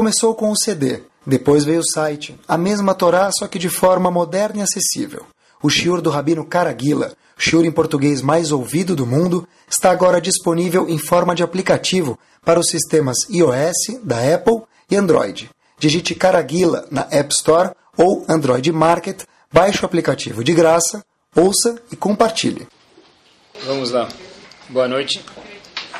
Começou 0.00 0.34
com 0.34 0.50
o 0.50 0.56
CD, 0.56 1.02
depois 1.26 1.62
veio 1.62 1.80
o 1.80 1.86
site, 1.86 2.34
a 2.48 2.56
mesma 2.56 2.94
Torá, 2.94 3.30
só 3.30 3.46
que 3.46 3.58
de 3.58 3.68
forma 3.68 4.10
moderna 4.10 4.60
e 4.60 4.62
acessível. 4.62 5.26
O 5.62 5.68
shiur 5.68 6.00
do 6.00 6.08
Rabino 6.08 6.42
Caraguila, 6.42 7.12
shiur 7.36 7.66
em 7.66 7.70
português 7.70 8.22
mais 8.22 8.50
ouvido 8.50 8.96
do 8.96 9.04
mundo, 9.04 9.46
está 9.68 9.90
agora 9.90 10.18
disponível 10.18 10.88
em 10.88 10.96
forma 10.96 11.34
de 11.34 11.42
aplicativo 11.42 12.18
para 12.42 12.58
os 12.58 12.68
sistemas 12.68 13.28
iOS, 13.28 14.00
da 14.02 14.34
Apple 14.34 14.62
e 14.90 14.96
Android. 14.96 15.50
Digite 15.78 16.14
Caraguila 16.14 16.88
na 16.90 17.06
App 17.10 17.34
Store 17.34 17.72
ou 17.94 18.24
Android 18.26 18.72
Market, 18.72 19.24
baixe 19.52 19.82
o 19.82 19.84
aplicativo 19.84 20.42
de 20.42 20.54
graça, 20.54 21.04
ouça 21.36 21.76
e 21.92 21.96
compartilhe. 21.96 22.66
Vamos 23.66 23.90
lá. 23.90 24.08
Boa 24.70 24.88
noite. 24.88 25.22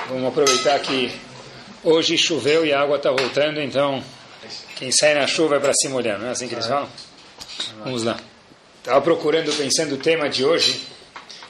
Vamos 0.09 0.27
aproveitar 0.27 0.79
que 0.79 1.13
hoje 1.85 2.17
choveu 2.19 2.65
e 2.65 2.73
a 2.73 2.81
água 2.81 2.97
está 2.97 3.11
voltando, 3.11 3.61
então 3.61 4.03
quem 4.77 4.91
sai 4.91 5.15
na 5.15 5.27
chuva 5.27 5.57
é 5.57 5.61
para 5.61 5.73
se 5.75 5.89
molhar, 5.89 6.19
não 6.19 6.29
é 6.29 6.31
assim 6.31 6.49
que 6.49 6.55
eles 6.55 6.67
falam? 6.67 6.89
Vamos 7.85 8.05
lá. 8.05 8.19
Estava 8.79 9.01
procurando, 9.03 9.53
pensando 9.53 9.95
o 9.95 9.99
tema 9.99 10.29
de 10.29 10.45
hoje, 10.45 10.81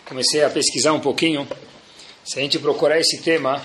comecei 0.05 0.43
a 0.43 0.51
pesquisar 0.51 0.93
um 0.93 1.01
pouquinho. 1.01 1.47
Se 2.25 2.39
a 2.39 2.43
gente 2.43 2.59
procurar 2.59 2.99
esse 2.99 3.23
tema 3.23 3.63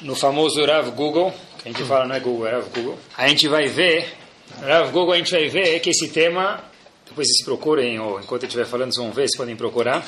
no 0.00 0.14
famoso 0.14 0.64
Rav 0.64 0.90
Google, 0.90 1.32
que 1.60 1.68
a 1.68 1.72
gente 1.72 1.84
fala 1.84 2.06
não 2.06 2.14
é 2.14 2.20
Google, 2.20 2.46
é 2.46 2.52
Rav 2.52 2.68
Google, 2.68 2.98
a 3.16 3.28
gente 3.28 3.48
vai 3.48 3.66
ver, 3.66 4.12
Rav 4.60 4.90
Google 4.92 5.14
a 5.14 5.16
gente 5.16 5.30
vai 5.30 5.48
ver 5.48 5.80
que 5.80 5.90
esse 5.90 6.08
tema, 6.08 6.62
depois 7.08 7.26
vocês 7.26 7.44
procurem, 7.44 7.98
ou 7.98 8.20
enquanto 8.20 8.42
eu 8.42 8.46
estiver 8.46 8.66
falando, 8.66 8.92
vocês 8.92 9.04
vão 9.04 9.12
ver, 9.12 9.22
vocês 9.22 9.36
podem 9.36 9.56
procurar, 9.56 10.04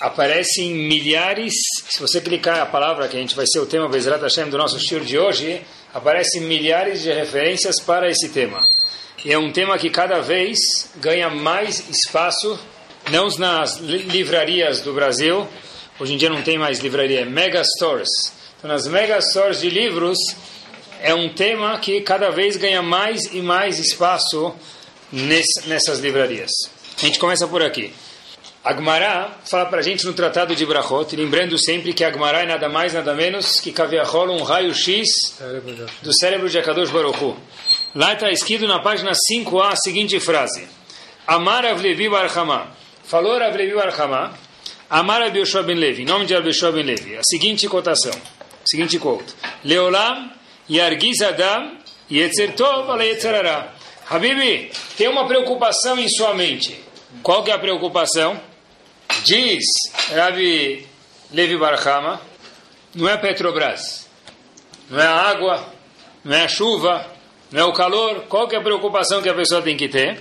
aparece 0.00 0.62
em 0.62 0.74
milhares, 0.74 1.54
se 1.88 2.00
você 2.00 2.20
clicar 2.20 2.60
a 2.60 2.66
palavra 2.66 3.08
que 3.08 3.16
a 3.16 3.20
gente 3.20 3.36
vai 3.36 3.46
ser 3.46 3.60
o 3.60 3.66
tema 3.66 3.88
Bezerra 3.88 4.18
Hashem 4.18 4.48
do 4.48 4.58
nosso 4.58 4.76
estilo 4.76 5.04
de 5.04 5.18
hoje, 5.18 5.62
aparecem 5.92 6.40
milhares 6.42 7.02
de 7.02 7.12
referências 7.12 7.80
para 7.80 8.10
esse 8.10 8.30
tema. 8.30 8.64
E 9.24 9.32
é 9.32 9.38
um 9.38 9.52
tema 9.52 9.78
que 9.78 9.90
cada 9.90 10.20
vez 10.20 10.58
ganha 10.96 11.28
mais 11.30 11.88
espaço, 11.88 12.58
não 13.10 13.28
nas 13.38 13.78
livrarias 13.78 14.80
do 14.80 14.92
Brasil, 14.92 15.46
hoje 16.00 16.14
em 16.14 16.16
dia 16.16 16.30
não 16.30 16.42
tem 16.42 16.58
mais 16.58 16.80
livraria, 16.80 17.20
é 17.20 17.24
mega 17.24 17.62
stores. 17.64 18.08
Então, 18.58 18.70
nas 18.70 18.86
mega 18.86 19.20
stores 19.20 19.60
de 19.60 19.68
livros, 19.68 20.18
é 21.02 21.14
um 21.14 21.28
tema 21.28 21.78
que 21.78 22.00
cada 22.00 22.30
vez 22.30 22.56
ganha 22.56 22.82
mais 22.82 23.26
e 23.26 23.42
mais 23.42 23.78
espaço 23.78 24.54
nessas 25.12 26.00
livrarias. 26.00 26.50
A 26.96 27.00
gente 27.00 27.18
começa 27.18 27.46
por 27.46 27.62
aqui. 27.62 27.92
Agmará 28.64 29.36
fala 29.44 29.66
para 29.66 29.80
a 29.80 29.82
gente 29.82 30.06
no 30.06 30.14
Tratado 30.14 30.56
de 30.56 30.64
Brachot, 30.64 31.14
lembrando 31.14 31.58
sempre 31.58 31.92
que 31.92 32.02
Agmará 32.02 32.40
é 32.44 32.46
nada 32.46 32.66
mais, 32.66 32.94
nada 32.94 33.12
menos 33.12 33.60
que 33.60 33.70
Kaviahol, 33.70 34.30
um 34.30 34.42
raio-x 34.42 35.06
do 36.00 36.14
cérebro 36.14 36.48
de 36.48 36.58
Akadosh 36.58 36.90
Baruch 36.90 37.22
Hu. 37.22 37.36
Lá 37.94 38.14
está 38.14 38.30
escrito 38.30 38.66
na 38.66 38.80
página 38.80 39.12
5a 39.12 39.72
a 39.72 39.76
seguinte 39.76 40.18
frase: 40.18 40.66
Amar 41.26 41.66
Avlevi 41.66 42.08
Barhama. 42.08 42.68
Falou 43.04 43.34
Avlevi 43.34 43.74
Barhama. 43.74 44.32
Amar 44.88 45.22
Abioshua 45.22 45.62
Ben 45.62 45.76
Levi. 45.76 46.02
Em 46.02 46.06
nome 46.06 46.24
de 46.24 46.34
Abioshua 46.34 46.72
Ben 46.72 46.84
Levi. 46.84 47.16
A 47.16 47.22
seguinte 47.22 47.68
cotação. 47.68 48.12
Seguinte 48.64 48.98
quote. 48.98 49.34
Leolam 49.62 50.30
Yargiz 50.70 51.20
Adam 51.20 51.76
Yetzer 52.10 52.54
Tov 52.54 52.90
Ale 52.90 53.08
Yetzerara. 53.08 53.73
Habibi, 54.08 54.70
tem 54.96 55.08
uma 55.08 55.26
preocupação 55.26 55.98
em 55.98 56.08
sua 56.08 56.34
mente. 56.34 56.78
Qual 57.22 57.42
que 57.42 57.50
é 57.50 57.54
a 57.54 57.58
preocupação? 57.58 58.40
Diz 59.24 59.64
Rabi 60.14 60.86
Levi 61.32 61.56
Barhama. 61.56 62.20
Não 62.94 63.08
é 63.08 63.16
Petrobras. 63.16 64.08
Não 64.90 65.00
é 65.00 65.06
a 65.06 65.14
água. 65.14 65.72
Não 66.24 66.34
é 66.34 66.44
a 66.44 66.48
chuva 66.48 67.14
não 67.54 67.60
é 67.60 67.64
o 67.66 67.72
calor, 67.72 68.24
qual 68.28 68.48
que 68.48 68.56
é 68.56 68.58
a 68.58 68.62
preocupação 68.62 69.22
que 69.22 69.28
a 69.28 69.34
pessoa 69.34 69.62
tem 69.62 69.76
que 69.76 69.88
ter? 69.88 70.20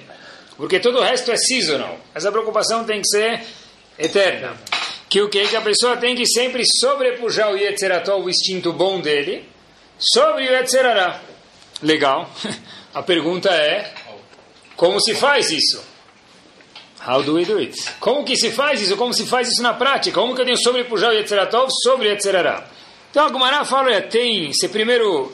Porque 0.55 0.79
todo 0.79 0.99
o 0.99 1.01
resto 1.01 1.31
é 1.31 1.35
seasonal. 1.35 1.97
Essa 2.13 2.31
preocupação 2.31 2.83
tem 2.83 3.01
que 3.01 3.07
ser 3.07 3.41
eterna. 3.97 4.55
Que 5.09 5.19
o 5.19 5.29
que? 5.29 5.47
Que 5.47 5.55
a 5.55 5.61
pessoa 5.61 5.97
tem 5.97 6.15
que 6.15 6.27
sempre 6.27 6.63
sobrepujar 6.79 7.51
o 7.51 7.57
Yetzerató, 7.57 8.19
o 8.19 8.29
instinto 8.29 8.71
bom 8.71 9.01
dele, 9.01 9.49
sobre 9.97 10.47
o 10.47 10.51
Yetzerará. 10.51 11.21
Legal. 11.81 12.29
A 12.93 13.01
pergunta 13.01 13.49
é, 13.49 13.91
como 14.75 15.01
se 15.01 15.15
faz 15.15 15.49
isso? 15.49 15.83
How 17.05 17.23
do 17.23 17.35
we 17.35 17.43
do 17.43 17.57
it? 17.57 17.75
Como 17.99 18.23
que 18.23 18.35
se 18.35 18.51
faz 18.51 18.81
isso? 18.81 18.95
Como 18.95 19.13
se 19.13 19.25
faz 19.25 19.49
isso 19.49 19.61
na 19.61 19.73
prática? 19.73 20.19
Como 20.19 20.35
que 20.35 20.41
eu 20.41 20.45
tenho 20.45 20.57
sobrepujar 20.57 21.09
o 21.09 21.13
Yetzerató 21.13 21.67
sobre 21.83 22.07
o 22.07 22.11
Yetzerará? 22.11 22.65
Então 23.09 23.25
a 23.25 23.29
Gumara 23.29 23.65
fala, 23.65 24.01
tem, 24.01 24.53
você 24.53 24.69
primeiro 24.69 25.31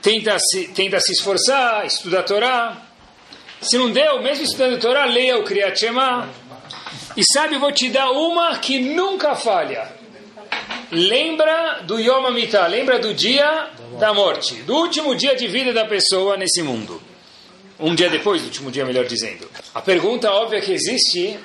tenta 0.00 0.38
se, 0.38 0.68
tenta 0.68 1.00
se 1.00 1.12
esforçar, 1.12 1.84
estuda 1.84 2.20
a 2.20 2.22
Torá. 2.22 2.76
Se 3.60 3.76
não 3.76 3.90
deu, 3.90 4.22
mesmo 4.22 4.44
estudando 4.44 4.76
a 4.76 4.78
Torá, 4.78 5.04
leia 5.04 5.38
o 5.38 5.44
Kriyat 5.44 5.78
Shema. 5.78 6.28
E 7.16 7.22
sabe, 7.24 7.58
vou 7.58 7.72
te 7.72 7.90
dar 7.90 8.10
uma 8.10 8.56
que 8.58 8.80
nunca 8.80 9.34
falha. 9.34 9.99
Lembra 10.92 11.82
do 11.84 12.00
Yom 12.00 12.26
HaMitah, 12.26 12.66
lembra 12.66 12.98
do 12.98 13.14
dia 13.14 13.70
da 14.00 14.12
morte, 14.12 14.56
do 14.62 14.74
último 14.74 15.14
dia 15.14 15.36
de 15.36 15.46
vida 15.46 15.72
da 15.72 15.84
pessoa 15.84 16.36
nesse 16.36 16.62
mundo. 16.62 17.00
Um 17.78 17.94
dia 17.94 18.10
depois 18.10 18.42
do 18.42 18.46
último 18.46 18.72
dia, 18.72 18.84
melhor 18.84 19.04
dizendo. 19.04 19.48
A 19.72 19.80
pergunta 19.80 20.32
óbvia 20.32 20.60
que 20.60 20.72
existe 20.72 21.38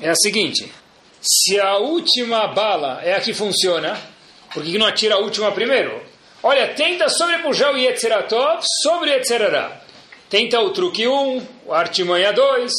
é 0.00 0.10
a 0.10 0.14
seguinte: 0.16 0.72
se 1.20 1.60
a 1.60 1.76
última 1.78 2.48
bala 2.48 3.00
é 3.04 3.14
a 3.14 3.20
que 3.20 3.32
funciona, 3.32 3.96
por 4.52 4.64
que 4.64 4.76
não 4.76 4.86
atira 4.86 5.14
a 5.14 5.18
última 5.18 5.52
primeiro? 5.52 6.02
Olha, 6.42 6.74
tenta 6.74 7.08
sobrepujar 7.08 7.72
o 7.72 7.78
Yetzeratov 7.78 8.60
sobre 8.82 9.10
o 9.10 9.12
Yetzerará. 9.12 9.82
Tenta 10.28 10.60
o 10.60 10.70
truque 10.70 11.06
1, 11.06 11.12
um, 11.12 11.46
o 11.66 11.72
artimanha 11.72 12.32
2, 12.32 12.72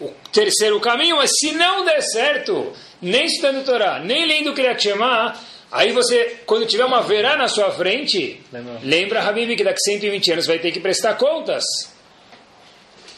o 0.00 0.08
terceiro 0.32 0.78
caminho, 0.78 1.16
mas 1.16 1.30
se 1.36 1.52
não 1.52 1.84
der 1.84 2.00
certo, 2.00 2.72
nem 3.00 3.26
estudando 3.26 3.64
Torá, 3.64 4.00
nem 4.00 4.26
lendo 4.26 4.52
Kriyat 4.52 4.82
Shema, 4.82 5.34
aí 5.70 5.92
você, 5.92 6.40
quando 6.46 6.66
tiver 6.66 6.84
uma 6.84 7.02
verá 7.02 7.36
na 7.36 7.48
sua 7.48 7.70
frente, 7.70 8.40
lembra, 8.52 8.80
lembra 8.82 9.22
Habib, 9.22 9.56
que 9.56 9.64
daqui 9.64 9.80
120 9.80 10.32
anos 10.32 10.46
vai 10.46 10.58
ter 10.58 10.72
que 10.72 10.80
prestar 10.80 11.14
contas 11.14 11.64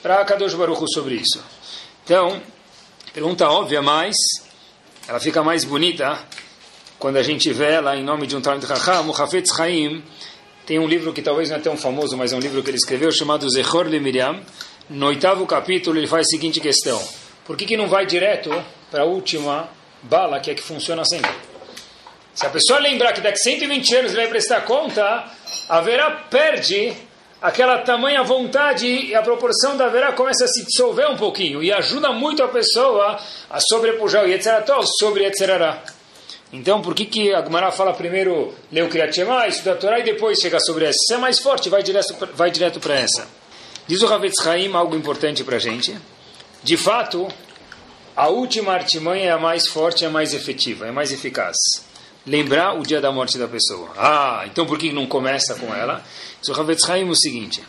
para 0.02 0.24
Kadosh 0.24 0.54
Baruch 0.54 0.84
sobre 0.92 1.16
isso. 1.16 1.42
Então, 2.04 2.40
pergunta 3.12 3.48
óbvia, 3.48 3.82
mas 3.82 4.16
ela 5.06 5.20
fica 5.20 5.42
mais 5.42 5.64
bonita 5.64 6.18
quando 6.98 7.16
a 7.16 7.22
gente 7.22 7.52
vê 7.52 7.80
lá 7.80 7.96
em 7.96 8.02
nome 8.02 8.26
de 8.26 8.36
um 8.36 8.40
Talmud 8.40 8.66
Chacham, 8.66 9.08
o 9.08 9.12
Hafetz 9.12 9.54
Chaim, 9.54 10.02
tem 10.66 10.78
um 10.78 10.86
livro 10.86 11.12
que 11.12 11.22
talvez 11.22 11.48
não 11.48 11.56
é 11.56 11.60
tão 11.60 11.76
famoso, 11.76 12.16
mas 12.16 12.32
é 12.32 12.36
um 12.36 12.40
livro 12.40 12.62
que 12.62 12.70
ele 12.70 12.76
escreveu, 12.76 13.10
chamado 13.10 13.48
Zechor 13.48 13.86
Le 13.86 14.00
Miriam. 14.00 14.40
No 14.90 15.06
oitavo 15.06 15.46
capítulo, 15.46 15.98
ele 15.98 16.06
faz 16.06 16.26
a 16.26 16.30
seguinte 16.30 16.60
questão. 16.60 17.00
Por 17.48 17.56
que, 17.56 17.64
que 17.64 17.78
não 17.78 17.88
vai 17.88 18.04
direto 18.04 18.50
para 18.90 19.04
a 19.04 19.06
última 19.06 19.70
bala, 20.02 20.38
que 20.38 20.50
é 20.50 20.54
que 20.54 20.62
funciona 20.62 21.02
sempre? 21.06 21.30
Se 22.34 22.44
a 22.44 22.50
pessoa 22.50 22.78
lembrar 22.78 23.14
que 23.14 23.22
daqui 23.22 23.38
120 23.38 23.96
anos 23.96 24.12
ele 24.12 24.20
vai 24.20 24.28
prestar 24.28 24.60
conta, 24.66 25.24
a 25.66 25.80
Verá 25.80 26.10
perde 26.28 26.92
aquela 27.40 27.78
tamanha 27.78 28.22
vontade 28.22 28.86
e 28.86 29.14
a 29.14 29.22
proporção 29.22 29.78
da 29.78 29.88
Verá 29.88 30.12
começa 30.12 30.44
a 30.44 30.46
se 30.46 30.62
dissolver 30.62 31.10
um 31.10 31.16
pouquinho 31.16 31.62
e 31.62 31.72
ajuda 31.72 32.12
muito 32.12 32.42
a 32.42 32.48
pessoa 32.48 33.18
a 33.48 33.58
sobrepujar 33.60 34.26
o 34.26 34.28
Yetzeratol 34.28 34.84
sobre 34.98 35.24
Yetzerará. 35.24 35.82
Então, 36.52 36.82
por 36.82 36.94
que, 36.94 37.06
que 37.06 37.32
a 37.32 37.42
Gemara 37.42 37.72
fala 37.72 37.94
primeiro 37.94 38.54
ler 38.70 38.84
o 38.84 38.90
Kriyat 38.90 39.14
Shema, 39.14 39.48
estudar 39.48 39.72
a 39.72 39.76
Torá 39.76 39.98
e 40.00 40.02
depois 40.02 40.38
chegar 40.38 40.60
sobre 40.60 40.84
essa? 40.84 40.98
Se 40.98 41.14
é 41.14 41.16
mais 41.16 41.38
forte, 41.38 41.70
vai 41.70 41.82
direto, 41.82 42.14
vai 42.34 42.50
direto 42.50 42.78
para 42.78 42.94
essa. 42.94 43.26
Diz 43.86 44.02
o 44.02 44.06
Havetz 44.06 44.46
Haim 44.46 44.70
algo 44.74 44.94
importante 44.94 45.42
para 45.42 45.56
a 45.56 45.58
gente. 45.58 45.96
De 46.62 46.76
fato, 46.76 47.28
a 48.16 48.28
última 48.28 48.72
artimanha 48.72 49.26
é 49.26 49.30
a 49.30 49.38
mais 49.38 49.68
forte, 49.68 50.04
é 50.04 50.08
a 50.08 50.10
mais 50.10 50.34
efetiva, 50.34 50.86
é 50.86 50.88
a 50.88 50.92
mais 50.92 51.12
eficaz. 51.12 51.56
Lembrar 52.26 52.78
o 52.78 52.82
dia 52.82 53.00
da 53.00 53.12
morte 53.12 53.38
da 53.38 53.46
pessoa. 53.46 53.90
Ah, 53.96 54.42
então 54.46 54.66
por 54.66 54.76
que 54.76 54.92
não 54.92 55.06
começa 55.06 55.54
com 55.54 55.74
ela? 55.74 56.04
Diz 56.40 56.48
o 56.48 56.60
Havetz 56.60 56.88
Haim 56.90 57.08
o 57.08 57.14
seguinte. 57.14 57.62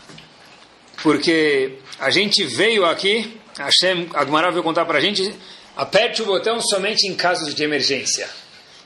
Porque 1.02 1.78
a 1.98 2.10
gente 2.10 2.44
veio 2.44 2.84
aqui, 2.84 3.40
Hashem, 3.56 4.08
a 4.12 4.24
Gemara 4.24 4.50
veio 4.50 4.62
contar 4.62 4.84
para 4.84 4.98
a 4.98 5.00
gente, 5.00 5.34
aperte 5.76 6.20
o 6.20 6.26
botão 6.26 6.60
somente 6.60 7.06
em 7.06 7.14
casos 7.14 7.54
de 7.54 7.62
emergência. 7.62 8.28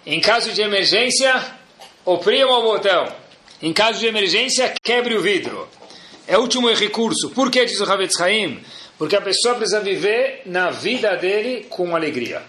Em 0.06 0.20
caso 0.20 0.52
de 0.52 0.60
emergência, 0.60 1.34
oprima 2.04 2.58
o 2.58 2.62
botão. 2.62 3.10
Em 3.62 3.72
caso 3.72 3.98
de 3.98 4.06
emergência, 4.06 4.74
quebre 4.82 5.16
o 5.16 5.22
vidro. 5.22 5.66
É 6.26 6.36
o 6.36 6.42
último 6.42 6.72
recurso. 6.72 7.30
Por 7.30 7.50
que 7.50 7.64
diz 7.64 7.80
o 7.80 7.90
Havetz 7.90 8.20
Haim? 8.20 8.62
Porque 8.98 9.16
a 9.16 9.20
pessoa 9.20 9.54
precisa 9.54 9.80
viver 9.80 10.42
na 10.46 10.70
vida 10.70 11.16
dele 11.16 11.66
com 11.68 11.94
alegria. 11.94 12.42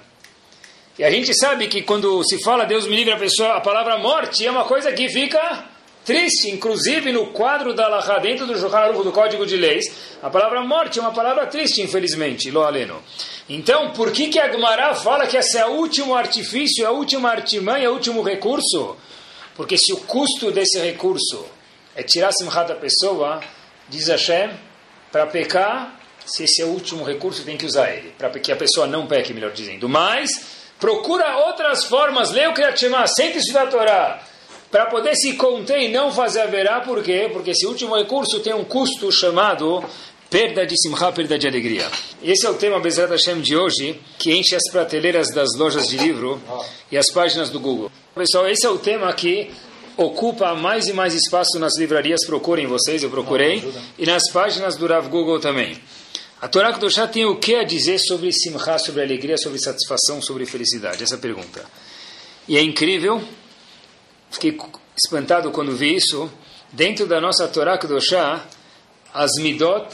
E 0.98 1.04
a 1.04 1.10
gente 1.10 1.34
sabe 1.34 1.68
que 1.68 1.82
quando 1.82 2.24
se 2.24 2.42
fala 2.42 2.66
Deus 2.66 2.88
me 2.88 2.96
livre 2.96 3.14
a 3.14 3.18
pessoa, 3.18 3.56
a 3.56 3.62
palavra 3.62 3.98
morte 3.98 4.46
é 4.46 4.52
uma 4.52 4.64
coisa 4.64 4.94
que 4.94 5.10
fica 5.10 5.66
triste. 6.06 6.50
Inclusive 6.52 7.12
no 7.12 7.28
quadro 7.28 7.74
da 7.74 7.88
Laha, 7.88 8.20
dentro 8.20 8.46
do 8.46 8.58
Shulchan 8.58 8.94
do 8.94 9.12
Código 9.12 9.46
de 9.46 9.58
Leis, 9.58 9.86
a 10.22 10.30
palavra 10.30 10.62
morte 10.62 11.00
é 11.00 11.02
uma 11.02 11.12
palavra 11.12 11.48
triste, 11.48 11.82
infelizmente, 11.82 12.50
lo. 12.52 12.64
Então, 13.50 13.92
por 13.92 14.12
que, 14.12 14.30
que 14.30 14.40
a 14.40 14.52
Gemara 14.52 14.94
fala 14.96 15.28
que 15.28 15.36
esse 15.36 15.58
é 15.58 15.66
o 15.66 15.72
último 15.72 16.16
artifício, 16.16 16.88
a 16.88 16.92
última 16.92 17.30
artimanha, 17.30 17.92
o 17.92 17.94
último 17.94 18.22
recurso? 18.22 18.96
Porque 19.56 19.78
se 19.78 19.94
o 19.94 19.98
custo 19.98 20.52
desse 20.52 20.80
recurso 20.80 21.46
é 21.96 22.04
tirar 22.04 22.30
a 22.30 22.32
simchat 22.32 22.68
da 22.68 22.76
pessoa, 22.76 23.42
diz 23.90 24.08
Hashem, 24.08 24.52
para 25.12 25.28
pecar, 25.28 26.00
se 26.25 26.44
esse 26.44 26.62
é 26.62 26.66
o 26.66 26.69
último 26.69 27.04
recurso, 27.04 27.44
tem 27.44 27.57
que 27.57 27.66
usar 27.66 27.89
ele, 27.92 28.13
para 28.18 28.30
que 28.31 28.51
a 28.51 28.56
pessoa 28.56 28.88
não 28.88 29.07
peque, 29.07 29.33
melhor 29.33 29.51
dizendo. 29.51 29.88
Mas, 29.88 30.30
procura 30.80 31.38
outras 31.48 31.86
formas, 31.86 32.31
leia 32.31 32.50
o 32.50 32.54
Kriyat 32.54 32.80
Shema, 32.80 33.06
sente 33.07 33.38
estudar 33.38 33.63
a 33.63 33.68
Torá, 33.68 34.24
para 34.72 34.88
poder 34.88 35.16
se 35.16 35.33
conter 35.33 35.81
e 35.81 35.88
não 35.89 36.12
fazer 36.12 36.48
verá, 36.48 36.81
por 36.81 37.01
quê? 37.04 37.30
Porque 37.31 37.51
esse 37.51 37.66
último 37.66 37.95
recurso 37.95 38.39
tem 38.39 38.54
um 38.54 38.63
custo 38.63 39.12
chamado 39.12 39.83
perda 40.30 40.66
de 40.66 40.75
simcha, 40.81 41.12
perda 41.12 41.38
de 41.38 41.48
alegria. 41.48 41.89
Esse 42.22 42.45
é 42.45 42.50
o 42.50 42.56
tema 42.56 42.80
Bezrat 42.80 43.10
Hashem 43.10 43.39
de 43.39 43.56
hoje, 43.56 44.00
que 44.18 44.33
enche 44.33 44.56
as 44.56 44.69
prateleiras 44.72 45.30
das 45.33 45.50
lojas 45.56 45.88
de 45.88 45.98
livro 45.98 46.42
e 46.92 46.98
as 46.98 47.10
páginas 47.12 47.50
do 47.50 47.60
Google. 47.60 47.92
Pessoal, 48.13 48.48
esse 48.50 48.66
é 48.66 48.69
o 48.69 48.77
tema 48.77 49.13
que 49.13 49.50
ocupa 49.95 50.54
mais 50.56 50.88
e 50.88 50.94
mais 50.94 51.13
espaço 51.13 51.57
nas 51.57 51.77
livrarias, 51.77 52.25
procurem 52.25 52.68
vocês, 52.68 53.01
eu 53.01 53.10
procurei, 53.10 53.63
e 53.98 54.06
nas 54.06 54.24
páginas 54.33 54.75
do 54.75 54.88
Rav 54.88 55.07
Google 55.07 55.39
também. 55.39 55.77
A 56.42 56.48
Torá 56.50 56.74
Kedoshá 56.74 57.08
tem 57.08 57.26
o 57.26 57.38
que 57.38 57.56
a 57.56 57.64
dizer 57.64 57.98
sobre 57.98 58.32
simcha, 58.32 58.78
sobre 58.78 59.02
alegria, 59.02 59.38
sobre 59.38 59.58
satisfação, 59.58 60.22
sobre 60.22 60.46
felicidade? 60.46 61.02
Essa 61.02 61.18
pergunta. 61.18 61.66
E 62.48 62.58
é 62.58 62.62
incrível, 62.62 63.24
fiquei 64.30 64.58
espantado 64.98 65.50
quando 65.52 65.76
vi 65.76 65.96
isso, 65.96 66.30
dentro 66.72 67.08
da 67.08 67.22
nossa 67.22 67.48
Torá 67.48 67.78
Kedoshá, 67.78 68.46
as 69.14 69.32
midot 69.40 69.88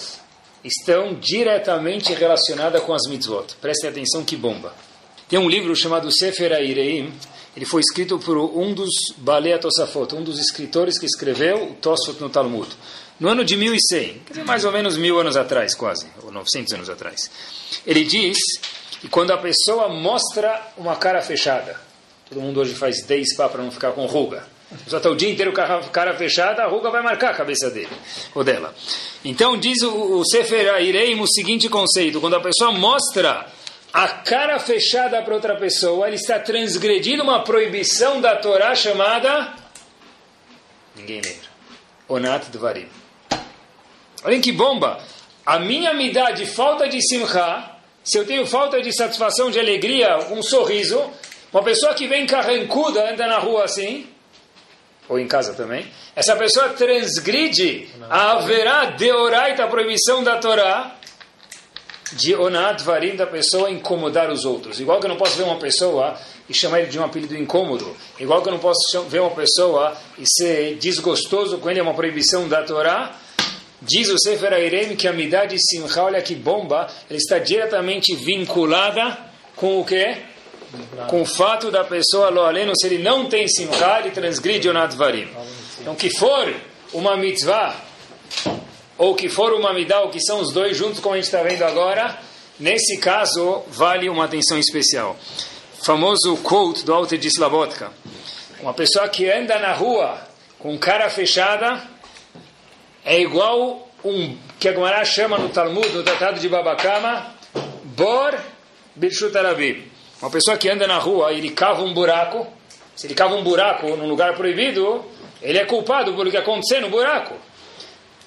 estão 0.63 1.13
diretamente 1.13 2.11
relacionadas 2.13 2.83
com 2.83 2.93
as 2.93 3.07
mitzvot. 3.07 3.55
Prestem 3.61 3.89
atenção 3.91 4.25
que 4.25 4.35
bomba. 4.35 4.73
Tem 5.29 5.39
um 5.39 5.47
livro 5.47 5.75
chamado 5.75 6.11
Sefer 6.11 6.51
Aireim, 6.51 7.13
ele 7.55 7.65
foi 7.65 7.81
escrito 7.81 8.17
por 8.17 8.37
um 8.37 8.73
dos 8.73 8.89
Balei 9.17 9.57
Tosafot, 9.57 10.15
um 10.15 10.23
dos 10.23 10.39
escritores 10.39 10.97
que 10.97 11.05
escreveu 11.05 11.71
o 11.71 11.73
Tosfot 11.75 12.19
no 12.19 12.29
Talmud, 12.29 12.67
no 13.21 13.29
ano 13.29 13.45
de 13.45 13.55
1100, 13.55 14.23
quer 14.25 14.33
dizer, 14.33 14.45
mais 14.45 14.65
ou 14.65 14.71
menos 14.71 14.97
mil 14.97 15.19
anos 15.19 15.37
atrás, 15.37 15.75
quase, 15.75 16.07
ou 16.23 16.31
900 16.31 16.73
anos 16.73 16.89
atrás. 16.89 17.29
Ele 17.85 18.03
diz 18.03 18.35
que 18.99 19.07
quando 19.07 19.29
a 19.29 19.37
pessoa 19.37 19.87
mostra 19.89 20.59
uma 20.75 20.95
cara 20.95 21.21
fechada, 21.21 21.79
todo 22.27 22.41
mundo 22.41 22.59
hoje 22.59 22.73
faz 22.73 23.03
10 23.03 23.35
pá 23.35 23.47
para 23.47 23.61
não 23.61 23.69
ficar 23.69 23.91
com 23.91 24.07
ruga, 24.07 24.43
só 24.87 24.97
está 24.97 25.07
o 25.07 25.15
dia 25.15 25.29
inteiro 25.29 25.53
com 25.53 25.61
a 25.61 25.83
cara 25.89 26.15
fechada, 26.15 26.63
a 26.63 26.67
ruga 26.67 26.89
vai 26.89 27.03
marcar 27.03 27.29
a 27.29 27.33
cabeça 27.35 27.69
dele, 27.69 27.91
ou 28.33 28.43
dela. 28.43 28.73
Então 29.23 29.55
diz 29.55 29.83
o, 29.83 30.19
o 30.19 30.25
Sefer 30.25 30.73
Aireim 30.73 31.21
o 31.21 31.27
seguinte 31.27 31.69
conceito, 31.69 32.19
quando 32.19 32.37
a 32.37 32.41
pessoa 32.41 32.71
mostra 32.71 33.45
a 33.93 34.07
cara 34.07 34.57
fechada 34.57 35.21
para 35.21 35.35
outra 35.35 35.55
pessoa, 35.57 36.07
ele 36.07 36.15
está 36.15 36.39
transgredindo 36.39 37.21
uma 37.21 37.43
proibição 37.43 38.19
da 38.19 38.35
Torá 38.37 38.73
chamada. 38.73 39.53
Ninguém 40.95 41.21
lembra. 41.21 41.51
Onat 42.09 42.49
Dvarim. 42.49 43.00
Olhem 44.23 44.39
que 44.39 44.51
bomba! 44.51 44.99
A 45.45 45.59
minha 45.59 45.93
me 45.93 46.11
dá 46.11 46.31
de 46.31 46.45
falta 46.45 46.87
de 46.87 47.01
simcha, 47.01 47.71
se 48.03 48.17
eu 48.17 48.25
tenho 48.25 48.45
falta 48.45 48.79
de 48.81 48.93
satisfação, 48.93 49.49
de 49.49 49.59
alegria, 49.59 50.17
um 50.31 50.43
sorriso, 50.43 51.01
uma 51.51 51.63
pessoa 51.63 51.93
que 51.93 52.07
vem 52.07 52.25
carrancuda, 52.27 53.11
anda 53.11 53.25
na 53.27 53.39
rua 53.39 53.63
assim, 53.63 54.07
ou 55.09 55.19
em 55.19 55.27
casa 55.27 55.53
também, 55.53 55.85
essa 56.15 56.35
pessoa 56.35 56.69
transgride 56.69 57.89
a 58.09 58.33
haverá 58.33 58.85
deoraita, 58.91 59.63
a 59.63 59.67
proibição 59.67 60.23
da 60.23 60.37
Torá, 60.37 60.95
de 62.13 62.35
onat 62.35 62.83
varim 62.83 63.15
da 63.15 63.25
pessoa 63.25 63.71
incomodar 63.71 64.29
os 64.29 64.45
outros. 64.45 64.79
Igual 64.79 64.99
que 64.99 65.05
eu 65.05 65.09
não 65.09 65.17
posso 65.17 65.35
ver 65.37 65.43
uma 65.43 65.57
pessoa 65.57 66.17
e 66.47 66.53
chamar 66.53 66.81
ele 66.81 66.89
de 66.89 66.99
um 66.99 67.03
apelido 67.03 67.35
incômodo. 67.35 67.95
Igual 68.19 68.41
que 68.41 68.49
eu 68.49 68.53
não 68.53 68.59
posso 68.59 69.01
ver 69.03 69.21
uma 69.21 69.31
pessoa 69.31 69.97
e 70.17 70.23
ser 70.25 70.75
desgostoso 70.75 71.57
com 71.57 71.69
ele, 71.69 71.79
é 71.79 71.83
uma 71.83 71.93
proibição 71.93 72.47
da 72.47 72.63
Torá. 72.63 73.15
Diz 73.81 74.09
o 74.09 74.17
Sefer 74.19 74.53
Airem 74.53 74.95
que 74.95 75.07
a 75.07 75.13
midade 75.13 75.57
simcha, 75.59 76.03
olha 76.03 76.21
que 76.21 76.35
bomba, 76.35 76.87
ele 77.09 77.17
está 77.17 77.39
diretamente 77.39 78.15
vinculada 78.15 79.17
com 79.55 79.79
o 79.79 79.85
quê? 79.85 80.17
Com 81.07 81.23
o 81.23 81.25
fato 81.25 81.71
da 81.71 81.83
pessoa, 81.83 82.29
lo 82.29 82.41
aleno, 82.41 82.73
se 82.75 82.85
ele 82.87 82.99
não 82.99 83.27
tem 83.27 83.47
simcha, 83.47 83.99
ele 83.99 84.11
transgride 84.11 84.69
onat 84.69 84.95
varim. 84.95 85.27
Então, 85.79 85.95
que 85.95 86.09
for 86.11 86.53
uma 86.93 87.17
mitzvah 87.17 87.75
ou 89.01 89.15
que 89.15 89.27
for 89.27 89.51
uma 89.53 89.73
midá, 89.73 90.01
ou 90.01 90.09
que 90.11 90.21
são 90.21 90.39
os 90.39 90.53
dois 90.53 90.77
juntos, 90.77 90.99
como 90.99 91.15
a 91.15 91.17
gente 91.17 91.25
está 91.25 91.41
vendo 91.41 91.63
agora, 91.63 92.19
nesse 92.59 92.99
caso 92.99 93.63
vale 93.69 94.07
uma 94.07 94.25
atenção 94.25 94.59
especial. 94.59 95.17
Famoso 95.81 96.37
quote 96.43 96.85
do 96.85 96.93
Alter 96.93 97.17
de 97.17 97.27
Slavotka. 97.29 97.91
Uma 98.59 98.75
pessoa 98.75 99.09
que 99.09 99.27
anda 99.27 99.57
na 99.57 99.73
rua 99.73 100.21
com 100.59 100.77
cara 100.77 101.09
fechada 101.09 101.81
é 103.03 103.19
igual 103.19 103.87
um 104.03 104.37
que 104.59 104.69
a 104.69 104.73
Gemara 104.73 105.03
chama 105.05 105.37
no 105.37 105.49
Talmud, 105.49 105.89
no 105.89 106.03
Tratado 106.03 106.39
de 106.39 106.47
Babakama, 106.47 107.33
Bor 107.83 108.37
Birshut 108.95 109.35
Arabim. 109.37 109.83
Uma 110.21 110.29
pessoa 110.29 110.57
que 110.57 110.69
anda 110.69 110.85
na 110.85 110.97
rua 110.97 111.31
e 111.31 111.39
ele 111.39 111.49
cava 111.49 111.83
um 111.83 111.93
buraco, 111.93 112.45
se 112.95 113.07
ele 113.07 113.15
cava 113.15 113.35
um 113.35 113.43
buraco 113.43 113.95
num 113.95 114.07
lugar 114.07 114.35
proibido, 114.35 115.03
ele 115.41 115.57
é 115.57 115.65
culpado 115.65 116.13
pelo 116.13 116.29
que 116.29 116.37
aconteceu 116.37 116.81
no 116.81 116.89
buraco. 116.89 117.35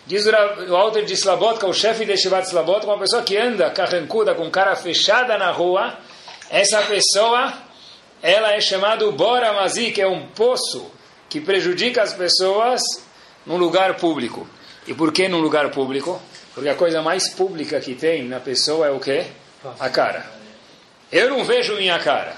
Diz 0.06 0.26
o 0.26 0.76
Alter 0.76 1.04
de 1.04 1.14
Slabotka, 1.14 1.66
o 1.66 1.72
chefe 1.72 2.04
de 2.04 2.16
Shivat 2.16 2.46
Slabotka, 2.46 2.86
uma 2.86 2.98
pessoa 2.98 3.22
que 3.22 3.36
anda 3.36 3.70
carrancuda, 3.70 4.34
com 4.34 4.50
cara 4.50 4.74
fechada 4.76 5.38
na 5.38 5.50
rua, 5.50 5.96
essa 6.50 6.82
pessoa, 6.82 7.52
ela 8.20 8.52
é 8.52 8.60
chamada 8.60 9.10
Bora 9.12 9.52
Mazi, 9.52 9.92
que 9.92 10.02
é 10.02 10.06
um 10.06 10.26
poço 10.26 10.90
que 11.30 11.40
prejudica 11.40 12.02
as 12.02 12.12
pessoas 12.12 12.82
num 13.46 13.56
lugar 13.56 13.94
público. 13.94 14.46
E 14.86 14.94
por 14.94 15.12
que 15.12 15.28
num 15.28 15.40
lugar 15.40 15.70
público? 15.70 16.20
Porque 16.54 16.68
a 16.68 16.74
coisa 16.74 17.02
mais 17.02 17.30
pública 17.30 17.80
que 17.80 17.94
tem 17.94 18.24
na 18.24 18.40
pessoa 18.40 18.86
é 18.86 18.90
o 18.90 19.00
quê? 19.00 19.24
A 19.80 19.88
cara. 19.88 20.24
Eu 21.10 21.30
não 21.30 21.44
vejo 21.44 21.74
minha 21.76 21.98
cara. 21.98 22.36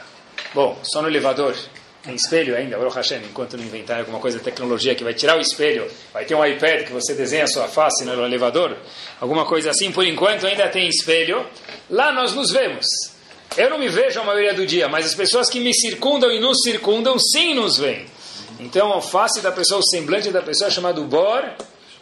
Bom, 0.54 0.78
só 0.82 1.02
no 1.02 1.08
elevador. 1.08 1.54
Tem 2.02 2.14
espelho 2.14 2.56
ainda, 2.56 2.78
Baruch 2.78 2.94
Hashem, 2.94 3.18
enquanto 3.24 3.56
não 3.56 3.64
inventar 3.64 3.98
alguma 3.98 4.20
coisa 4.20 4.38
tecnologia 4.38 4.94
que 4.94 5.02
vai 5.02 5.12
tirar 5.12 5.36
o 5.36 5.40
espelho, 5.40 5.90
vai 6.14 6.24
ter 6.24 6.36
um 6.36 6.44
iPad 6.46 6.84
que 6.84 6.92
você 6.92 7.14
desenha 7.14 7.42
a 7.42 7.48
sua 7.48 7.66
face 7.66 8.04
no 8.04 8.24
elevador, 8.24 8.76
alguma 9.20 9.44
coisa 9.44 9.70
assim, 9.70 9.90
por 9.90 10.06
enquanto 10.06 10.46
ainda 10.46 10.68
tem 10.68 10.88
espelho. 10.88 11.44
Lá 11.90 12.12
nós 12.12 12.32
nos 12.32 12.52
vemos. 12.52 12.86
Eu 13.56 13.70
não 13.70 13.78
me 13.78 13.88
vejo 13.88 14.20
a 14.20 14.24
maioria 14.24 14.54
do 14.54 14.64
dia, 14.64 14.88
mas 14.88 15.04
as 15.04 15.16
pessoas 15.16 15.50
que 15.50 15.58
me 15.58 15.74
circundam 15.74 16.30
e 16.30 16.38
nos 16.38 16.58
circundam 16.62 17.18
sim 17.18 17.54
nos 17.54 17.76
veem. 17.76 18.06
Então 18.60 18.92
a 18.92 19.02
face 19.02 19.40
da 19.40 19.50
pessoa, 19.50 19.80
o 19.80 19.84
semblante 19.84 20.30
da 20.30 20.42
pessoa 20.42 20.68
é 20.68 20.70
chamado 20.70 21.02
Bor, 21.04 21.42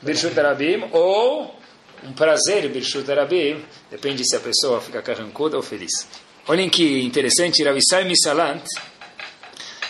Birshut 0.04 0.38
Arabim, 0.38 0.84
ou 0.92 1.58
um 2.04 2.12
prazer, 2.12 2.68
Birshut 2.68 3.10
Arabim, 3.10 3.64
depende 3.90 4.22
se 4.24 4.36
a 4.36 4.40
pessoa 4.40 4.80
fica 4.80 5.00
carrancuda 5.00 5.56
ou 5.56 5.62
feliz. 5.62 6.06
Olhem 6.46 6.68
que 6.68 7.02
interessante, 7.02 7.64
Ravisai 7.64 8.04
Misalant, 8.04 8.62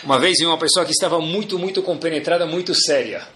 uma 0.03 0.17
vez 0.17 0.37
vi 0.39 0.45
uma 0.45 0.57
pessoa 0.57 0.85
que 0.85 0.91
estava 0.93 1.19
muito, 1.19 1.59
muito 1.59 1.83
compenetrada, 1.83 2.45
muito 2.45 2.73
séria. 2.73 3.27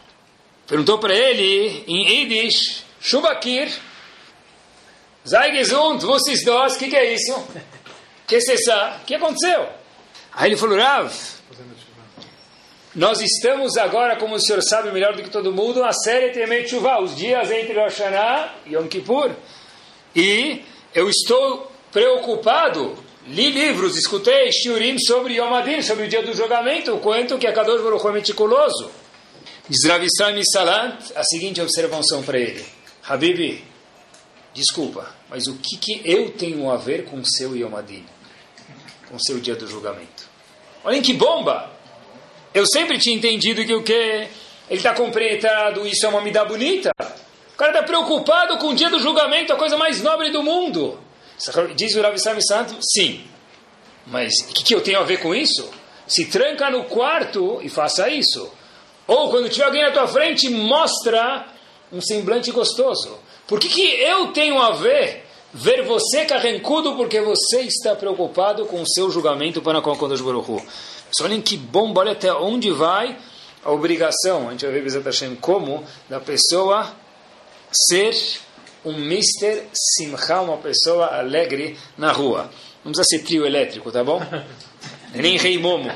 Perguntou 0.66 1.00
para 1.00 1.14
ele, 1.14 1.84
em 1.86 2.08
Yiddish, 2.08 2.86
Shubakir, 3.02 3.70
sei 5.26 5.56
gesund, 5.56 6.06
vocês 6.06 6.46
dois, 6.46 6.76
o 6.76 6.80
que, 6.80 6.88
que 6.88 6.96
é 6.96 7.14
isso? 7.14 7.46
Que 8.26 8.40
sabe? 8.40 9.02
O 9.02 9.06
que 9.06 9.16
aconteceu? 9.16 9.68
Aí 10.32 10.50
ele 10.50 10.58
falou, 10.58 10.78
Rav, 10.78 11.12
nós 12.96 13.22
estamos 13.22 13.78
agora, 13.78 14.16
como 14.18 14.36
o 14.36 14.40
senhor 14.40 14.62
sabe 14.64 14.92
melhor 14.92 15.16
do 15.16 15.24
que 15.24 15.30
todo 15.30 15.54
mundo, 15.54 15.84
a 15.84 15.94
série 15.94 16.32
Temei 16.32 16.64
Tshuva, 16.64 17.02
os 17.02 17.16
dias 17.16 17.52
entre 17.52 17.74
Rosh 17.74 18.00
e 18.66 18.74
Yom 18.74 18.88
Kippur. 18.88 19.32
E 20.16 20.64
eu 20.94 21.10
estou 21.10 21.72
preocupado 21.92 22.98
Li 23.30 23.52
livros, 23.52 23.96
escutei 23.96 24.52
shiurim 24.52 24.98
sobre 24.98 25.36
Yom 25.36 25.54
Adin, 25.54 25.84
sobre 25.84 26.06
o 26.06 26.08
dia 26.08 26.24
do 26.24 26.34
julgamento, 26.34 26.96
o 26.96 27.00
quanto 27.00 27.38
que 27.38 27.46
a 27.46 27.54
Kadosh 27.54 27.82
Baruch 27.84 28.08
é 28.08 28.12
meticuloso. 28.12 28.90
Diz 29.68 29.88
Rav 29.88 30.04
Salant 30.52 31.12
a 31.16 31.24
seguinte 31.24 31.62
observação 31.62 32.24
para 32.24 32.40
ele. 32.40 32.66
Habibi, 33.08 33.64
desculpa, 34.52 35.14
mas 35.30 35.46
o 35.46 35.58
que, 35.58 35.78
que 35.78 36.02
eu 36.04 36.32
tenho 36.32 36.72
a 36.72 36.78
ver 36.78 37.06
com 37.06 37.20
o 37.20 37.26
seu 37.26 37.56
Yom 37.56 37.76
Adin? 37.76 38.04
Com 39.08 39.18
o 39.18 39.24
seu 39.24 39.40
dia 39.40 39.56
do 39.56 39.68
julgamento? 39.68 40.28
Olhem 40.84 41.02
que 41.02 41.14
bomba! 41.14 41.79
Eu 42.54 42.66
sempre 42.66 42.98
tinha 42.98 43.16
entendido 43.16 43.64
que 43.64 43.74
o 43.74 43.84
que 43.84 43.94
ele 43.94 44.30
está 44.70 44.94
compreendendo, 44.94 45.86
isso 45.86 46.06
é 46.06 46.10
uma 46.10 46.22
midá 46.22 46.44
bonita. 46.44 46.92
O 47.00 47.58
cara 47.58 47.72
está 47.72 47.84
preocupado 47.84 48.58
com 48.58 48.70
o 48.70 48.76
dia 48.76 48.90
do 48.90 49.00
julgamento, 49.00 49.54
a 49.54 49.56
coisa 49.56 49.78
mais 49.78 50.02
nobre 50.02 50.32
do 50.32 50.42
mundo. 50.42 51.00
Diz 51.76 51.96
o 51.96 52.02
Rav 52.02 52.18
Sami 52.18 52.46
Santo, 52.46 52.78
sim. 52.82 53.24
Mas 54.08 54.34
o 54.42 54.54
que, 54.54 54.64
que 54.64 54.76
eu 54.76 54.82
tenho 54.82 55.00
a 55.00 55.04
ver 55.04 55.20
com 55.20 55.36
isso? 55.36 55.70
Se 56.08 56.26
tranca 56.26 56.70
no 56.70 56.86
quarto 56.86 57.60
e 57.62 57.70
faça 57.70 58.10
isso. 58.10 58.52
Ou 59.06 59.30
quando 59.30 59.50
tiver 59.50 59.66
alguém 59.66 59.84
na 59.84 59.92
tua 59.92 60.08
frente, 60.08 60.50
mostra 60.50 61.48
um 61.92 62.02
semblante 62.02 62.52
gostoso. 62.52 63.18
Por 63.48 63.60
que, 63.60 63.70
que 63.70 63.82
eu 63.82 64.28
tenho 64.28 64.60
a 64.60 64.72
ver 64.72 65.26
ver 65.54 65.84
você 65.84 66.26
carrancudo 66.26 66.96
porque 66.96 67.20
você 67.22 67.62
está 67.62 67.96
preocupado 67.96 68.66
com 68.66 68.82
o 68.82 68.88
seu 68.88 69.10
julgamento 69.10 69.62
para 69.62 69.82
com 69.82 69.92
a 69.92 69.98
Kodesh 69.98 70.22
Baruch 70.22 70.64
Olhem 71.22 71.42
que 71.42 71.58
bomba, 71.58 72.02
olha 72.02 72.12
até 72.12 72.34
onde 72.34 72.72
vai 72.72 73.18
a 73.64 73.72
obrigação, 73.72 74.48
a 74.48 74.52
gente 74.52 74.66
vai 74.66 74.74
ver 74.74 74.84
Bezat 74.84 75.04
Hashem, 75.04 75.36
como 75.36 75.84
da 76.08 76.20
pessoa 76.20 76.94
ser 77.72 78.16
um 78.86 78.94
Mr. 78.94 79.64
Simcha, 79.74 80.42
uma 80.42 80.58
pessoa 80.58 81.18
alegre 81.18 81.78
na 81.98 82.12
rua. 82.12 82.50
Não 82.84 82.92
precisa 82.92 83.04
ser 83.04 83.26
trio 83.26 83.46
elétrico, 83.46 83.92
tá 83.92 84.04
bom? 84.04 84.22
Nem 85.14 85.38
rei 85.38 85.58
momo. 85.58 85.92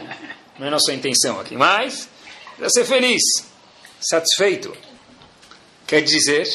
Não 0.60 0.68
é 0.68 0.70
nossa 0.70 0.94
intenção 0.94 1.40
aqui. 1.40 1.56
Mas, 1.56 2.10
precisa 2.58 2.70
ser 2.70 2.86
feliz, 2.86 3.22
satisfeito. 4.00 4.76
Quer 5.88 6.02
dizer, 6.02 6.48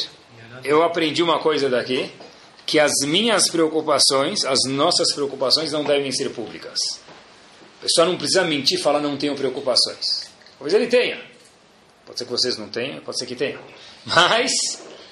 eu 0.62 0.82
aprendi 0.82 1.22
uma 1.22 1.38
coisa 1.38 1.68
daqui, 1.68 2.10
que 2.66 2.78
as 2.78 2.92
minhas 3.06 3.48
preocupações, 3.48 4.44
as 4.44 4.58
nossas 4.68 5.14
preocupações 5.14 5.72
não 5.72 5.82
devem 5.82 6.12
ser 6.12 6.30
públicas. 6.30 6.78
A 7.78 7.82
pessoa 7.82 8.06
não 8.06 8.16
precisa 8.16 8.44
mentir 8.44 8.78
e 8.78 8.82
falar 8.82 9.00
não 9.00 9.16
tenho 9.16 9.34
preocupações. 9.34 10.28
Talvez 10.58 10.74
ele 10.74 10.88
tenha. 10.88 11.20
Pode 12.04 12.18
ser 12.18 12.24
que 12.24 12.30
vocês 12.30 12.58
não 12.58 12.68
tenham, 12.68 13.00
pode 13.00 13.18
ser 13.18 13.26
que 13.26 13.36
tenham. 13.36 13.60
Mas 14.04 14.50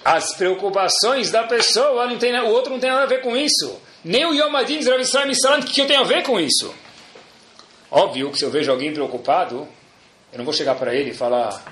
as 0.05 0.35
preocupações 0.35 1.31
da 1.31 1.45
pessoa, 1.45 2.07
não 2.07 2.19
tem, 2.19 2.35
o 2.41 2.49
outro 2.49 2.73
não 2.73 2.81
tem 2.81 2.91
nada 2.91 3.05
a 3.05 3.07
ver 3.07 3.23
com 3.23 3.37
isso. 3.37 3.81
Nem 4.05 4.25
o 4.25 4.33
Yom 4.33 4.57
Adin 4.57 4.83
Rav 4.85 5.01
Israel 5.01 5.27
Misalant, 5.27 5.65
o 5.65 5.67
que 5.67 5.81
eu 5.81 5.87
tenho 5.87 6.01
a 6.01 6.05
ver 6.05 6.23
com 6.23 6.41
isso? 6.41 6.75
Óbvio 7.91 8.31
que 8.31 8.39
se 8.39 8.45
eu 8.45 8.51
vejo 8.51 8.71
alguém 8.71 8.93
preocupado, 8.93 9.69
eu 10.33 10.39
não 10.39 10.45
vou 10.45 10.55
chegar 10.55 10.75
para 10.75 10.95
ele 10.95 11.11
e 11.11 11.15
falar, 11.15 11.63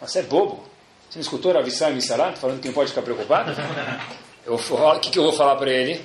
você 0.00 0.20
é 0.20 0.22
bobo. 0.22 0.64
Você 1.08 1.18
não 1.18 1.22
escutou 1.22 1.52
Rav 1.52 1.66
Israel 1.66 1.94
Misalant 1.94 2.36
falando 2.36 2.60
que 2.60 2.68
não 2.68 2.74
pode 2.74 2.90
ficar 2.90 3.02
preocupado? 3.02 3.52
O 4.46 5.00
que, 5.00 5.08
que 5.08 5.18
eu 5.18 5.22
vou 5.22 5.32
falar 5.32 5.56
para 5.56 5.70
ele? 5.70 6.04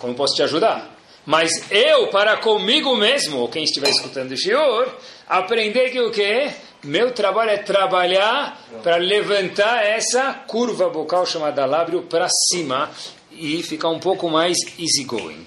Como 0.00 0.16
posso 0.16 0.34
te 0.34 0.42
ajudar? 0.42 0.90
Mas 1.24 1.70
eu, 1.70 2.08
para 2.08 2.36
comigo 2.38 2.96
mesmo, 2.96 3.38
ou 3.38 3.48
quem 3.48 3.62
estiver 3.62 3.90
escutando 3.90 4.32
o 4.32 4.36
Shior, 4.36 4.92
aprender 5.28 5.90
que 5.90 6.00
o 6.00 6.10
quê? 6.10 6.52
Meu 6.82 7.12
trabalho 7.12 7.50
é 7.50 7.58
trabalhar 7.58 8.60
para 8.82 8.96
levantar 8.96 9.84
essa 9.84 10.34
curva 10.34 10.88
bucal 10.88 11.24
chamada 11.24 11.64
lábio 11.64 12.02
para 12.02 12.28
cima 12.50 12.90
e 13.30 13.62
ficar 13.62 13.88
um 13.88 14.00
pouco 14.00 14.28
mais 14.28 14.58
easygoing. 14.76 15.46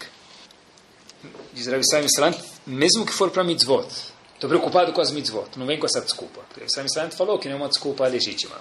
Diz 1.51 1.67
Rav 1.67 1.81
Isai 1.81 2.05
Salant, 2.07 2.37
mesmo 2.65 3.05
que 3.05 3.11
for 3.11 3.29
para 3.31 3.43
mitzvot. 3.43 3.87
Estou 4.33 4.49
preocupado 4.49 4.93
com 4.93 5.01
as 5.01 5.11
mitzvot, 5.11 5.57
não 5.57 5.65
vem 5.65 5.77
com 5.77 5.85
essa 5.85 5.99
desculpa. 5.99 6.39
Rav 6.55 6.65
Isai 6.65 6.87
Salant 6.87 7.13
falou 7.13 7.37
que 7.37 7.49
não 7.49 7.55
é 7.55 7.59
uma 7.59 7.69
desculpa 7.69 8.07
legítima. 8.07 8.55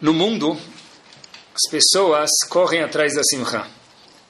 No 0.00 0.14
mundo, 0.14 0.56
as 1.52 1.70
pessoas 1.70 2.30
correm 2.48 2.82
atrás 2.82 3.14
da 3.14 3.22
simcha. 3.24 3.66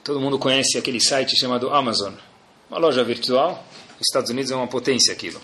Todo 0.03 0.19
mundo 0.19 0.39
conhece 0.39 0.79
aquele 0.79 0.99
site 0.99 1.37
chamado 1.39 1.69
Amazon, 1.69 2.13
uma 2.69 2.79
loja 2.79 3.03
virtual. 3.03 3.63
Nos 3.99 4.07
Estados 4.09 4.31
Unidos 4.31 4.49
é 4.49 4.55
uma 4.55 4.67
potência 4.67 5.13
aquilo. 5.13 5.39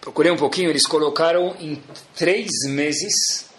Procurei 0.00 0.30
um 0.30 0.36
pouquinho, 0.36 0.70
eles 0.70 0.86
colocaram 0.86 1.56
em 1.58 1.82
três 2.14 2.48
meses, 2.68 3.50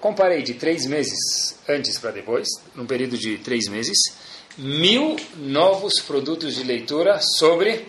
comparei 0.00 0.42
de 0.42 0.54
três 0.54 0.86
meses 0.86 1.58
antes 1.68 1.98
para 1.98 2.12
depois, 2.12 2.46
num 2.76 2.86
período 2.86 3.18
de 3.18 3.38
três 3.38 3.66
meses, 3.66 3.98
mil 4.56 5.16
novos 5.36 5.94
produtos 6.00 6.54
de 6.54 6.62
leitura 6.62 7.20
sobre 7.20 7.88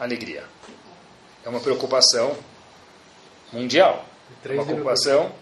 alegria. 0.00 0.44
É 1.44 1.48
uma 1.48 1.60
preocupação 1.60 2.36
mundial, 3.52 4.08
uma 4.44 4.64
preocupação 4.64 5.32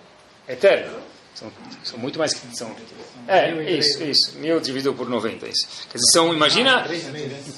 eterna. 0.46 1.15
São, 1.36 1.52
são 1.84 1.98
muito 1.98 2.18
mais 2.18 2.32
que 2.32 2.56
são. 2.56 2.74
É, 3.28 3.52
isso, 3.70 4.02
isso. 4.02 4.38
Mil 4.38 4.58
dividido 4.58 4.94
por 4.94 5.06
90. 5.06 5.46
Isso. 5.46 5.68
Quer 5.90 5.98
dizer, 5.98 6.12
são, 6.12 6.32
imagina, 6.32 6.88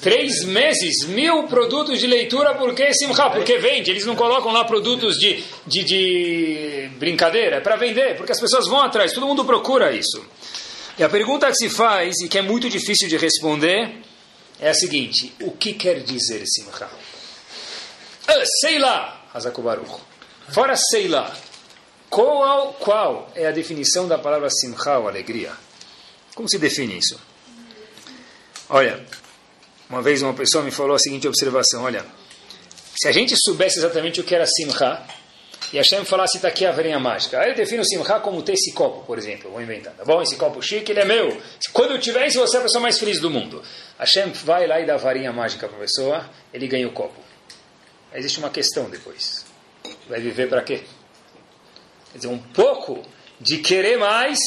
três 0.01 0.43
meses, 0.43 1.07
mil 1.07 1.43
produtos 1.43 1.97
de 1.97 2.05
leitura, 2.05 2.55
por 2.55 2.75
que 2.75 2.93
Simcha? 2.93 3.29
Porque 3.29 3.57
vende. 3.57 3.89
Eles 3.89 4.05
não 4.05 4.17
colocam 4.17 4.51
lá 4.51 4.65
produtos 4.65 5.15
de, 5.15 5.41
de, 5.65 5.83
de 5.85 6.89
brincadeira, 6.97 7.55
é 7.55 7.59
para 7.61 7.77
vender, 7.77 8.17
porque 8.17 8.33
as 8.33 8.39
pessoas 8.39 8.67
vão 8.67 8.81
atrás, 8.81 9.13
todo 9.13 9.25
mundo 9.25 9.45
procura 9.45 9.93
isso. 9.93 10.25
E 10.97 11.03
a 11.03 11.07
pergunta 11.07 11.47
que 11.47 11.55
se 11.55 11.69
faz, 11.69 12.19
e 12.19 12.27
que 12.27 12.37
é 12.37 12.41
muito 12.41 12.69
difícil 12.69 13.07
de 13.07 13.15
responder, 13.15 14.01
é 14.59 14.71
a 14.71 14.73
seguinte: 14.73 15.33
o 15.39 15.51
que 15.51 15.71
quer 15.71 16.01
dizer 16.01 16.43
Simcha? 16.45 16.89
Ah, 18.27 18.43
sei 18.59 18.77
lá, 18.77 19.25
Hazakubaruch. 19.33 20.01
Fora 20.49 20.75
sei 20.75 21.07
lá. 21.07 21.33
Qual, 22.09 22.73
qual 22.73 23.31
é 23.35 23.45
a 23.45 23.51
definição 23.51 24.07
da 24.07 24.17
palavra 24.17 24.49
simcha, 24.49 24.97
ou 24.97 25.07
alegria? 25.07 25.51
Como 26.33 26.49
se 26.49 26.57
define 26.57 26.97
isso? 26.97 27.19
Olha, 28.67 29.05
uma 29.89 30.01
vez 30.01 30.21
uma 30.21 30.33
pessoa 30.33 30.63
me 30.63 30.71
falou 30.71 30.95
a 30.95 30.99
seguinte 30.99 31.27
observação: 31.27 31.83
olha, 31.83 32.05
se 32.99 33.07
a 33.07 33.11
gente 33.11 33.35
soubesse 33.37 33.77
exatamente 33.79 34.21
o 34.21 34.23
que 34.23 34.33
era 34.33 34.45
simcha, 34.47 35.05
e 35.71 35.77
Hashem 35.77 36.03
falasse 36.03 36.37
está 36.37 36.47
aqui 36.47 36.65
a 36.65 36.71
varinha 36.71 36.99
mágica, 36.99 37.39
aí 37.39 37.51
eu 37.51 37.55
defino 37.55 37.83
simcha 37.85 38.19
como 38.19 38.41
ter 38.41 38.53
esse 38.53 38.73
copo, 38.73 39.05
por 39.05 39.17
exemplo, 39.17 39.51
vou 39.51 39.61
inventar, 39.61 39.93
tá 39.93 40.03
bom? 40.03 40.21
Esse 40.21 40.35
copo 40.35 40.61
chique, 40.61 40.91
ele 40.91 41.01
é 41.01 41.05
meu. 41.05 41.39
Quando 41.73 41.91
eu 41.91 41.99
tiver 41.99 42.25
isso, 42.27 42.39
você 42.39 42.57
é 42.57 42.59
a 42.59 42.63
pessoa 42.63 42.81
mais 42.81 42.97
feliz 42.97 43.19
do 43.19 43.29
mundo. 43.29 43.61
Hashem 43.99 44.31
vai 44.31 44.65
lá 44.65 44.79
e 44.79 44.85
dá 44.85 44.95
a 44.95 44.97
varinha 44.97 45.31
mágica 45.31 45.67
para 45.67 45.77
a 45.77 45.81
pessoa, 45.81 46.29
ele 46.51 46.67
ganha 46.67 46.87
o 46.87 46.91
copo. 46.91 47.19
Existe 48.13 48.39
uma 48.39 48.49
questão 48.49 48.89
depois. 48.89 49.45
Vai 50.07 50.19
viver 50.19 50.49
para 50.49 50.63
quê? 50.63 50.83
Quer 52.11 52.17
dizer, 52.17 52.27
um 52.29 52.37
pouco 52.37 53.01
de 53.39 53.57
querer 53.59 53.97
mais, 53.97 54.37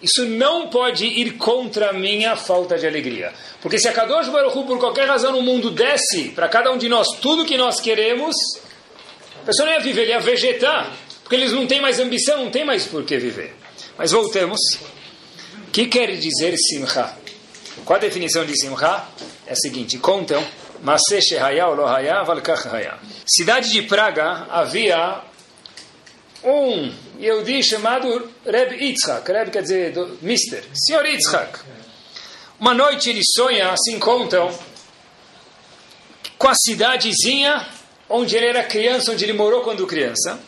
isso 0.00 0.24
não 0.24 0.68
pode 0.68 1.04
ir 1.04 1.32
contra 1.32 1.90
a 1.90 1.92
minha 1.92 2.36
falta 2.36 2.78
de 2.78 2.86
alegria. 2.86 3.32
Porque 3.60 3.78
se 3.78 3.88
a 3.88 3.92
Kadosh 3.92 4.28
Baruch 4.28 4.56
Hu, 4.56 4.64
por 4.64 4.78
qualquer 4.78 5.08
razão 5.08 5.32
no 5.32 5.42
mundo, 5.42 5.70
desce 5.70 6.30
para 6.30 6.48
cada 6.48 6.70
um 6.70 6.78
de 6.78 6.88
nós 6.88 7.08
tudo 7.20 7.44
que 7.44 7.56
nós 7.56 7.80
queremos, 7.80 8.36
a 9.42 9.46
pessoa 9.46 9.66
não 9.66 9.74
ia 9.74 9.80
viver, 9.80 10.02
ele 10.02 10.12
ia 10.12 10.20
vegetar. 10.20 10.92
Porque 11.22 11.34
eles 11.34 11.52
não 11.52 11.66
têm 11.66 11.80
mais 11.80 11.98
ambição, 11.98 12.44
não 12.44 12.50
tem 12.50 12.64
mais 12.64 12.86
por 12.86 13.04
que 13.04 13.18
viver. 13.18 13.54
Mas 13.98 14.12
voltemos. 14.12 14.60
O 15.66 15.70
que 15.70 15.86
quer 15.86 16.16
dizer 16.16 16.56
simcha? 16.56 17.14
Qual 17.84 17.96
a 17.96 18.00
definição 18.00 18.44
de 18.44 18.58
simcha? 18.58 19.04
É 19.46 19.52
a 19.52 19.56
seguinte, 19.56 19.98
contam, 19.98 20.42
Cidade 23.26 23.72
de 23.72 23.82
Praga 23.82 24.46
havia 24.48 25.22
um 26.44 26.92
Yehudi 27.18 27.62
chamado 27.62 28.30
Reb 28.44 28.72
Yitzhak. 28.72 29.30
Reb 29.30 29.50
quer 29.50 29.62
dizer 29.62 29.92
do, 29.92 30.18
Mister, 30.22 30.64
Senhor 30.74 31.04
Yitzhak. 31.04 31.60
Uma 32.60 32.74
noite 32.74 33.10
ele 33.10 33.20
sonha, 33.24 33.70
assim 33.70 33.98
contam, 33.98 34.52
com 36.36 36.48
a 36.48 36.54
cidadezinha 36.54 37.66
onde 38.08 38.36
ele 38.36 38.46
era 38.46 38.64
criança, 38.64 39.12
onde 39.12 39.24
ele 39.24 39.32
morou 39.32 39.62
quando 39.62 39.86
criança. 39.86 40.40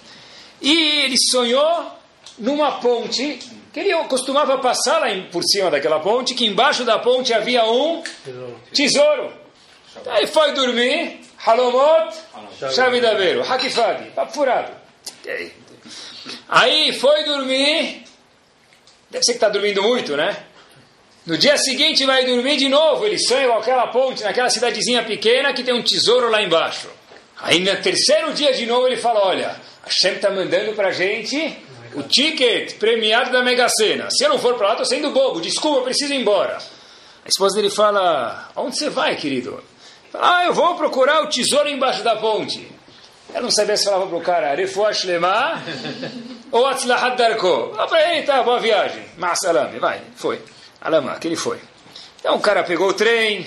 E 0.61 1.04
ele 1.04 1.16
sonhou 1.30 1.92
numa 2.38 2.80
ponte 2.80 3.38
que 3.73 3.80
ele 3.80 3.94
costumava 4.04 4.59
passar 4.59 4.99
lá 4.99 5.09
por 5.30 5.42
cima 5.44 5.70
daquela 5.70 6.00
ponte, 6.00 6.35
que 6.35 6.47
embaixo 6.47 6.85
da 6.85 6.99
ponte 6.99 7.32
havia 7.32 7.64
um 7.64 8.02
tesouro. 8.73 9.32
Aí 10.06 10.26
foi 10.26 10.52
dormir, 10.52 11.20
Halomot, 11.44 12.16
chave 12.75 13.00
da 13.00 13.14
beiro, 13.14 13.42
Hakifadi, 13.42 14.11
papo 14.11 14.32
furado. 14.32 14.73
Aí 16.48 16.92
foi 16.92 17.24
dormir. 17.24 18.04
Deve 19.10 19.24
ser 19.24 19.32
que 19.32 19.36
está 19.38 19.48
dormindo 19.48 19.82
muito, 19.82 20.16
né? 20.16 20.44
No 21.26 21.36
dia 21.36 21.56
seguinte 21.58 22.04
vai 22.04 22.24
dormir 22.24 22.56
de 22.56 22.68
novo. 22.68 23.06
Ele 23.06 23.18
sonha 23.18 23.48
com 23.48 23.58
aquela 23.58 23.88
ponte, 23.88 24.22
naquela 24.22 24.48
cidadezinha 24.48 25.02
pequena 25.04 25.52
que 25.52 25.62
tem 25.62 25.74
um 25.74 25.82
tesouro 25.82 26.30
lá 26.30 26.42
embaixo. 26.42 26.88
Aí 27.40 27.60
no 27.60 27.76
terceiro 27.76 28.32
dia 28.32 28.52
de 28.52 28.66
novo 28.66 28.86
ele 28.86 28.96
fala: 28.96 29.26
Olha, 29.26 29.48
a 29.82 29.86
Hashem 29.86 30.14
está 30.14 30.30
mandando 30.30 30.72
para 30.72 30.88
a 30.88 30.92
gente 30.92 31.56
o 31.94 32.02
ticket 32.02 32.74
premiado 32.74 33.32
da 33.32 33.42
Mega 33.42 33.68
Sena. 33.68 34.08
Se 34.10 34.24
eu 34.24 34.28
não 34.28 34.38
for 34.38 34.54
para 34.54 34.68
lá, 34.68 34.72
estou 34.74 34.86
sendo 34.86 35.10
bobo. 35.10 35.40
Desculpa, 35.40 35.82
preciso 35.82 36.12
ir 36.14 36.20
embora. 36.20 36.58
A 37.24 37.28
esposa 37.28 37.56
dele 37.56 37.70
fala: 37.70 38.50
Aonde 38.54 38.78
você 38.78 38.88
vai, 38.88 39.16
querido? 39.16 39.62
Ah, 40.14 40.44
eu 40.46 40.54
vou 40.54 40.74
procurar 40.74 41.22
o 41.22 41.28
tesouro 41.28 41.68
embaixo 41.68 42.02
da 42.02 42.16
ponte. 42.16 42.69
Ela 43.32 43.42
não 43.42 43.50
sabia 43.50 43.76
se 43.76 43.84
falava 43.84 44.06
para 44.06 44.16
o 44.16 44.22
cara 44.22 44.54
Refuah 44.54 44.90
Lema 45.04 45.62
ou 46.50 46.66
Atzlahat 46.66 47.16
Darko. 47.16 47.68
Para 47.88 48.12
ele, 48.12 48.26
tá, 48.26 48.42
boa 48.42 48.58
viagem. 48.58 49.04
Ma'asalame, 49.16 49.78
vai, 49.78 50.02
foi. 50.16 50.42
Alama, 50.80 51.18
que 51.18 51.28
ele 51.28 51.37
foi. 51.37 51.60
Então 52.18 52.37
o 52.37 52.40
cara 52.40 52.64
pegou 52.64 52.88
o 52.88 52.94
trem, 52.94 53.46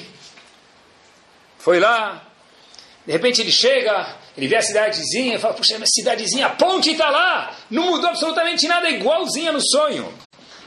foi 1.59 1.79
lá, 1.79 2.23
de 3.05 3.11
repente 3.11 3.41
ele 3.41 3.51
chega, 3.51 4.15
ele 4.35 4.47
vê 4.47 4.55
a 4.55 4.61
cidadezinha, 4.61 5.39
fala, 5.39 5.53
puxa, 5.53 5.75
minha 5.75 5.87
cidadezinha, 5.87 6.47
a 6.47 6.49
ponte 6.51 6.91
está 6.91 7.09
lá, 7.09 7.55
não 7.69 7.91
mudou 7.91 8.09
absolutamente 8.09 8.67
nada, 8.67 8.87
é 8.87 8.93
igualzinha 8.93 9.51
no 9.51 9.61
sonho. 9.61 10.11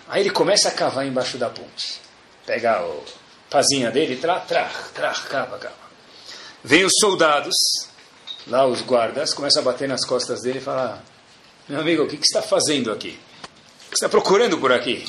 Aí 0.08 0.22
ele 0.22 0.30
começa 0.30 0.68
a 0.68 0.72
cavar 0.72 1.06
embaixo 1.06 1.36
da 1.36 1.50
ponte. 1.50 2.00
Pega 2.44 2.80
o 2.82 3.04
pazinha 3.50 3.90
dele, 3.90 4.16
tra, 4.16 4.38
tra, 4.40 4.70
tra, 4.94 5.10
cava, 5.12 5.58
cava. 5.58 5.74
Vem 6.62 6.84
os 6.84 6.92
soldados, 7.00 7.54
lá 8.46 8.66
os 8.66 8.82
guardas, 8.82 9.34
começam 9.34 9.62
a 9.62 9.64
bater 9.64 9.88
nas 9.88 10.04
costas 10.04 10.42
dele 10.42 10.58
e 10.58 10.62
falar: 10.62 11.02
Meu 11.68 11.80
amigo, 11.80 12.04
o 12.04 12.06
que, 12.06 12.16
que 12.16 12.26
você 12.26 12.38
está 12.38 12.42
fazendo 12.42 12.92
aqui? 12.92 13.18
O 13.88 13.90
que 13.90 13.98
você 13.98 14.06
está 14.06 14.08
procurando 14.08 14.58
por 14.58 14.72
aqui? 14.72 15.04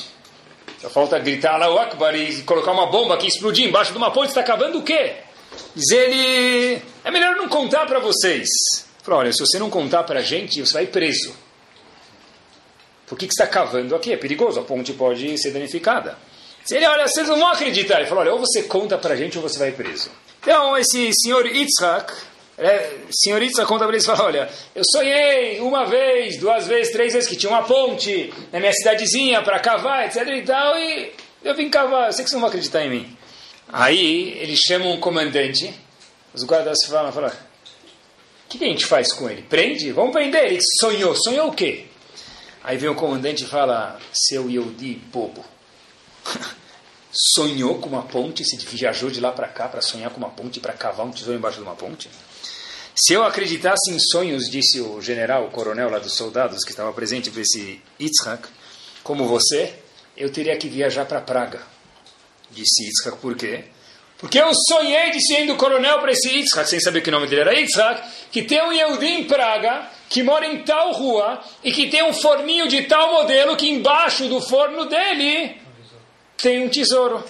Só 0.80 0.88
falta 0.88 1.18
gritar 1.18 1.56
lá 1.56 1.72
o 1.72 1.78
Akbar 1.78 2.14
e 2.14 2.42
colocar 2.42 2.72
uma 2.72 2.86
bomba 2.86 3.14
aqui, 3.14 3.26
explodir 3.26 3.66
embaixo 3.66 3.92
de 3.92 3.98
uma 3.98 4.12
ponte, 4.12 4.28
está 4.28 4.40
acabando 4.40 4.78
o 4.78 4.82
quê? 4.82 5.16
Diz 5.74 5.90
ele: 5.90 6.82
É 7.04 7.10
melhor 7.10 7.36
não 7.36 7.48
contar 7.48 7.86
para 7.86 7.98
vocês. 7.98 8.48
Falou, 9.08 9.20
olha, 9.20 9.32
se 9.32 9.38
você 9.38 9.58
não 9.58 9.70
contar 9.70 10.04
para 10.04 10.20
a 10.20 10.22
gente, 10.22 10.60
você 10.60 10.74
vai 10.74 10.86
preso. 10.86 11.34
Por 13.06 13.16
que, 13.16 13.26
que 13.26 13.32
você 13.32 13.42
está 13.42 13.46
cavando 13.46 13.96
aqui? 13.96 14.12
É 14.12 14.18
perigoso, 14.18 14.60
a 14.60 14.62
ponte 14.62 14.92
pode 14.92 15.40
ser 15.40 15.50
danificada. 15.50 16.18
Se 16.62 16.76
ele, 16.76 16.86
olha, 16.86 17.08
vocês 17.08 17.26
não 17.26 17.38
vão 17.38 17.48
acreditar. 17.48 18.00
Ele 18.00 18.06
falou, 18.06 18.22
olha, 18.22 18.32
ou 18.34 18.38
você 18.38 18.64
conta 18.64 18.98
para 18.98 19.14
a 19.14 19.16
gente 19.16 19.38
ou 19.38 19.42
você 19.42 19.58
vai 19.58 19.72
preso. 19.72 20.10
Então, 20.42 20.76
esse 20.76 21.10
senhor 21.14 21.46
Yitzhak, 21.46 22.12
é, 22.58 22.98
senhor 23.10 23.40
Yitzhak 23.40 23.68
conta 23.68 23.84
para 23.84 23.94
eles 23.94 24.02
e 24.02 24.06
fala, 24.06 24.24
olha, 24.24 24.50
eu 24.74 24.82
sonhei 24.84 25.60
uma 25.60 25.86
vez, 25.86 26.38
duas 26.38 26.66
vezes, 26.66 26.92
três 26.92 27.12
vezes 27.12 27.28
que 27.28 27.36
tinha 27.36 27.50
uma 27.50 27.62
ponte 27.62 28.32
na 28.52 28.58
minha 28.58 28.72
cidadezinha 28.72 29.42
para 29.42 29.60
cavar, 29.60 30.06
etc 30.06 30.26
e 30.26 30.42
tal, 30.42 30.76
e 30.76 31.12
eu 31.44 31.54
vim 31.54 31.70
cavar, 31.70 32.08
eu 32.08 32.12
sei 32.12 32.24
que 32.24 32.30
vocês 32.30 32.32
não 32.32 32.40
vão 32.40 32.48
acreditar 32.48 32.84
em 32.84 32.90
mim. 32.90 33.16
Aí, 33.68 34.36
eles 34.40 34.58
chamam 34.60 34.92
um 34.92 35.00
comandante, 35.00 35.72
os 36.34 36.42
guardas 36.42 36.78
falam, 36.86 37.12
falam 37.12 37.30
o 37.30 38.50
que, 38.50 38.56
que 38.56 38.64
a 38.64 38.68
gente 38.68 38.86
faz 38.86 39.12
com 39.12 39.28
ele? 39.28 39.42
Prende? 39.42 39.92
Vamos 39.92 40.10
prender 40.10 40.42
ele. 40.42 40.58
Sonhou. 40.80 41.14
Sonhou 41.14 41.48
o 41.48 41.52
quê? 41.52 41.84
Aí 42.64 42.78
vem 42.78 42.88
o 42.88 42.94
comandante 42.94 43.44
e 43.44 43.46
fala, 43.46 44.00
seu 44.10 44.48
Yodi 44.48 44.94
bobo. 44.94 45.44
Sonhou 47.12 47.78
com 47.78 47.90
uma 47.90 48.02
ponte, 48.04 48.44
se 48.46 48.56
viajou 48.56 49.10
de 49.10 49.20
lá 49.20 49.32
para 49.32 49.48
cá 49.48 49.68
para 49.68 49.82
sonhar 49.82 50.10
com 50.10 50.16
uma 50.16 50.30
ponte, 50.30 50.60
para 50.60 50.72
cavar 50.72 51.04
um 51.04 51.10
tesouro 51.10 51.38
embaixo 51.38 51.58
de 51.58 51.62
uma 51.62 51.74
ponte? 51.74 52.08
Se 53.00 53.14
eu 53.14 53.22
acreditasse 53.22 53.92
em 53.92 53.98
sonhos, 54.00 54.50
disse 54.50 54.80
o 54.80 55.00
general, 55.00 55.46
o 55.46 55.50
coronel 55.52 55.88
lá 55.88 56.00
dos 56.00 56.16
soldados 56.16 56.64
que 56.64 56.72
estava 56.72 56.92
presente 56.92 57.30
para 57.30 57.42
esse 57.42 57.80
Yitzhak, 58.00 58.48
como 59.04 59.28
você, 59.28 59.72
eu 60.16 60.32
teria 60.32 60.56
que 60.56 60.68
viajar 60.68 61.04
para 61.04 61.20
Praga. 61.20 61.62
Disse 62.50 62.86
Yitzhak, 62.86 63.18
por 63.18 63.36
quê? 63.36 63.66
Porque 64.18 64.40
eu 64.40 64.50
sonhei 64.52 65.12
de 65.12 65.24
ser 65.24 65.46
do 65.46 65.54
coronel 65.54 66.00
para 66.00 66.10
esse 66.10 66.28
Yitzhak, 66.28 66.68
sem 66.68 66.80
saber 66.80 67.00
que 67.00 67.08
o 67.08 67.12
nome 67.12 67.28
dele 67.28 67.42
era 67.42 67.54
Yitzhak, 67.54 68.02
que 68.32 68.42
tem 68.42 68.60
um 68.60 68.72
Yehudi 68.72 69.06
em 69.06 69.24
Praga, 69.28 69.88
que 70.08 70.24
mora 70.24 70.44
em 70.48 70.64
tal 70.64 70.90
rua, 70.90 71.40
e 71.62 71.70
que 71.70 71.88
tem 71.88 72.02
um 72.02 72.12
forninho 72.12 72.66
de 72.66 72.82
tal 72.82 73.12
modelo, 73.12 73.56
que 73.56 73.70
embaixo 73.70 74.28
do 74.28 74.40
forno 74.40 74.86
dele 74.86 75.56
tem 76.36 76.64
um 76.64 76.68
tesouro. 76.68 77.22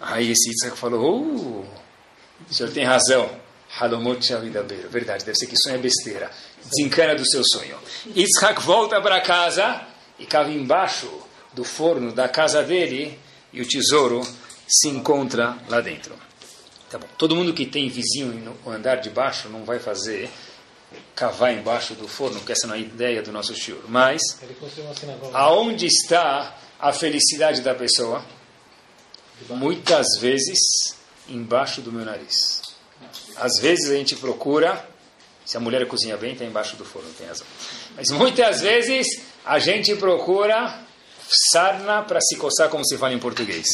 Aí 0.00 0.32
esse 0.32 0.50
Yitzhak 0.50 0.76
falou, 0.76 1.00
oh, 1.00 2.50
o 2.50 2.52
senhor 2.52 2.72
tem 2.72 2.84
razão. 2.84 3.39
Halomot 3.78 4.24
Shavidabeiro. 4.24 4.88
Verdade, 4.88 5.24
deve 5.24 5.36
ser 5.36 5.46
que 5.46 5.56
sonho 5.56 5.76
é 5.76 5.78
besteira. 5.78 6.30
Desencana 6.64 7.14
do 7.14 7.28
seu 7.28 7.42
sonho. 7.44 7.78
Yitzhak 8.14 8.60
volta 8.62 9.00
para 9.00 9.20
casa 9.20 9.86
e 10.18 10.26
cava 10.26 10.50
embaixo 10.50 11.08
do 11.52 11.64
forno 11.64 12.12
da 12.12 12.28
casa 12.28 12.62
dele 12.62 13.18
e 13.52 13.60
o 13.60 13.66
tesouro 13.66 14.22
se 14.68 14.88
encontra 14.88 15.56
lá 15.68 15.80
dentro. 15.80 16.14
Tá 16.90 16.98
bom. 16.98 17.06
Todo 17.16 17.36
mundo 17.36 17.54
que 17.54 17.66
tem 17.66 17.88
vizinho 17.88 18.56
no 18.64 18.72
andar 18.72 18.96
de 18.96 19.10
baixo 19.10 19.48
não 19.48 19.64
vai 19.64 19.78
fazer 19.78 20.30
cavar 21.14 21.52
embaixo 21.52 21.94
do 21.94 22.08
forno, 22.08 22.38
porque 22.38 22.52
essa 22.52 22.66
não 22.66 22.74
é 22.74 22.78
a 22.78 22.80
ideia 22.80 23.22
do 23.22 23.30
nosso 23.30 23.54
shiur. 23.54 23.84
Mas, 23.88 24.20
aonde 25.32 25.86
está 25.86 26.56
a 26.78 26.92
felicidade 26.92 27.60
da 27.60 27.74
pessoa? 27.74 28.24
Muitas 29.48 30.06
vezes, 30.20 30.58
embaixo 31.28 31.80
do 31.80 31.92
meu 31.92 32.04
nariz. 32.04 32.62
Às 33.40 33.60
vezes 33.60 33.90
a 33.90 33.94
gente 33.94 34.14
procura, 34.16 34.84
se 35.44 35.56
a 35.56 35.60
mulher 35.60 35.86
cozinha 35.86 36.16
bem, 36.16 36.32
está 36.32 36.44
embaixo 36.44 36.76
do 36.76 36.84
forno, 36.84 37.08
tem 37.18 37.26
razão. 37.26 37.46
Mas 37.96 38.10
muitas 38.10 38.60
vezes 38.60 39.06
a 39.44 39.58
gente 39.58 39.94
procura 39.96 40.78
sarna 41.52 42.02
para 42.02 42.20
se 42.20 42.36
coçar, 42.36 42.68
como 42.68 42.86
se 42.86 42.96
fala 42.98 43.14
em 43.14 43.18
português. 43.18 43.66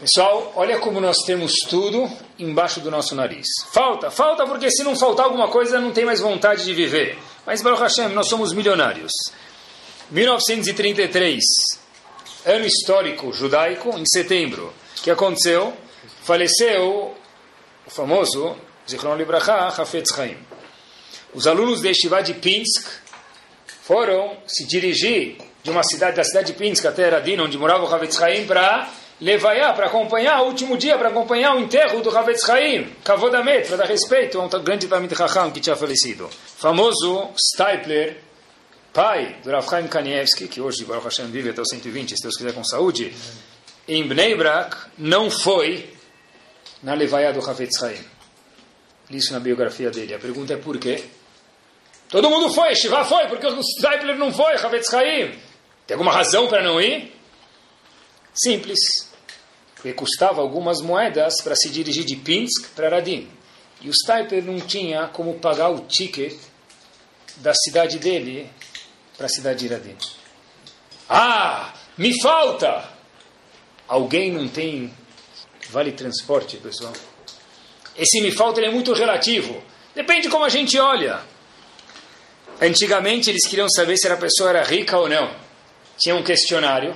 Pessoal, 0.00 0.52
olha 0.54 0.78
como 0.78 1.00
nós 1.00 1.16
temos 1.26 1.52
tudo 1.68 2.08
embaixo 2.38 2.80
do 2.80 2.90
nosso 2.90 3.16
nariz. 3.16 3.46
Falta, 3.72 4.10
falta 4.10 4.46
porque 4.46 4.70
se 4.70 4.84
não 4.84 4.94
faltar 4.94 5.26
alguma 5.26 5.48
coisa 5.48 5.80
não 5.80 5.90
tem 5.92 6.04
mais 6.04 6.20
vontade 6.20 6.64
de 6.64 6.72
viver. 6.72 7.18
Mas 7.44 7.62
Baruch 7.62 7.82
Hashem, 7.82 8.08
nós 8.10 8.28
somos 8.28 8.52
milionários. 8.52 9.10
1933, 10.10 11.42
ano 12.46 12.64
histórico 12.64 13.32
judaico, 13.32 13.98
em 13.98 14.04
setembro, 14.06 14.72
que 15.02 15.10
aconteceu? 15.10 15.72
Faleceu 16.22 17.14
o 17.86 17.90
famoso 17.90 18.56
Zichron 18.88 19.16
Libracha 19.16 19.54
Hafetz 19.68 20.14
Chaim. 20.14 20.36
Os 21.34 21.46
alunos 21.46 21.80
de 21.80 21.88
Yeshiva 21.88 22.22
de 22.22 22.34
Pinsk 22.34 22.88
foram 23.82 24.36
se 24.46 24.66
dirigir 24.66 25.38
de 25.62 25.70
uma 25.70 25.82
cidade, 25.82 26.16
da 26.16 26.24
cidade 26.24 26.52
de 26.52 26.58
Pinsk 26.58 26.86
até 26.86 27.06
Eradin, 27.06 27.40
onde 27.40 27.58
morava 27.58 27.84
o 27.84 27.94
Hafetz 27.94 28.16
Chaim, 28.16 28.46
para 28.46 28.88
Levaiá, 29.20 29.72
para 29.72 29.86
acompanhar 29.86 30.42
o 30.42 30.46
último 30.46 30.76
dia, 30.76 30.96
para 30.96 31.08
acompanhar 31.08 31.56
o 31.56 31.60
enterro 31.60 32.00
do 32.00 32.16
Havetz 32.16 32.48
Haim, 32.48 32.88
Kavodamet, 33.02 33.66
para 33.66 33.78
dar 33.78 33.86
respeito 33.86 34.40
a 34.40 34.44
um 34.44 34.48
grande 34.62 34.86
Talmid 34.86 35.12
Chacham 35.14 35.50
que 35.50 35.60
tinha 35.60 35.74
falecido. 35.74 36.30
Famoso 36.30 37.30
Stipler, 37.36 38.18
pai 38.92 39.36
do 39.42 39.50
Rav 39.50 39.68
Chaim 39.68 39.88
Kanievski, 39.88 40.46
que 40.46 40.60
hoje 40.60 40.84
Baruch 40.84 41.04
Hashem 41.04 41.26
vive 41.26 41.50
até 41.50 41.60
os 41.60 41.68
120, 41.68 42.16
se 42.16 42.22
Deus 42.22 42.36
quiser 42.36 42.52
com 42.52 42.62
saúde, 42.62 43.12
em 43.88 44.06
Bnei 44.06 44.36
Brak, 44.36 44.76
não 44.96 45.28
foi 45.28 45.92
na 46.80 46.94
Levaiá 46.94 47.32
do 47.32 47.40
Havetz 47.40 47.82
Haim. 47.82 48.17
Isso 49.10 49.32
na 49.32 49.40
biografia 49.40 49.90
dele. 49.90 50.14
A 50.14 50.18
pergunta 50.18 50.54
é 50.54 50.56
por 50.56 50.78
quê? 50.78 51.04
Todo 52.08 52.30
mundo 52.30 52.52
foi, 52.52 52.74
Shiva 52.74 53.04
foi, 53.04 53.26
porque 53.28 53.46
o 53.46 53.62
Stipler 53.62 54.16
não 54.16 54.32
foi, 54.32 54.54
Havetz 54.54 54.92
Haim. 54.94 55.38
Tem 55.86 55.94
alguma 55.94 56.12
razão 56.12 56.48
para 56.48 56.62
não 56.62 56.80
ir? 56.80 57.12
Simples 58.34 59.08
porque 59.78 59.92
custava 59.92 60.40
algumas 60.40 60.80
moedas 60.80 61.40
para 61.40 61.54
se 61.54 61.70
dirigir 61.70 62.04
de 62.04 62.16
Pinsk 62.16 62.70
para 62.74 62.88
Radim. 62.88 63.28
E 63.80 63.88
o 63.88 63.92
Stiper 63.94 64.42
não 64.44 64.58
tinha 64.60 65.06
como 65.06 65.38
pagar 65.38 65.68
o 65.68 65.86
ticket 65.86 66.36
da 67.36 67.54
cidade 67.54 67.98
dele 67.98 68.50
para 69.16 69.26
a 69.26 69.28
cidade 69.28 69.60
de 69.60 69.72
Radim. 69.72 69.96
Ah, 71.08 71.72
me 71.96 72.20
falta! 72.20 72.88
Alguém 73.86 74.32
não 74.32 74.48
tem 74.48 74.92
vale 75.70 75.92
transporte, 75.92 76.56
pessoal? 76.56 76.92
Esse 77.98 78.20
me 78.20 78.30
falta 78.30 78.60
é 78.60 78.70
muito 78.70 78.92
relativo. 78.92 79.62
Depende 79.94 80.22
de 80.22 80.28
como 80.28 80.44
a 80.44 80.48
gente 80.48 80.78
olha. 80.78 81.20
Antigamente 82.60 83.30
eles 83.30 83.46
queriam 83.46 83.68
saber 83.68 83.96
se 83.96 84.08
a 84.08 84.16
pessoa 84.16 84.50
era 84.50 84.62
rica 84.62 84.96
ou 84.96 85.08
não. 85.08 85.30
Tinha 85.98 86.14
um 86.14 86.22
questionário 86.22 86.94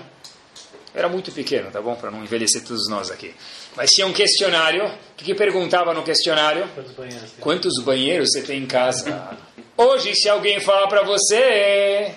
era 0.94 1.08
muito 1.08 1.32
pequeno, 1.32 1.70
tá 1.70 1.80
bom? 1.80 1.94
Para 1.94 2.10
não 2.10 2.22
envelhecer 2.22 2.62
todos 2.62 2.86
nós 2.88 3.10
aqui. 3.10 3.34
Mas 3.74 3.90
tinha 3.90 4.06
um 4.06 4.12
questionário. 4.12 4.84
O 4.86 4.92
que, 5.16 5.24
que 5.24 5.34
perguntava 5.34 5.94
no 5.94 6.02
questionário? 6.02 6.68
Quantos 6.74 6.92
banheiros, 6.92 7.32
Quantos 7.40 7.82
banheiros 7.82 8.30
você 8.30 8.42
tem 8.42 8.62
em 8.62 8.66
casa? 8.66 9.38
Hoje, 9.76 10.14
se 10.14 10.28
alguém 10.28 10.60
falar 10.60 10.86
para 10.88 11.02
você 11.02 12.14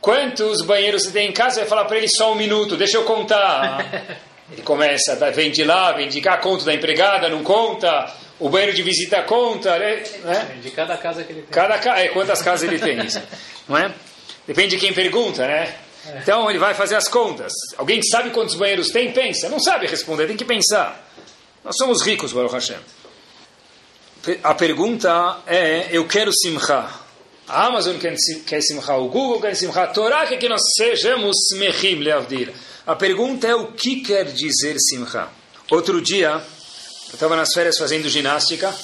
quantos 0.00 0.62
banheiros 0.62 1.02
você 1.02 1.10
tem 1.10 1.30
em 1.30 1.32
casa, 1.32 1.60
vai 1.60 1.68
falar 1.68 1.84
para 1.84 1.98
ele 1.98 2.08
só 2.08 2.32
um 2.32 2.36
minuto, 2.36 2.76
deixa 2.76 2.96
eu 2.96 3.04
contar. 3.04 4.20
Ele 4.52 4.60
começa, 4.60 5.14
vem 5.30 5.50
de 5.50 5.64
lá, 5.64 5.92
vem 5.92 6.08
de 6.10 6.20
cá, 6.20 6.36
conta 6.36 6.66
da 6.66 6.74
empregada, 6.74 7.26
não 7.30 7.42
conta. 7.42 8.12
O 8.42 8.48
banheiro 8.48 8.74
de 8.74 8.82
visita 8.82 9.22
conta, 9.22 9.78
né? 9.78 10.02
De 10.60 10.72
cada 10.72 10.96
casa 10.96 11.22
que 11.22 11.32
ele 11.32 11.42
tem. 11.42 11.50
Cada, 11.50 11.76
é, 11.96 12.08
quantas 12.08 12.42
casas 12.42 12.68
ele 12.68 12.76
tem, 12.76 12.98
isso, 13.06 13.22
não 13.68 13.78
é? 13.78 13.94
Depende 14.44 14.70
de 14.70 14.78
quem 14.78 14.92
pergunta, 14.92 15.46
né? 15.46 15.72
Então 16.20 16.50
ele 16.50 16.58
vai 16.58 16.74
fazer 16.74 16.96
as 16.96 17.06
contas. 17.06 17.52
Alguém 17.76 18.02
sabe 18.02 18.30
quantos 18.30 18.56
banheiros 18.56 18.90
tem? 18.90 19.12
Pensa. 19.12 19.48
Não 19.48 19.60
sabe 19.60 19.86
responder, 19.86 20.26
tem 20.26 20.36
que 20.36 20.44
pensar. 20.44 21.08
Nós 21.62 21.76
somos 21.76 22.02
ricos, 22.02 22.32
Baruch 22.32 22.52
Hashem. 22.52 22.78
A 24.42 24.54
pergunta 24.54 25.38
é: 25.46 25.90
eu 25.92 26.08
quero 26.08 26.32
simcha. 26.32 26.88
A 27.46 27.66
Amazon 27.66 27.96
quer 27.98 28.60
simcha, 28.60 28.94
o 28.96 29.08
Google 29.08 29.40
quer 29.40 29.54
simcha, 29.54 29.84
a 29.84 29.86
Torá 29.86 30.26
quer 30.26 30.38
que 30.38 30.48
nós 30.48 30.62
sejamos 30.76 31.36
mechim 31.58 31.94
leavdir. 31.94 32.52
A 32.84 32.96
pergunta 32.96 33.46
é: 33.46 33.54
o 33.54 33.68
que 33.68 34.00
quer 34.00 34.24
dizer 34.24 34.76
simcha? 34.80 35.28
Outro 35.70 36.02
dia, 36.02 36.42
eu 37.12 37.16
estava 37.16 37.36
nas 37.36 37.52
férias 37.52 37.76
fazendo 37.76 38.08
ginástica, 38.08 38.74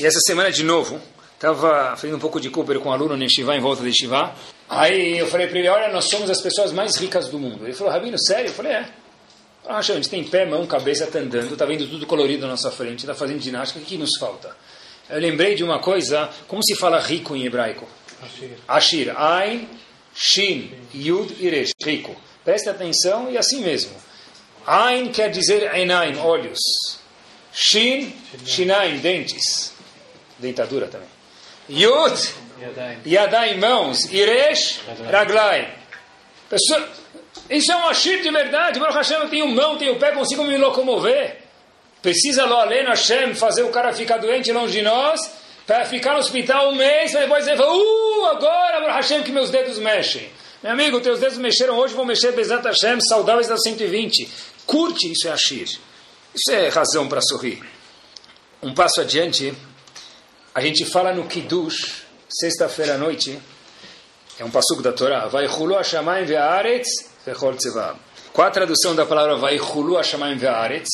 e 0.00 0.04
essa 0.04 0.18
semana 0.20 0.50
de 0.50 0.64
novo, 0.64 1.00
estava 1.34 1.96
fazendo 1.96 2.16
um 2.16 2.20
pouco 2.20 2.40
de 2.40 2.50
Cooper 2.50 2.80
com 2.80 2.88
um 2.88 2.92
aluno 2.92 3.16
no 3.16 3.30
Shiva, 3.30 3.54
em 3.54 3.60
volta 3.60 3.84
de 3.84 3.96
Shiva. 3.96 4.34
Aí 4.68 5.16
eu 5.16 5.28
falei 5.28 5.46
para 5.46 5.58
ele, 5.60 5.68
olha, 5.68 5.92
nós 5.92 6.06
somos 6.06 6.28
as 6.28 6.40
pessoas 6.40 6.72
mais 6.72 6.96
ricas 6.96 7.28
do 7.28 7.38
mundo. 7.38 7.64
Ele 7.64 7.72
falou, 7.72 7.92
Rabino, 7.92 8.18
sério? 8.18 8.50
Eu 8.50 8.52
falei, 8.52 8.72
é. 8.72 8.88
Ah, 9.64 9.78
a 9.78 9.82
gente 9.82 10.08
tem 10.08 10.24
pé, 10.24 10.44
mão, 10.44 10.66
cabeça, 10.66 11.04
está 11.04 11.20
andando, 11.20 11.52
está 11.52 11.64
vendo 11.64 11.88
tudo 11.88 12.06
colorido 12.06 12.42
na 12.42 12.48
nossa 12.48 12.70
frente, 12.70 13.00
está 13.00 13.14
fazendo 13.14 13.40
ginástica, 13.40 13.78
o 13.78 13.82
que 13.82 13.96
nos 13.96 14.16
falta? 14.18 14.56
Eu 15.08 15.20
lembrei 15.20 15.54
de 15.54 15.62
uma 15.62 15.78
coisa, 15.78 16.28
como 16.48 16.64
se 16.64 16.74
fala 16.74 16.98
rico 16.98 17.36
em 17.36 17.44
hebraico? 17.44 17.86
Ashir. 18.22 18.50
Ashir. 18.66 19.14
Ain, 19.16 19.68
Shin, 20.14 20.72
Yud 20.92 21.36
e 21.38 21.48
Resh. 21.48 21.70
Rico. 21.80 22.16
Preste 22.44 22.68
atenção 22.68 23.30
e 23.30 23.38
assim 23.38 23.60
mesmo. 23.60 23.92
Ain 24.68 25.10
quer 25.10 25.30
dizer 25.30 25.74
Enaim, 25.74 26.18
olhos. 26.18 26.58
Shin, 27.54 28.12
Shinaim, 28.44 28.98
dentes. 28.98 29.72
Dentadura 30.38 30.86
também. 30.88 31.08
Yud, 31.70 32.14
Yadai, 33.06 33.56
mãos. 33.56 34.04
Iresh, 34.12 34.80
Raglai. 35.10 35.74
Pessoa, 36.50 36.86
isso 37.48 37.72
é 37.72 37.76
um 37.76 37.88
Ashir 37.88 38.20
de 38.20 38.30
verdade. 38.30 38.78
Baruch 38.78 38.96
Hashem, 38.98 39.16
eu 39.20 39.28
tenho 39.30 39.48
mão, 39.48 39.78
tenho 39.78 39.98
pé, 39.98 40.12
consigo 40.12 40.44
me 40.44 40.58
locomover. 40.58 41.38
Precisa 42.02 42.44
lo 42.44 42.56
além 42.56 42.84
Hashem 42.84 43.34
fazer 43.34 43.62
o 43.62 43.70
cara 43.70 43.94
ficar 43.94 44.18
doente 44.18 44.52
longe 44.52 44.72
de 44.72 44.82
nós. 44.82 45.18
para 45.66 45.84
ficar 45.84 46.14
no 46.14 46.20
hospital 46.20 46.70
um 46.70 46.74
mês, 46.74 47.12
para 47.12 47.20
depois 47.20 47.44
dizer, 47.44 47.60
uh, 47.60 48.24
agora, 48.26 48.90
Hashem, 48.90 49.22
que 49.22 49.30
meus 49.30 49.50
dedos 49.50 49.78
mexem. 49.78 50.26
Meu 50.62 50.72
amigo, 50.72 50.98
teus 50.98 51.20
dedos 51.20 51.36
mexeram 51.36 51.76
hoje, 51.76 51.94
vão 51.94 52.06
mexer 52.06 52.32
Bezat 52.32 52.64
Hashem, 52.64 52.98
saudáveis 53.02 53.48
da 53.48 53.56
120. 53.58 54.28
Curte, 54.68 55.10
isso 55.10 55.26
é 55.26 55.30
Ashir. 55.30 55.66
Isso 56.34 56.52
é 56.52 56.68
razão 56.68 57.08
para 57.08 57.22
sorrir. 57.22 57.64
Um 58.62 58.74
passo 58.74 59.00
adiante, 59.00 59.54
a 60.54 60.60
gente 60.60 60.84
fala 60.84 61.14
no 61.14 61.26
Kiddush, 61.26 62.02
sexta-feira 62.28 62.96
à 62.96 62.98
noite, 62.98 63.40
é 64.38 64.44
um 64.44 64.50
passuco 64.50 64.82
da 64.82 64.92
Torá, 64.92 65.26
vai 65.26 65.46
Hulu 65.46 65.74
Hashamayim 65.74 66.26
ve'aretz 66.26 66.86
vechol. 67.24 67.56
Qual 68.30 68.46
a 68.46 68.50
tradução 68.50 68.94
da 68.94 69.06
palavra 69.06 69.36
vai 69.36 69.56
Hulu 69.56 69.96
Hashamayim 69.96 70.36
ve'aretz? 70.36 70.90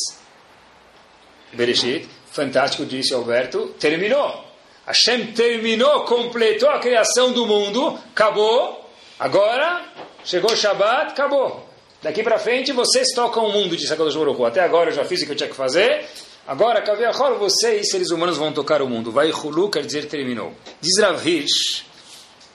Bereshit, 1.52 2.08
fantástico, 2.30 2.86
disse 2.86 3.12
Alberto, 3.12 3.74
terminou. 3.80 4.44
Hashem 4.86 5.32
terminou, 5.32 6.04
completou 6.04 6.70
a 6.70 6.78
criação 6.78 7.32
do 7.32 7.44
mundo, 7.44 7.98
acabou, 8.12 8.88
agora 9.18 9.84
chegou 10.24 10.54
Shabbat, 10.54 11.10
acabou. 11.10 11.73
Daqui 12.04 12.22
para 12.22 12.38
frente 12.38 12.70
vocês 12.70 13.14
tocam 13.14 13.46
o 13.46 13.50
mundo, 13.50 13.74
disse 13.74 13.90
Akadosh 13.90 14.14
Baruch 14.14 14.44
Até 14.44 14.60
agora 14.60 14.90
eu 14.90 14.94
já 14.94 15.06
fiz 15.06 15.22
o 15.22 15.24
que 15.24 15.32
eu 15.32 15.36
tinha 15.36 15.48
que 15.48 15.56
fazer, 15.56 16.04
agora, 16.46 16.82
Kaviachor, 16.82 17.38
vocês, 17.38 17.88
seres 17.88 18.10
humanos, 18.10 18.36
vão 18.36 18.52
tocar 18.52 18.82
o 18.82 18.86
mundo. 18.86 19.10
Vai 19.10 19.30
Hulu 19.30 19.70
quer 19.70 19.86
dizer 19.86 20.04
terminou. 20.04 20.52
Diz 20.82 20.98
Rav 21.00 21.26
Hirsch 21.26 21.82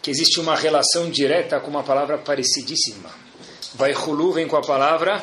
que 0.04 0.12
existe 0.12 0.40
uma 0.40 0.56
relação 0.56 1.10
direta 1.10 1.60
com 1.60 1.72
uma 1.72 1.82
palavra 1.82 2.20
parecidíssima. 2.20 3.10
Vai 3.74 3.92
Hulu 3.92 4.34
vem 4.34 4.48
com 4.48 4.56
a 4.56 4.62
palavra 4.62 5.20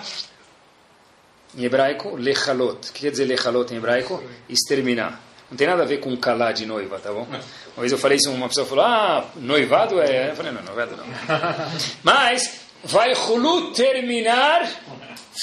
em 1.56 1.62
hebraico, 1.62 2.16
lechalot. 2.16 2.90
O 2.90 2.92
que 2.92 3.02
quer 3.02 3.12
dizer 3.12 3.26
lechalot 3.26 3.72
em 3.72 3.76
hebraico? 3.76 4.20
Exterminar. 4.48 5.20
Não 5.48 5.56
tem 5.56 5.68
nada 5.68 5.84
a 5.84 5.86
ver 5.86 5.98
com 5.98 6.16
calar 6.16 6.52
de 6.52 6.66
noiva, 6.66 6.98
tá 6.98 7.12
bom? 7.12 7.28
Uma 7.76 7.80
vez 7.80 7.92
eu 7.92 7.98
falei 7.98 8.16
isso, 8.16 8.32
uma 8.32 8.48
pessoa 8.48 8.66
falou, 8.66 8.84
ah, 8.84 9.30
noivado 9.36 10.00
é... 10.00 10.30
Eu 10.30 10.34
falei, 10.34 10.50
não, 10.50 10.62
noivado 10.64 10.96
não. 10.96 11.06
Mas, 12.02 12.65
vai 12.86 13.12
hulu 13.14 13.72
terminar, 13.72 14.68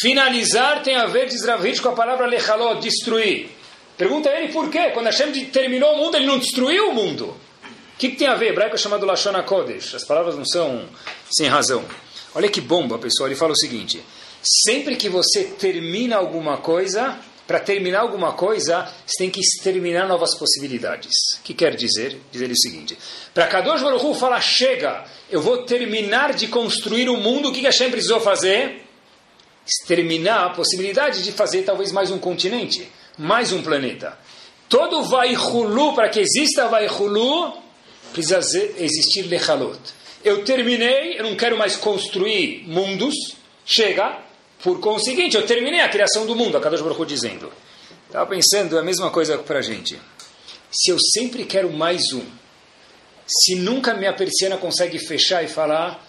finalizar, 0.01 0.81
tem 0.81 0.95
a 0.95 1.05
ver, 1.05 1.27
diz 1.27 1.45
Ravitch, 1.45 1.81
com 1.81 1.89
a 1.89 1.93
palavra 1.93 2.25
lechalot, 2.25 2.81
destruir. 2.81 3.49
Pergunta 3.97 4.29
ele 4.29 4.51
por 4.51 4.69
quê? 4.69 4.89
Quando 4.93 5.07
Hashem 5.07 5.31
terminou 5.45 5.93
o 5.93 5.97
mundo, 5.97 6.15
ele 6.15 6.25
não 6.25 6.39
destruiu 6.39 6.89
o 6.89 6.95
mundo. 6.95 7.25
O 7.25 7.97
que, 7.97 8.09
que 8.09 8.15
tem 8.15 8.27
a 8.27 8.35
ver? 8.35 8.49
Hebraico 8.49 8.75
é 8.75 8.77
chamado 8.77 9.05
Lashon 9.05 9.35
HaKodesh. 9.35 9.95
As 9.95 10.03
palavras 10.03 10.35
não 10.35 10.45
são 10.45 10.85
sem 11.29 11.47
razão. 11.47 11.85
Olha 12.33 12.49
que 12.49 12.59
bomba, 12.59 12.97
pessoal. 12.97 13.29
Ele 13.29 13.35
fala 13.35 13.51
o 13.51 13.57
seguinte, 13.57 14.03
sempre 14.41 14.95
que 14.95 15.07
você 15.07 15.43
termina 15.43 16.15
alguma 16.15 16.57
coisa, 16.57 17.19
para 17.45 17.59
terminar 17.59 18.01
alguma 18.01 18.33
coisa, 18.33 18.89
você 19.05 19.17
tem 19.17 19.29
que 19.29 19.39
exterminar 19.39 20.07
novas 20.07 20.35
possibilidades. 20.37 21.13
O 21.39 21.43
que 21.43 21.53
quer 21.53 21.75
dizer? 21.75 22.19
Dizer 22.31 22.49
o 22.49 22.57
seguinte: 22.57 22.97
para 23.33 23.47
Kadosh 23.47 23.81
Baruch 23.81 24.19
falar, 24.19 24.41
chega, 24.41 25.03
eu 25.29 25.41
vou 25.41 25.63
terminar 25.63 26.33
de 26.33 26.47
construir 26.47 27.09
o 27.09 27.17
mundo, 27.17 27.49
o 27.49 27.53
que 27.53 27.61
Hashem 27.61 27.91
precisou 27.91 28.19
fazer? 28.19 28.83
Exterminar 29.65 30.45
a 30.45 30.49
possibilidade 30.51 31.23
de 31.23 31.31
fazer 31.31 31.63
talvez 31.63 31.91
mais 31.91 32.11
um 32.11 32.19
continente, 32.19 32.89
mais 33.17 33.51
um 33.51 33.61
planeta. 33.61 34.17
Todo 34.69 35.03
Vaihulu, 35.03 35.93
para 35.93 36.09
que 36.09 36.19
exista 36.19 36.67
Vaihulu, 36.67 37.53
precisa 38.11 38.39
existir 38.77 39.23
Lechalot. 39.23 39.79
Eu 40.23 40.43
terminei, 40.45 41.19
eu 41.19 41.23
não 41.23 41.35
quero 41.35 41.57
mais 41.57 41.75
construir 41.75 42.63
mundos, 42.65 43.13
chega, 43.65 44.22
por 44.63 44.79
conseguinte, 44.79 45.35
eu 45.35 45.45
terminei 45.45 45.81
a 45.81 45.89
criação 45.89 46.25
do 46.25 46.37
mundo, 46.37 46.55
a 46.55 46.61
Kadosh 46.61 46.79
Baruch 46.79 47.05
dizendo. 47.05 47.51
Estava 48.07 48.25
pensando 48.29 48.79
a 48.79 48.81
mesma 48.81 49.11
coisa 49.11 49.37
para 49.37 49.59
a 49.59 49.61
gente. 49.61 49.99
Se 50.71 50.89
eu 50.89 50.97
sempre 51.13 51.43
quero 51.43 51.69
mais 51.73 52.13
um, 52.13 52.23
se 53.27 53.55
nunca 53.55 53.93
minha 53.93 54.13
persiana 54.13 54.55
consegue 54.55 54.97
fechar 54.99 55.43
e 55.43 55.49
falar, 55.49 56.01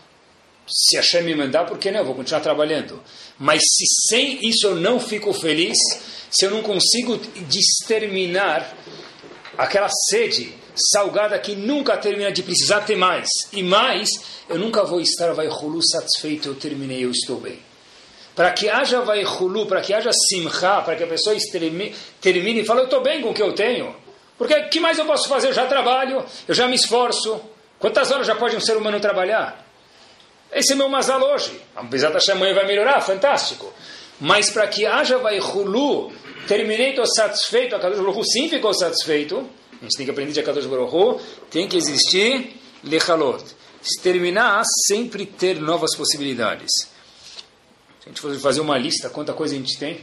se 0.68 0.96
Hashem 0.96 1.24
me 1.24 1.34
mandar, 1.34 1.66
por 1.66 1.78
que 1.78 1.90
não? 1.90 1.98
Eu 2.00 2.04
vou 2.04 2.14
continuar 2.14 2.40
trabalhando. 2.42 3.02
Mas 3.36 3.60
se 3.60 3.86
sem 4.08 4.48
isso 4.48 4.68
eu 4.68 4.76
não 4.76 5.00
fico 5.00 5.32
feliz, 5.32 5.76
se 6.30 6.44
eu 6.46 6.52
não 6.52 6.62
consigo 6.62 7.20
exterminar 7.52 8.76
aquela 9.58 9.88
sede 10.10 10.54
salgada 10.92 11.36
que 11.40 11.56
nunca 11.56 11.96
termina 11.96 12.30
de 12.30 12.42
precisar 12.44 12.82
ter 12.82 12.96
mais, 12.96 13.28
e 13.52 13.64
mais, 13.64 14.08
eu 14.48 14.58
nunca 14.60 14.84
vou 14.84 15.00
estar 15.00 15.32
vai 15.32 15.48
satisfeito, 15.82 16.48
eu 16.48 16.54
terminei, 16.54 17.04
eu 17.04 17.10
estou 17.10 17.40
bem 17.40 17.58
para 18.34 18.50
que 18.52 18.68
haja 18.68 19.00
vaihulu, 19.00 19.66
para 19.66 19.80
que 19.80 19.94
haja 19.94 20.10
simcha, 20.12 20.80
para 20.82 20.96
que 20.96 21.04
a 21.04 21.06
pessoa 21.06 21.36
termine 22.20 22.60
e 22.60 22.64
fale, 22.64 22.80
eu 22.80 22.84
estou 22.84 23.00
bem 23.00 23.22
com 23.22 23.30
o 23.30 23.34
que 23.34 23.42
eu 23.42 23.52
tenho. 23.54 23.94
Porque 24.36 24.54
o 24.54 24.68
que 24.68 24.80
mais 24.80 24.98
eu 24.98 25.04
posso 25.04 25.28
fazer? 25.28 25.48
Eu 25.48 25.52
já 25.52 25.66
trabalho, 25.66 26.24
eu 26.48 26.54
já 26.54 26.66
me 26.66 26.74
esforço. 26.74 27.40
Quantas 27.78 28.10
horas 28.10 28.26
já 28.26 28.34
pode 28.34 28.56
um 28.56 28.60
ser 28.60 28.76
humano 28.76 28.98
trabalhar? 28.98 29.64
Esse 30.52 30.72
é 30.72 30.76
meu 30.76 30.88
mazal 30.88 31.20
hoje. 31.20 31.60
Apesar 31.76 32.10
da 32.10 32.18
amanhã 32.32 32.54
vai 32.54 32.66
melhorar, 32.66 33.00
fantástico. 33.00 33.72
Mas 34.20 34.50
para 34.50 34.66
que 34.66 34.86
haja 34.86 35.18
vaihulu, 35.18 36.12
terminei, 36.48 36.90
estou 36.90 37.06
satisfeito, 37.06 37.76
a 37.76 37.78
Kadosh 37.78 37.98
Baruch 37.98 38.24
sim 38.24 38.48
ficou 38.48 38.72
satisfeito, 38.72 39.48
a 39.80 39.84
gente 39.84 39.96
tem 39.96 40.06
que 40.06 40.10
aprender 40.10 40.32
de 40.32 40.42
Kadosh 40.42 40.66
Baruch 40.66 41.20
tem 41.50 41.68
que 41.68 41.76
existir 41.76 42.54
lechalot. 42.82 43.44
Se 43.82 44.00
terminar, 44.00 44.62
sempre 44.86 45.26
ter 45.26 45.60
novas 45.60 45.94
possibilidades. 45.96 46.70
Se 48.04 48.10
a 48.10 48.12
gente 48.12 48.20
for 48.20 48.38
fazer 48.38 48.60
uma 48.60 48.76
lista, 48.76 49.08
quanta 49.08 49.32
coisa 49.32 49.54
a 49.54 49.58
gente 49.58 49.78
tem, 49.78 49.98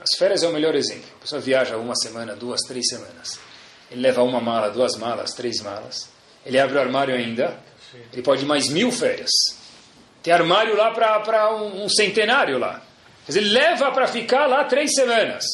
as 0.00 0.18
férias 0.18 0.42
é 0.42 0.48
o 0.48 0.52
melhor 0.52 0.74
exemplo. 0.74 1.04
A 1.18 1.20
pessoa 1.20 1.42
viaja 1.42 1.76
uma 1.76 1.94
semana, 1.94 2.34
duas, 2.34 2.62
três 2.62 2.86
semanas. 2.88 3.38
Ele 3.90 4.00
leva 4.00 4.22
uma 4.22 4.40
mala, 4.40 4.70
duas 4.70 4.96
malas, 4.96 5.32
três 5.32 5.60
malas. 5.60 6.08
Ele 6.46 6.58
abre 6.58 6.78
o 6.78 6.80
armário 6.80 7.14
ainda. 7.14 7.60
Ele 8.10 8.22
pode 8.22 8.44
ir 8.44 8.46
mais 8.46 8.70
mil 8.70 8.90
férias. 8.90 9.30
Tem 10.22 10.32
armário 10.32 10.74
lá 10.74 10.90
para 10.90 11.54
um, 11.54 11.84
um, 11.84 11.88
centenário 11.90 12.58
lá. 12.58 12.82
Quer 13.26 13.32
dizer, 13.32 13.40
ele 13.40 13.50
leva 13.50 13.92
para 13.92 14.06
ficar 14.06 14.46
lá 14.46 14.64
três 14.64 14.94
semanas. 14.94 15.44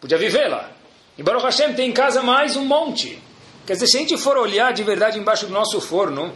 Podia 0.00 0.16
viver 0.16 0.48
lá. 0.48 0.70
E 1.18 1.22
Baruch 1.22 1.44
Hashem 1.44 1.74
tem 1.74 1.90
em 1.90 1.92
casa 1.92 2.22
mais 2.22 2.56
um 2.56 2.64
monte. 2.64 3.22
Quer 3.66 3.74
dizer, 3.74 3.86
se 3.86 3.98
a 3.98 4.00
gente 4.00 4.16
for 4.16 4.38
olhar 4.38 4.72
de 4.72 4.82
verdade 4.82 5.18
embaixo 5.18 5.44
do 5.44 5.52
nosso 5.52 5.78
forno, 5.78 6.34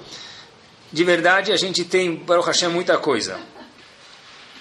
de 0.92 1.02
verdade 1.02 1.50
a 1.50 1.56
gente 1.56 1.82
tem, 1.82 2.14
Baruch 2.14 2.46
Hashem, 2.46 2.68
muita 2.68 2.98
coisa. 2.98 3.40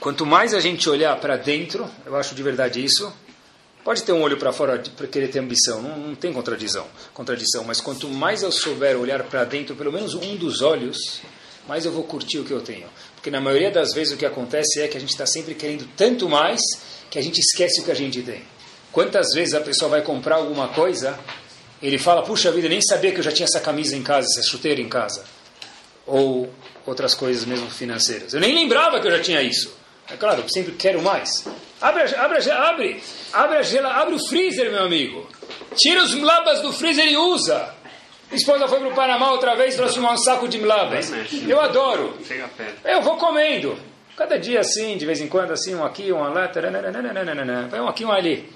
Quanto 0.07 0.25
mais 0.25 0.53
a 0.53 0.61
gente 0.61 0.89
olhar 0.89 1.19
para 1.19 1.35
dentro, 1.35 1.85
eu 2.05 2.15
acho 2.15 2.33
de 2.33 2.41
verdade 2.41 2.81
isso, 2.81 3.11
pode 3.83 4.03
ter 4.03 4.13
um 4.13 4.21
olho 4.21 4.37
para 4.37 4.53
fora 4.53 4.81
para 4.95 5.05
querer 5.05 5.27
ter 5.27 5.39
ambição, 5.39 5.81
não, 5.81 5.97
não 5.97 6.15
tem 6.15 6.31
contradição, 6.31 6.87
contradição, 7.13 7.65
mas 7.65 7.81
quanto 7.81 8.07
mais 8.07 8.41
eu 8.41 8.49
souber 8.49 8.97
olhar 8.97 9.21
para 9.23 9.43
dentro, 9.43 9.75
pelo 9.75 9.91
menos 9.91 10.13
um 10.13 10.37
dos 10.37 10.61
olhos, 10.61 11.19
mais 11.67 11.83
eu 11.83 11.91
vou 11.91 12.05
curtir 12.05 12.39
o 12.39 12.45
que 12.45 12.53
eu 12.53 12.61
tenho. 12.61 12.87
Porque 13.15 13.29
na 13.29 13.41
maioria 13.41 13.69
das 13.69 13.93
vezes 13.93 14.13
o 14.13 14.17
que 14.17 14.25
acontece 14.25 14.79
é 14.79 14.87
que 14.87 14.95
a 14.95 14.99
gente 15.01 15.09
está 15.09 15.25
sempre 15.25 15.53
querendo 15.53 15.85
tanto 15.97 16.29
mais 16.29 16.61
que 17.11 17.19
a 17.19 17.21
gente 17.21 17.41
esquece 17.41 17.81
o 17.81 17.83
que 17.83 17.91
a 17.91 17.93
gente 17.93 18.21
tem. 18.21 18.43
Quantas 18.93 19.33
vezes 19.33 19.55
a 19.55 19.59
pessoa 19.59 19.91
vai 19.91 20.03
comprar 20.03 20.37
alguma 20.37 20.69
coisa, 20.69 21.19
ele 21.83 21.97
fala, 21.97 22.23
puxa 22.23 22.49
vida, 22.49 22.69
nem 22.69 22.81
sabia 22.81 23.11
que 23.11 23.19
eu 23.19 23.23
já 23.23 23.33
tinha 23.33 23.43
essa 23.43 23.59
camisa 23.59 23.93
em 23.93 24.03
casa, 24.03 24.25
essa 24.31 24.49
chuteira 24.49 24.79
em 24.79 24.87
casa. 24.87 25.25
Ou 26.05 26.49
outras 26.85 27.13
coisas 27.13 27.43
mesmo 27.43 27.69
financeiras. 27.69 28.33
Eu 28.33 28.39
nem 28.39 28.55
lembrava 28.55 29.01
que 29.01 29.07
eu 29.07 29.11
já 29.11 29.19
tinha 29.19 29.41
isso. 29.41 29.75
É 30.09 30.15
claro, 30.15 30.41
eu 30.41 30.49
sempre 30.49 30.73
quero 30.73 31.01
mais. 31.01 31.45
Abre, 31.81 32.03
abre, 32.15 32.51
abre, 32.51 33.03
abre, 33.33 33.57
a 33.57 33.61
gela, 33.61 33.93
abre 33.93 34.15
o 34.15 34.19
freezer, 34.27 34.71
meu 34.71 34.83
amigo. 34.83 35.27
Tira 35.75 36.03
os 36.03 36.13
mlabas 36.15 36.61
do 36.61 36.71
freezer 36.71 37.07
e 37.07 37.17
usa. 37.17 37.75
Minha 38.29 38.37
esposa 38.37 38.67
foi 38.67 38.79
para 38.79 38.89
o 38.89 38.95
Panamá 38.95 39.31
outra 39.31 39.55
vez 39.55 39.73
e 39.73 39.77
trouxe 39.77 39.99
um 39.99 40.17
saco 40.17 40.47
de 40.47 40.57
mlabas. 40.57 41.11
Eu 41.47 41.59
adoro. 41.61 42.17
Eu 42.83 43.01
vou 43.01 43.17
comendo. 43.17 43.77
Cada 44.15 44.39
dia 44.39 44.61
assim, 44.61 44.97
de 44.97 45.05
vez 45.05 45.21
em 45.21 45.27
quando, 45.27 45.51
assim, 45.51 45.75
um 45.75 45.83
aqui, 45.83 46.11
um 46.11 46.19
lá. 46.19 46.49
Vai 47.69 47.79
um 47.79 47.87
aqui, 47.87 48.03
um 48.03 48.11
ali. 48.11 48.49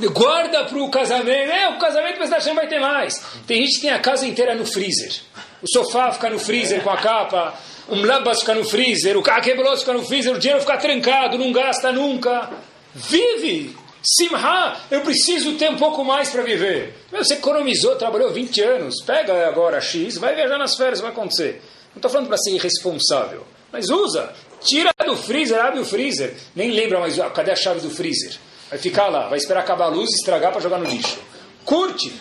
Guarda 0.00 0.64
para 0.64 0.78
o 0.78 0.90
casamento. 0.90 1.50
É, 1.50 1.68
o 1.68 1.78
casamento 1.78 2.18
você 2.18 2.54
vai 2.54 2.66
ter 2.66 2.80
mais. 2.80 3.14
Tem 3.46 3.60
gente 3.64 3.76
que 3.76 3.80
tem 3.82 3.90
a 3.90 4.00
casa 4.00 4.26
inteira 4.26 4.54
no 4.54 4.64
freezer. 4.64 5.20
O 5.62 5.66
sofá 5.68 6.10
fica 6.12 6.30
no 6.30 6.38
freezer 6.38 6.82
com 6.82 6.90
a 6.90 6.96
capa 6.96 7.54
um 7.88 8.02
lambas 8.04 8.40
fica 8.40 8.54
no 8.54 8.64
freezer, 8.64 9.16
o 9.16 9.22
kakeblos 9.22 9.80
fica 9.80 9.92
no 9.92 10.04
freezer, 10.04 10.34
o 10.34 10.38
dinheiro 10.38 10.60
fica 10.60 10.76
trancado, 10.76 11.38
não 11.38 11.52
gasta 11.52 11.92
nunca. 11.92 12.50
Vive! 12.94 13.76
Simha, 14.06 14.76
eu 14.90 15.00
preciso 15.00 15.54
ter 15.54 15.70
um 15.70 15.76
pouco 15.76 16.04
mais 16.04 16.28
para 16.28 16.42
viver. 16.42 16.94
Você 17.10 17.34
economizou, 17.34 17.96
trabalhou 17.96 18.30
20 18.30 18.60
anos, 18.60 19.02
pega 19.02 19.48
agora 19.48 19.80
X, 19.80 20.18
vai 20.18 20.34
viajar 20.34 20.58
nas 20.58 20.76
férias, 20.76 21.00
vai 21.00 21.10
acontecer. 21.10 21.62
Não 21.94 21.96
estou 21.96 22.10
falando 22.10 22.28
para 22.28 22.36
ser 22.36 22.50
irresponsável, 22.50 23.46
mas 23.72 23.88
usa. 23.88 24.32
Tira 24.60 24.92
do 25.04 25.16
freezer, 25.16 25.58
abre 25.58 25.80
o 25.80 25.84
freezer. 25.84 26.34
Nem 26.54 26.70
lembra 26.70 27.00
mais, 27.00 27.16
cadê 27.34 27.52
a 27.52 27.56
chave 27.56 27.80
do 27.80 27.90
freezer? 27.90 28.34
Vai 28.68 28.78
ficar 28.78 29.08
lá, 29.08 29.28
vai 29.28 29.38
esperar 29.38 29.60
acabar 29.60 29.86
a 29.86 29.88
luz 29.88 30.10
estragar 30.10 30.52
para 30.52 30.60
jogar 30.60 30.78
no 30.78 30.86
lixo. 30.86 31.18
Curte! 31.64 32.12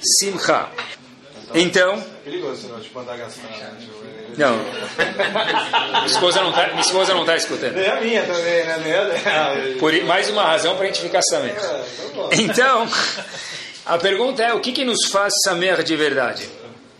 Simha. 0.00 0.68
Então. 1.54 2.02
É 2.28 2.30
perigoso 2.30 2.68
esse 2.78 2.88
de 2.88 3.18
gastar. 3.18 3.78
Não. 4.36 4.58
minha 5.92 6.06
esposa 6.06 6.42
não 6.42 6.50
está 6.50 6.80
esposa 6.80 7.14
não 7.14 7.24
tá 7.24 7.36
escutando. 7.36 7.76
É 7.78 7.90
a 7.90 8.00
minha 8.00 8.22
também, 8.22 8.64
né? 8.64 9.76
Por, 9.80 10.04
mais 10.04 10.28
uma 10.28 10.44
razão 10.44 10.76
para 10.76 10.84
a 10.84 10.86
gente 10.88 11.00
ficar 11.00 11.22
sabendo. 11.22 11.58
É, 11.58 12.36
então, 12.36 12.86
A 13.88 13.96
pergunta 13.96 14.42
é, 14.42 14.52
o 14.52 14.60
que, 14.60 14.70
que 14.70 14.84
nos 14.84 15.06
faz 15.10 15.32
samer 15.42 15.82
de 15.82 15.96
verdade? 15.96 16.46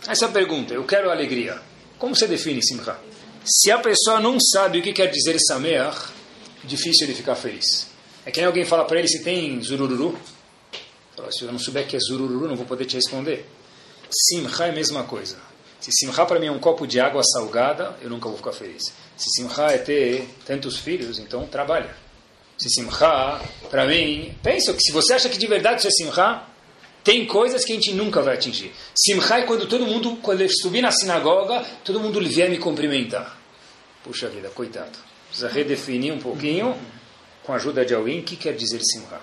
Essa 0.07 0.27
pergunta, 0.27 0.73
eu 0.73 0.83
quero 0.85 1.11
alegria. 1.11 1.61
Como 1.99 2.15
você 2.15 2.25
define 2.25 2.63
simcha? 2.63 2.97
Se 3.45 3.71
a 3.71 3.77
pessoa 3.77 4.19
não 4.19 4.39
sabe 4.39 4.79
o 4.79 4.81
que 4.81 4.91
quer 4.91 5.05
dizer 5.05 5.37
samer, 5.39 5.87
difícil 6.63 7.05
ele 7.05 7.13
ficar 7.13 7.35
feliz. 7.35 7.91
É 8.25 8.31
que 8.31 8.39
nem 8.39 8.47
alguém 8.47 8.65
fala 8.65 8.85
para 8.85 8.97
ele 8.97 9.07
se 9.07 9.23
tem 9.23 9.61
zurururu. 9.61 10.17
Fala, 11.15 11.31
se 11.31 11.43
eu 11.43 11.51
não 11.51 11.59
souber 11.59 11.85
que 11.85 11.95
é 11.95 11.99
zurururu, 11.99 12.47
não 12.47 12.55
vou 12.55 12.65
poder 12.65 12.85
te 12.85 12.95
responder. 12.95 13.45
Simcha 14.09 14.65
é 14.65 14.69
a 14.69 14.73
mesma 14.73 15.03
coisa. 15.03 15.37
Se 15.79 15.91
simcha 15.91 16.25
para 16.25 16.39
mim 16.39 16.47
é 16.47 16.51
um 16.51 16.59
copo 16.59 16.85
de 16.85 16.99
água 16.99 17.21
salgada, 17.23 17.95
eu 18.01 18.09
nunca 18.09 18.27
vou 18.27 18.37
ficar 18.37 18.51
feliz. 18.51 18.83
Se 19.15 19.29
simcha 19.35 19.67
é 19.67 19.77
ter 19.77 20.27
tantos 20.45 20.77
filhos, 20.77 21.19
então 21.19 21.47
trabalha. 21.47 21.95
Se 22.57 22.69
simcha, 22.69 23.39
para 23.69 23.85
mim, 23.85 24.35
pensa 24.43 24.73
que 24.73 24.81
se 24.81 24.91
você 24.91 25.13
acha 25.13 25.29
que 25.29 25.37
de 25.37 25.47
verdade 25.47 25.79
isso 25.79 25.87
é 25.87 25.91
simcha, 25.91 26.43
tem 27.03 27.25
coisas 27.25 27.63
que 27.63 27.71
a 27.71 27.75
gente 27.75 27.93
nunca 27.93 28.21
vai 28.21 28.35
atingir. 28.35 28.73
Simcha 28.93 29.39
é 29.39 29.43
quando 29.43 29.67
todo 29.67 29.85
mundo, 29.85 30.17
quando 30.21 30.41
eu 30.41 30.49
subir 30.49 30.81
na 30.81 30.91
sinagoga, 30.91 31.63
todo 31.85 31.99
mundo 31.99 32.19
vier 32.27 32.49
me 32.49 32.57
cumprimentar. 32.57 33.39
Puxa 34.03 34.27
vida, 34.27 34.49
coitado. 34.49 34.97
Precisa 35.27 35.47
redefinir 35.47 36.13
um 36.13 36.19
pouquinho, 36.19 36.75
com 37.43 37.53
a 37.53 37.55
ajuda 37.55 37.85
de 37.85 37.93
alguém, 37.93 38.19
o 38.19 38.23
que 38.23 38.35
quer 38.35 38.53
dizer 38.53 38.81
simcha. 38.81 39.19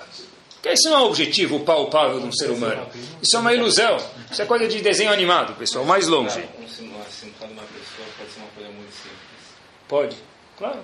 Porque 0.66 0.81
isso 0.81 0.90
não 0.90 0.96
é 0.96 1.00
um 1.02 1.05
objetivo 1.05 1.61
palpável 1.61 2.18
de 2.18 2.26
um 2.26 2.33
ser 2.33 2.50
humano. 2.50 2.88
Isso 3.22 3.37
é 3.37 3.38
uma 3.38 3.55
ilusão. 3.55 3.98
Isso 4.29 4.42
é 4.42 4.44
coisa 4.46 4.66
de 4.66 4.81
desenho 4.81 5.12
animado, 5.12 5.55
pessoal, 5.55 5.85
mais 5.85 6.09
longe. 6.09 6.44
Pode, 9.87 10.16
claro. 10.59 10.81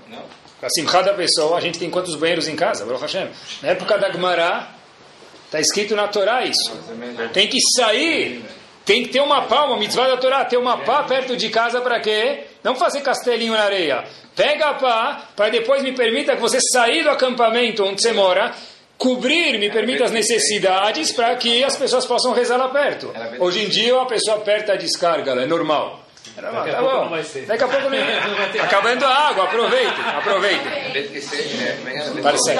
A 0.62 0.68
simcha 0.70 1.02
da 1.02 1.12
pessoa, 1.14 1.58
a 1.58 1.60
gente 1.60 1.80
tem 1.80 1.90
quantos 1.90 2.14
banheiros 2.14 2.46
em 2.46 2.54
casa? 2.54 2.86
Hashem. 2.96 3.28
Na 3.60 3.70
época 3.70 3.98
da 3.98 4.12
Gemara, 4.12 4.68
está 5.46 5.58
escrito 5.58 5.96
na 5.96 6.06
Torá 6.06 6.44
isso. 6.44 6.70
Tem 7.32 7.48
que 7.48 7.58
sair, 7.76 8.44
tem 8.84 9.02
que 9.02 9.08
ter 9.08 9.20
uma 9.20 9.42
pá, 9.48 9.64
uma 9.64 9.78
mitzvah 9.78 10.06
da 10.06 10.16
Torá, 10.16 10.44
ter 10.44 10.58
uma 10.58 10.78
pá 10.78 11.02
perto 11.02 11.36
de 11.36 11.50
casa 11.50 11.80
para 11.80 11.98
quê? 11.98 12.44
Não 12.62 12.76
fazer 12.76 13.00
castelinho 13.00 13.54
na 13.54 13.64
areia. 13.64 14.04
Pega 14.36 14.70
a 14.70 14.74
pá, 14.74 15.24
para 15.34 15.48
depois 15.50 15.82
me 15.82 15.90
permita 15.90 16.36
que 16.36 16.40
você 16.40 16.60
sair 16.72 17.02
do 17.02 17.10
acampamento 17.10 17.84
onde 17.84 18.00
você 18.00 18.12
mora, 18.12 18.54
cobrir, 19.02 19.58
me 19.58 19.68
permita 19.68 20.04
as 20.04 20.12
necessidades 20.12 21.10
para 21.10 21.34
que 21.34 21.64
as 21.64 21.76
pessoas 21.76 22.06
possam 22.06 22.32
rezar 22.32 22.56
lá 22.56 22.68
perto. 22.68 23.12
Hoje 23.40 23.64
em 23.64 23.68
dia 23.68 24.00
a 24.00 24.06
pessoa 24.06 24.36
aperta 24.36 24.74
a 24.74 24.76
descarga, 24.76 25.32
é 25.32 25.44
normal. 25.44 26.00
Daqui 26.36 26.70
a, 26.70 26.74
tá 26.74 26.82
bom. 26.82 27.10
Daqui 27.46 27.64
a 27.64 27.68
pouco 27.68 27.90
nem. 27.90 28.00
Acabando 28.60 29.04
a 29.04 29.28
água, 29.28 29.44
aproveite, 29.44 30.00
aproveite. 30.16 30.64
Parece. 32.22 32.52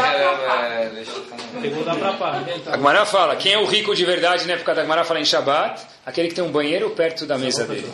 A 2.66 2.76
Gmará 2.76 3.06
fala: 3.06 3.36
quem 3.36 3.52
é 3.52 3.58
o 3.58 3.64
rico 3.64 3.94
de 3.94 4.04
verdade 4.04 4.46
na 4.46 4.54
época 4.54 4.74
da 4.74 4.82
Gmará 4.82 5.04
fala 5.04 5.20
em 5.20 5.24
Shabbat? 5.24 5.80
Aquele 6.04 6.28
que 6.28 6.34
tem 6.34 6.44
um 6.44 6.50
banheiro 6.50 6.90
perto 6.90 7.24
da 7.24 7.38
mesa 7.38 7.64
dele. 7.64 7.90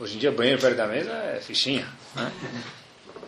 Hoje 0.00 0.16
em 0.16 0.18
dia, 0.18 0.32
banheiro 0.32 0.60
perto 0.60 0.76
da 0.76 0.86
mesa 0.86 1.12
é 1.36 1.40
fichinha. 1.40 1.86
Né? 2.16 2.32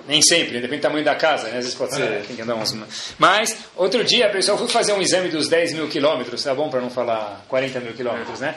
Nem 0.07 0.21
sempre, 0.23 0.61
depende 0.61 0.79
do 0.79 0.83
tamanho 0.83 1.05
da 1.05 1.15
casa, 1.15 1.45
né? 1.45 1.59
às 1.59 1.65
vezes 1.65 1.75
pode 1.75 1.95
ser, 1.95 2.23
tem 2.27 2.37
que 2.37 2.43
andar 2.43 2.55
uns... 2.55 2.77
Mas, 3.19 3.57
outro 3.77 4.05
dia, 4.05 4.29
pessoal, 4.31 4.59
fui 4.59 4.69
fazer 4.69 4.93
um 4.93 5.01
exame 5.01 5.29
dos 5.29 5.49
10 5.49 5.75
mil 5.75 5.89
quilômetros, 5.89 6.43
tá 6.43 6.55
bom 6.55 6.69
para 6.69 6.81
não 6.81 6.91
falar 6.91 7.45
40 7.49 7.81
mil 7.81 7.93
quilômetros, 7.93 8.41
né? 8.41 8.55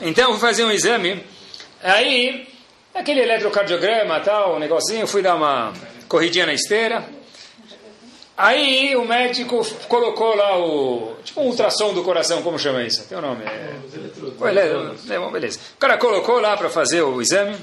Então, 0.00 0.30
fui 0.32 0.40
fazer 0.40 0.64
um 0.64 0.70
exame, 0.70 1.24
aí 1.82 2.48
aquele 2.94 3.20
eletrocardiograma, 3.20 4.20
tal, 4.20 4.56
um 4.56 4.58
negocinho, 4.58 5.06
fui 5.06 5.22
dar 5.22 5.34
uma 5.34 5.72
corridinha 6.08 6.46
na 6.46 6.54
esteira. 6.54 7.04
Aí 8.36 8.96
o 8.96 9.04
médico 9.04 9.64
colocou 9.86 10.34
lá 10.34 10.58
o. 10.58 11.16
Tipo 11.22 11.40
um 11.42 11.46
ultrassom 11.46 11.94
do 11.94 12.02
coração, 12.02 12.42
como 12.42 12.58
chama 12.58 12.82
isso? 12.82 13.06
Tem 13.08 13.16
o 13.16 13.20
um 13.20 13.22
nome? 13.22 13.44
É... 13.44 13.76
é, 15.08 15.14
é 15.14 15.30
beleza. 15.30 15.60
O 15.76 15.78
cara 15.78 15.96
colocou 15.98 16.40
lá 16.40 16.56
para 16.56 16.68
fazer 16.68 17.02
o 17.02 17.22
exame. 17.22 17.56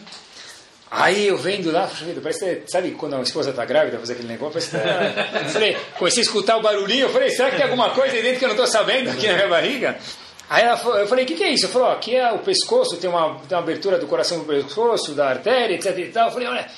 Aí 0.93 1.27
eu 1.27 1.37
vendo 1.37 1.71
lá, 1.71 1.89
parece 2.21 2.63
sabe 2.67 2.91
quando 2.91 3.15
a 3.15 3.21
esposa 3.21 3.51
está 3.51 3.63
grávida, 3.63 3.97
fazer 3.97 4.11
aquele 4.11 4.27
negócio? 4.27 4.61
Parece, 4.69 5.53
falei, 5.53 5.77
comecei 5.97 6.21
a 6.21 6.25
escutar 6.25 6.57
o 6.57 6.61
barulhinho, 6.61 7.05
eu 7.05 7.09
falei, 7.09 7.29
será 7.29 7.49
que 7.49 7.55
tem 7.55 7.63
alguma 7.63 7.91
coisa 7.91 8.13
aí 8.13 8.21
dentro 8.21 8.39
que 8.39 8.43
eu 8.43 8.49
não 8.49 8.55
estou 8.55 8.67
sabendo 8.67 9.09
aqui 9.09 9.25
na 9.25 9.35
minha 9.35 9.47
barriga? 9.47 9.97
Aí 10.49 10.65
ela, 10.65 10.77
eu 10.99 11.07
falei, 11.07 11.23
o 11.23 11.27
que, 11.27 11.35
que, 11.35 11.45
é 11.45 11.53
isso? 11.53 11.67
Eu 11.67 11.69
falei, 11.69 11.93
aqui 11.93 12.13
é 12.13 12.29
o 12.33 12.39
pescoço, 12.39 12.97
tem 12.97 13.09
uma, 13.09 13.39
tem 13.47 13.57
uma 13.57 13.63
abertura 13.63 13.97
do 13.97 14.05
coração 14.05 14.39
do 14.39 14.43
pescoço, 14.43 15.13
da 15.13 15.29
artéria, 15.29 15.75
etc 15.75 15.97
e 15.97 16.09
tal. 16.09 16.27
Eu 16.27 16.33
falei, 16.33 16.49
olha, 16.49 16.69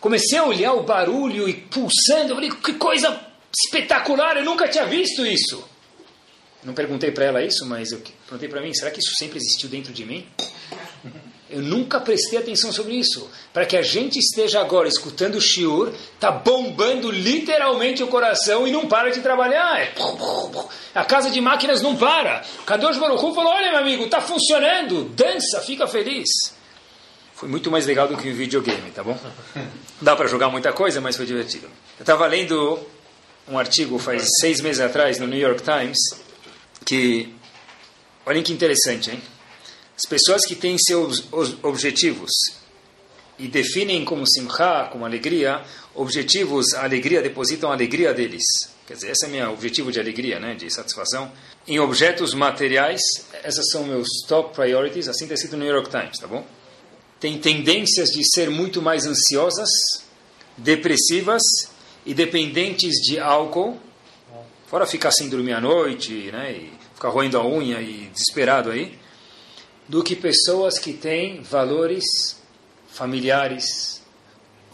comecei 0.00 0.38
a 0.38 0.44
olhar 0.44 0.72
o 0.72 0.82
barulho 0.82 1.46
e 1.46 1.52
pulsando, 1.52 2.30
eu 2.30 2.36
falei, 2.36 2.50
que 2.50 2.72
coisa 2.72 3.20
espetacular, 3.66 4.38
eu 4.38 4.44
nunca 4.46 4.66
tinha 4.66 4.86
visto 4.86 5.26
isso. 5.26 5.62
Não 6.64 6.72
perguntei 6.72 7.10
para 7.10 7.26
ela 7.26 7.42
isso, 7.42 7.66
mas 7.66 7.92
eu 7.92 8.00
perguntei 8.24 8.48
para 8.48 8.62
mim, 8.62 8.72
será 8.72 8.90
que 8.90 8.98
isso 8.98 9.14
sempre 9.18 9.36
existiu 9.36 9.68
dentro 9.68 9.92
de 9.92 10.06
mim? 10.06 10.26
Eu 11.50 11.62
nunca 11.62 11.98
prestei 11.98 12.38
atenção 12.38 12.70
sobre 12.70 12.94
isso. 12.94 13.30
Para 13.52 13.64
que 13.64 13.76
a 13.76 13.82
gente 13.82 14.18
esteja 14.18 14.60
agora 14.60 14.86
escutando 14.86 15.36
o 15.36 15.40
shiur, 15.40 15.92
tá 16.20 16.30
bombando 16.30 17.10
literalmente 17.10 18.02
o 18.02 18.08
coração 18.08 18.68
e 18.68 18.70
não 18.70 18.86
para 18.86 19.10
de 19.10 19.20
trabalhar. 19.20 19.80
É... 19.80 19.94
A 20.94 21.04
casa 21.04 21.30
de 21.30 21.40
máquinas 21.40 21.80
não 21.80 21.96
para. 21.96 22.44
Kadosh 22.66 22.98
Baruch 22.98 23.24
Hu 23.24 23.34
falou, 23.34 23.52
olha 23.52 23.70
meu 23.70 23.80
amigo, 23.80 24.08
tá 24.08 24.20
funcionando, 24.20 25.04
dança, 25.04 25.60
fica 25.60 25.86
feliz. 25.86 26.28
Foi 27.34 27.48
muito 27.48 27.70
mais 27.70 27.86
legal 27.86 28.08
do 28.08 28.16
que 28.16 28.28
um 28.28 28.34
videogame, 28.34 28.90
tá 28.90 29.02
bom? 29.02 29.18
Dá 30.02 30.14
para 30.14 30.26
jogar 30.26 30.50
muita 30.50 30.72
coisa, 30.72 31.00
mas 31.00 31.16
foi 31.16 31.24
divertido. 31.24 31.66
Eu 31.98 32.02
estava 32.02 32.26
lendo 32.26 32.78
um 33.48 33.58
artigo 33.58 33.98
faz 33.98 34.26
seis 34.40 34.60
meses 34.60 34.80
atrás 34.80 35.18
no 35.18 35.26
New 35.26 35.38
York 35.38 35.62
Times 35.62 35.98
que, 36.84 37.32
olhem 38.26 38.42
que 38.42 38.52
interessante, 38.52 39.10
hein? 39.10 39.22
As 39.98 40.08
pessoas 40.08 40.46
que 40.46 40.54
têm 40.54 40.78
seus 40.78 41.24
objetivos 41.60 42.30
e 43.36 43.48
definem 43.48 44.04
como 44.04 44.24
simcha, 44.28 44.88
como 44.92 45.04
alegria, 45.04 45.64
objetivos, 45.92 46.72
alegria, 46.72 47.20
depositam 47.20 47.68
a 47.68 47.74
alegria 47.74 48.14
deles. 48.14 48.44
Quer 48.86 48.94
dizer, 48.94 49.10
esse 49.10 49.26
é 49.26 49.28
meu 49.28 49.52
objetivo 49.52 49.90
de 49.90 49.98
alegria, 49.98 50.38
né, 50.38 50.54
de 50.54 50.70
satisfação. 50.70 51.32
Em 51.66 51.80
objetos 51.80 52.32
materiais, 52.32 53.00
essas 53.42 53.68
são 53.72 53.82
meus 53.82 54.06
top 54.28 54.54
priorities, 54.54 55.08
assim 55.08 55.24
está 55.24 55.34
escrito 55.34 55.56
no 55.56 55.64
New 55.64 55.74
York 55.74 55.90
Times, 55.90 56.16
tá 56.20 56.28
bom? 56.28 56.46
Tem 57.18 57.36
tendências 57.40 58.10
de 58.10 58.22
ser 58.32 58.50
muito 58.50 58.80
mais 58.80 59.04
ansiosas, 59.04 59.68
depressivas 60.56 61.42
e 62.06 62.14
dependentes 62.14 62.94
de 63.02 63.18
álcool, 63.18 63.76
fora 64.68 64.86
ficar 64.86 65.10
sem 65.10 65.28
dormir 65.28 65.54
à 65.54 65.60
noite, 65.60 66.30
né, 66.30 66.52
e 66.52 66.72
ficar 66.94 67.08
roendo 67.08 67.36
a 67.36 67.44
unha 67.44 67.80
e 67.80 68.08
desesperado 68.12 68.70
aí, 68.70 68.96
do 69.88 70.02
que 70.02 70.14
pessoas 70.14 70.78
que 70.78 70.92
têm 70.92 71.40
valores 71.42 72.04
familiares, 72.88 74.02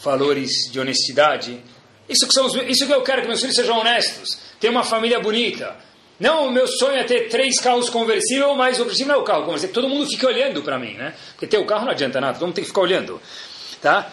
valores 0.03 0.71
de 0.71 0.81
honestidade. 0.81 1.61
Isso 2.09 2.27
que, 2.27 2.35
são 2.35 2.47
os, 2.47 2.55
isso 2.69 2.87
que 2.87 2.93
eu 2.93 3.03
quero, 3.03 3.23
que 3.23 3.29
meus 3.29 3.41
filhos 3.41 3.57
sejam 3.57 3.79
honestos, 3.79 4.39
ter 4.59 4.69
uma 4.69 4.83
família 4.83 5.21
bonita. 5.21 5.77
Não, 6.19 6.49
o 6.49 6.51
meu 6.51 6.67
sonho 6.67 6.97
é 6.97 7.05
ter 7.05 7.29
três 7.29 7.61
carros 7.61 7.89
conversíveis, 7.91 8.57
mas 8.57 8.79
o 8.79 8.83
objetivo 8.83 9.09
não 9.09 9.17
é 9.17 9.19
o 9.19 9.25
carro 9.25 9.45
conversível. 9.45 9.75
Todo 9.75 9.89
mundo 9.89 10.07
fica 10.07 10.27
olhando 10.27 10.63
para 10.63 10.79
mim, 10.79 10.95
né? 10.95 11.15
Porque 11.33 11.47
ter 11.47 11.59
o 11.59 11.67
carro 11.67 11.85
não 11.85 11.93
adianta 11.93 12.21
nada, 12.21 12.35
todo 12.35 12.47
mundo 12.47 12.55
tem 12.55 12.65
que 12.65 12.69
ficar 12.69 12.83
olhando. 12.83 13.21
Tá? 13.81 14.11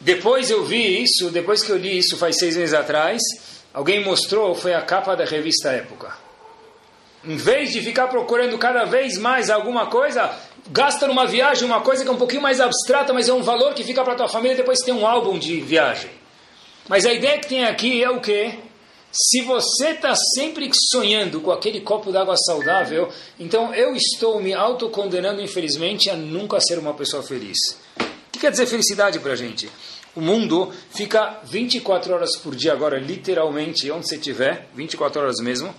Depois 0.00 0.50
eu 0.50 0.64
vi 0.64 1.02
isso, 1.02 1.30
depois 1.30 1.62
que 1.62 1.70
eu 1.70 1.76
li 1.76 1.98
isso 1.98 2.16
faz 2.16 2.36
seis 2.38 2.56
meses 2.56 2.74
atrás, 2.74 3.20
alguém 3.72 4.04
mostrou, 4.04 4.54
foi 4.54 4.74
a 4.74 4.82
capa 4.82 5.16
da 5.16 5.24
revista 5.24 5.70
Época. 5.70 6.27
Em 7.24 7.36
vez 7.36 7.72
de 7.72 7.82
ficar 7.82 8.08
procurando 8.08 8.56
cada 8.58 8.84
vez 8.84 9.18
mais 9.18 9.50
alguma 9.50 9.86
coisa, 9.86 10.30
gasta 10.70 11.06
numa 11.06 11.26
viagem 11.26 11.64
uma 11.64 11.80
coisa 11.80 12.04
que 12.04 12.08
é 12.08 12.12
um 12.12 12.16
pouquinho 12.16 12.42
mais 12.42 12.60
abstrata, 12.60 13.12
mas 13.12 13.28
é 13.28 13.32
um 13.32 13.42
valor 13.42 13.74
que 13.74 13.82
fica 13.82 14.04
para 14.04 14.14
tua 14.14 14.28
família 14.28 14.56
depois 14.56 14.78
tem 14.80 14.94
um 14.94 15.06
álbum 15.06 15.38
de 15.38 15.60
viagem. 15.60 16.10
Mas 16.88 17.04
a 17.04 17.12
ideia 17.12 17.38
que 17.38 17.48
tem 17.48 17.64
aqui 17.64 18.02
é 18.02 18.08
o 18.08 18.20
quê? 18.20 18.54
Se 19.10 19.42
você 19.42 19.90
está 19.90 20.14
sempre 20.14 20.70
sonhando 20.90 21.40
com 21.40 21.50
aquele 21.50 21.80
copo 21.80 22.12
d'água 22.12 22.36
saudável, 22.36 23.08
então 23.40 23.74
eu 23.74 23.96
estou 23.96 24.40
me 24.40 24.52
autocondenando, 24.52 25.40
infelizmente, 25.40 26.10
a 26.10 26.16
nunca 26.16 26.60
ser 26.60 26.78
uma 26.78 26.94
pessoa 26.94 27.22
feliz. 27.22 27.58
O 27.98 28.30
que 28.30 28.38
quer 28.38 28.50
dizer 28.50 28.66
felicidade 28.66 29.18
para 29.18 29.32
a 29.32 29.36
gente? 29.36 29.68
O 30.14 30.20
mundo 30.20 30.72
fica 30.90 31.40
24 31.44 32.14
horas 32.14 32.36
por 32.38 32.54
dia 32.54 32.72
agora, 32.72 32.98
literalmente, 32.98 33.90
onde 33.90 34.06
você 34.06 34.16
estiver, 34.16 34.68
24 34.74 35.22
horas 35.22 35.36
mesmo, 35.40 35.74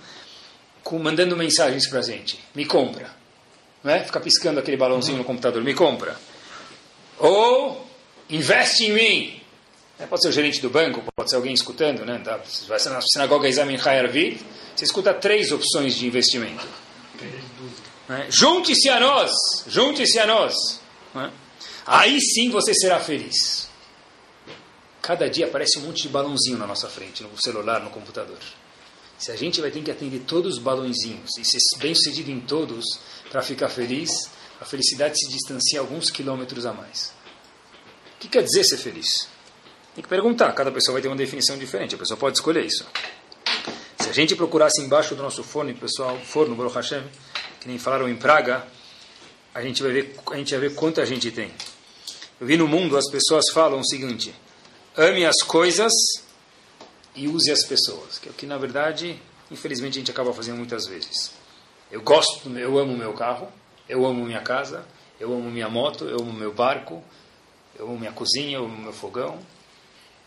mandando 0.97 1.35
mensagens 1.35 1.87
para 1.87 1.99
a 1.99 2.01
gente. 2.01 2.39
Me 2.55 2.65
compra. 2.65 3.09
Não 3.83 3.91
é? 3.91 4.03
Fica 4.03 4.19
piscando 4.19 4.59
aquele 4.59 4.77
balãozinho 4.77 5.17
no 5.17 5.23
computador. 5.23 5.63
Me 5.63 5.73
compra. 5.73 6.17
Ou 7.17 7.85
investe 8.29 8.85
em 8.85 8.93
mim. 8.93 9.41
É, 9.99 10.05
pode 10.05 10.21
ser 10.21 10.29
o 10.29 10.31
gerente 10.31 10.61
do 10.61 10.69
banco, 10.69 11.03
pode 11.15 11.29
ser 11.29 11.35
alguém 11.35 11.53
escutando. 11.53 12.05
Né? 12.05 12.19
Tá, 12.23 12.39
vai 12.67 12.79
ser 12.79 12.89
na 12.89 13.01
sinagoga 13.01 13.47
Examen 13.47 13.77
Hayarvit. 13.77 14.43
Você 14.75 14.85
escuta 14.85 15.13
três 15.13 15.51
opções 15.51 15.95
de 15.95 16.07
investimento. 16.07 16.65
É? 18.09 18.31
Junte-se 18.31 18.89
a 18.89 18.99
nós. 18.99 19.31
Junte-se 19.67 20.17
a 20.17 20.25
nós. 20.25 20.55
É? 21.15 21.29
Aí 21.85 22.19
sim 22.21 22.49
você 22.49 22.73
será 22.73 22.99
feliz. 22.99 23.69
Cada 25.01 25.29
dia 25.29 25.47
aparece 25.47 25.79
um 25.79 25.81
monte 25.81 26.03
de 26.03 26.09
balãozinho 26.09 26.57
na 26.57 26.67
nossa 26.67 26.87
frente, 26.87 27.23
no 27.23 27.41
celular, 27.41 27.81
no 27.81 27.89
computador. 27.89 28.37
Se 29.19 29.33
a 29.33 29.35
gente 29.35 29.59
vai 29.59 29.69
ter 29.69 29.83
que 29.83 29.91
atender 29.91 30.19
todos 30.19 30.55
os 30.55 30.59
balãozinhos 30.59 31.37
e 31.37 31.43
ser 31.43 31.59
bem 31.79 31.93
sucedido 31.93 32.31
em 32.31 32.39
todos 32.39 32.85
para 33.29 33.41
ficar 33.41 33.67
feliz, 33.67 34.29
a 34.61 34.65
felicidade 34.65 35.19
se 35.19 35.29
distancia 35.29 35.81
alguns 35.81 36.09
quilômetros 36.09 36.65
a 36.65 36.71
mais. 36.71 37.13
O 38.15 38.19
que 38.19 38.29
quer 38.29 38.43
dizer 38.43 38.63
ser 38.63 38.77
feliz? 38.77 39.27
Tem 39.93 40.01
que 40.01 40.07
perguntar, 40.07 40.53
cada 40.53 40.71
pessoa 40.71 40.93
vai 40.93 41.01
ter 41.01 41.09
uma 41.09 41.17
definição 41.17 41.57
diferente, 41.57 41.95
a 41.95 41.97
pessoa 41.97 42.17
pode 42.17 42.37
escolher 42.37 42.65
isso. 42.65 42.85
Se 43.99 44.09
a 44.09 44.13
gente 44.13 44.37
procurasse 44.37 44.81
embaixo 44.81 45.13
do 45.15 45.21
nosso 45.21 45.43
forno, 45.43 45.73
pessoal, 45.75 46.17
forno, 46.17 46.55
Baruch 46.55 46.75
Hashem, 46.75 47.03
que 47.59 47.67
nem 47.67 47.77
falaram 47.77 48.07
em 48.07 48.15
Praga, 48.15 48.65
a 49.53 49.61
gente 49.61 49.83
vai 49.83 49.91
ver, 49.91 50.15
a 50.31 50.37
gente 50.37 50.51
vai 50.51 50.69
ver 50.69 50.75
quanta 50.75 51.05
gente 51.05 51.29
tem. 51.29 51.51
Eu 52.39 52.47
vi 52.47 52.55
no 52.55 52.69
mundo 52.69 52.95
as 52.95 53.09
pessoas 53.11 53.45
falam 53.53 53.81
o 53.81 53.85
seguinte: 53.85 54.33
ame 54.95 55.25
as 55.25 55.41
coisas 55.41 55.91
e 57.15 57.27
use 57.27 57.51
as 57.51 57.65
pessoas, 57.65 58.19
que 58.19 58.29
é 58.29 58.31
o 58.31 58.35
que 58.35 58.45
na 58.45 58.57
verdade, 58.57 59.19
infelizmente, 59.51 59.97
a 59.97 59.99
gente 59.99 60.11
acaba 60.11 60.33
fazendo 60.33 60.57
muitas 60.57 60.85
vezes. 60.85 61.31
Eu 61.91 62.01
gosto, 62.01 62.49
eu 62.57 62.77
amo 62.77 62.95
meu 62.95 63.13
carro, 63.13 63.51
eu 63.87 64.05
amo 64.05 64.23
minha 64.23 64.41
casa, 64.41 64.85
eu 65.19 65.33
amo 65.33 65.49
minha 65.49 65.69
moto, 65.69 66.05
eu 66.05 66.19
amo 66.19 66.31
meu 66.31 66.53
barco, 66.53 67.03
eu 67.77 67.87
amo 67.87 67.97
minha 67.97 68.11
cozinha, 68.11 68.57
eu 68.57 68.65
amo 68.65 68.77
meu 68.77 68.93
fogão. 68.93 69.39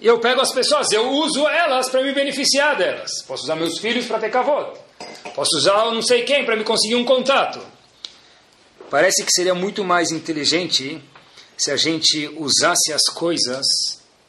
E 0.01 0.07
eu 0.07 0.18
pego 0.18 0.40
as 0.40 0.53
pessoas, 0.53 0.90
eu 0.90 1.09
uso 1.12 1.47
elas 1.47 1.88
para 1.88 2.03
me 2.03 2.12
beneficiar 2.12 2.77
delas. 2.77 3.23
Posso 3.27 3.45
usar 3.45 3.55
meus 3.55 3.79
filhos 3.79 4.07
para 4.07 4.18
ter 4.18 4.31
cavalo. 4.31 4.77
Posso 5.35 5.57
usar 5.57 5.92
não 5.92 6.03
sei 6.03 6.25
quem 6.25 6.45
para 6.45 6.57
me 6.57 6.64
conseguir 6.64 6.97
um 6.97 7.05
contato. 7.05 7.61
Parece 8.90 9.25
que 9.25 9.31
seria 9.31 9.55
muito 9.55 9.85
mais 9.85 10.11
inteligente 10.11 11.01
se 11.57 11.71
a 11.71 11.77
gente 11.77 12.29
usasse 12.37 12.92
as 12.92 13.05
coisas, 13.14 13.64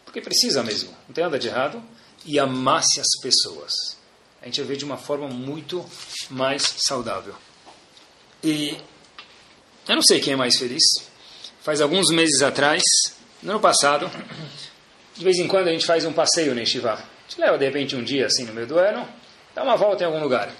porque 0.06 0.22
precisa 0.22 0.62
mesmo, 0.64 0.92
não 1.08 1.14
tem 1.14 1.24
nada 1.24 1.40
de 1.40 1.48
errado, 1.48 1.84
e 2.26 2.40
amasse 2.40 3.00
as 3.00 3.20
pessoas. 3.22 3.98
A 4.42 4.46
gente 4.46 4.60
vai 4.62 4.70
ver 4.70 4.78
de 4.78 4.86
uma 4.86 4.98
forma 4.98 5.28
muito 5.28 5.86
mais 6.30 6.76
saudável. 6.86 7.36
E 8.44 8.78
eu 9.88 9.96
não 9.96 10.02
sei 10.02 10.20
quem 10.20 10.34
é 10.34 10.36
mais 10.36 10.58
feliz. 10.58 10.84
Faz 11.62 11.80
alguns 11.80 12.10
meses 12.12 12.42
atrás, 12.42 12.84
no 13.42 13.52
ano 13.52 13.60
passado, 13.60 14.12
de 15.16 15.24
vez 15.24 15.38
em 15.38 15.48
quando 15.48 15.68
a 15.68 15.72
gente 15.72 15.86
faz 15.86 16.06
um 16.06 16.12
passeio 16.12 16.54
no 16.54 16.60
Yeshiva. 16.60 16.94
A 16.94 17.30
gente 17.30 17.40
leva 17.40 17.58
de 17.58 17.66
repente 17.66 17.96
um 17.96 18.04
dia 18.04 18.26
assim 18.26 18.44
no 18.44 18.54
meio 18.54 18.68
do 18.68 18.78
ano, 18.78 19.08
dá 19.56 19.64
uma 19.64 19.78
volta 19.78 20.04
em 20.04 20.08
algum 20.08 20.22
lugar. 20.22 20.52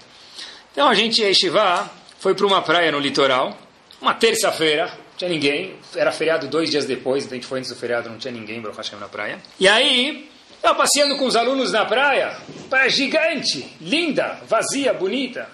Então 0.72 0.88
a 0.88 0.94
gente, 0.94 1.22
Yeshiva, 1.22 1.90
foi 2.18 2.34
para 2.34 2.46
uma 2.46 2.62
praia 2.62 2.90
no 2.90 2.98
litoral, 2.98 3.56
uma 4.00 4.14
terça-feira, 4.14 4.86
não 4.86 5.16
tinha 5.18 5.30
ninguém, 5.30 5.76
era 5.94 6.10
feriado 6.10 6.48
dois 6.48 6.70
dias 6.70 6.86
depois, 6.86 7.24
então 7.24 7.36
a 7.36 7.40
gente 7.40 7.46
foi 7.46 7.58
antes 7.58 7.70
do 7.70 7.76
feriado, 7.76 8.08
não 8.08 8.18
tinha 8.18 8.32
ninguém, 8.32 8.60
Baruch 8.60 8.96
na 8.96 9.08
praia. 9.08 9.42
E 9.60 9.68
aí, 9.68 10.30
estava 10.64 10.78
passeando 10.78 11.18
com 11.18 11.26
os 11.26 11.36
alunos 11.36 11.70
na 11.72 11.84
praia, 11.84 12.38
praia 12.70 12.88
gigante, 12.88 13.76
linda, 13.82 14.40
vazia, 14.48 14.94
bonita. 14.94 15.46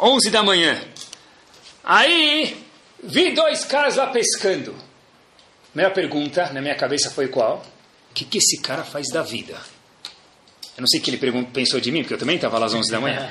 11 0.00 0.30
da 0.30 0.42
manhã. 0.42 0.80
Aí, 1.84 2.56
vi 3.02 3.32
dois 3.32 3.66
caras 3.66 3.96
lá 3.96 4.06
pescando. 4.06 4.74
Primeira 5.70 5.92
pergunta 5.92 6.50
na 6.50 6.62
minha 6.62 6.74
cabeça 6.74 7.10
foi 7.10 7.28
qual? 7.28 7.62
O 8.10 8.14
que, 8.14 8.24
que 8.24 8.38
esse 8.38 8.62
cara 8.62 8.84
faz 8.84 9.08
da 9.12 9.20
vida? 9.22 9.52
Eu 10.74 10.80
não 10.80 10.86
sei 10.86 11.00
o 11.00 11.02
que 11.02 11.10
ele 11.10 11.44
pensou 11.52 11.78
de 11.78 11.92
mim, 11.92 12.00
porque 12.00 12.14
eu 12.14 12.18
também 12.18 12.36
estava 12.36 12.58
lá 12.58 12.64
às 12.64 12.72
11 12.72 12.90
da 12.90 12.98
manhã. 12.98 13.28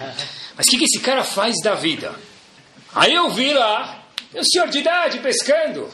Mas 0.55 0.67
o 0.67 0.69
que, 0.69 0.77
que 0.77 0.85
esse 0.85 0.99
cara 0.99 1.23
faz 1.23 1.55
da 1.63 1.73
vida? 1.73 2.13
Aí 2.93 3.13
eu 3.13 3.31
vi 3.31 3.51
lá, 3.55 4.03
o 4.35 4.43
senhor 4.43 4.67
de 4.67 4.79
idade 4.79 5.17
pescando. 5.17 5.89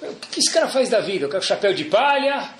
O 0.00 0.14
que, 0.14 0.28
que 0.28 0.40
esse 0.40 0.50
cara 0.50 0.68
faz 0.68 0.88
da 0.88 1.00
vida? 1.00 1.28
O 1.28 1.42
chapéu 1.42 1.74
de 1.74 1.84
palha, 1.84 2.59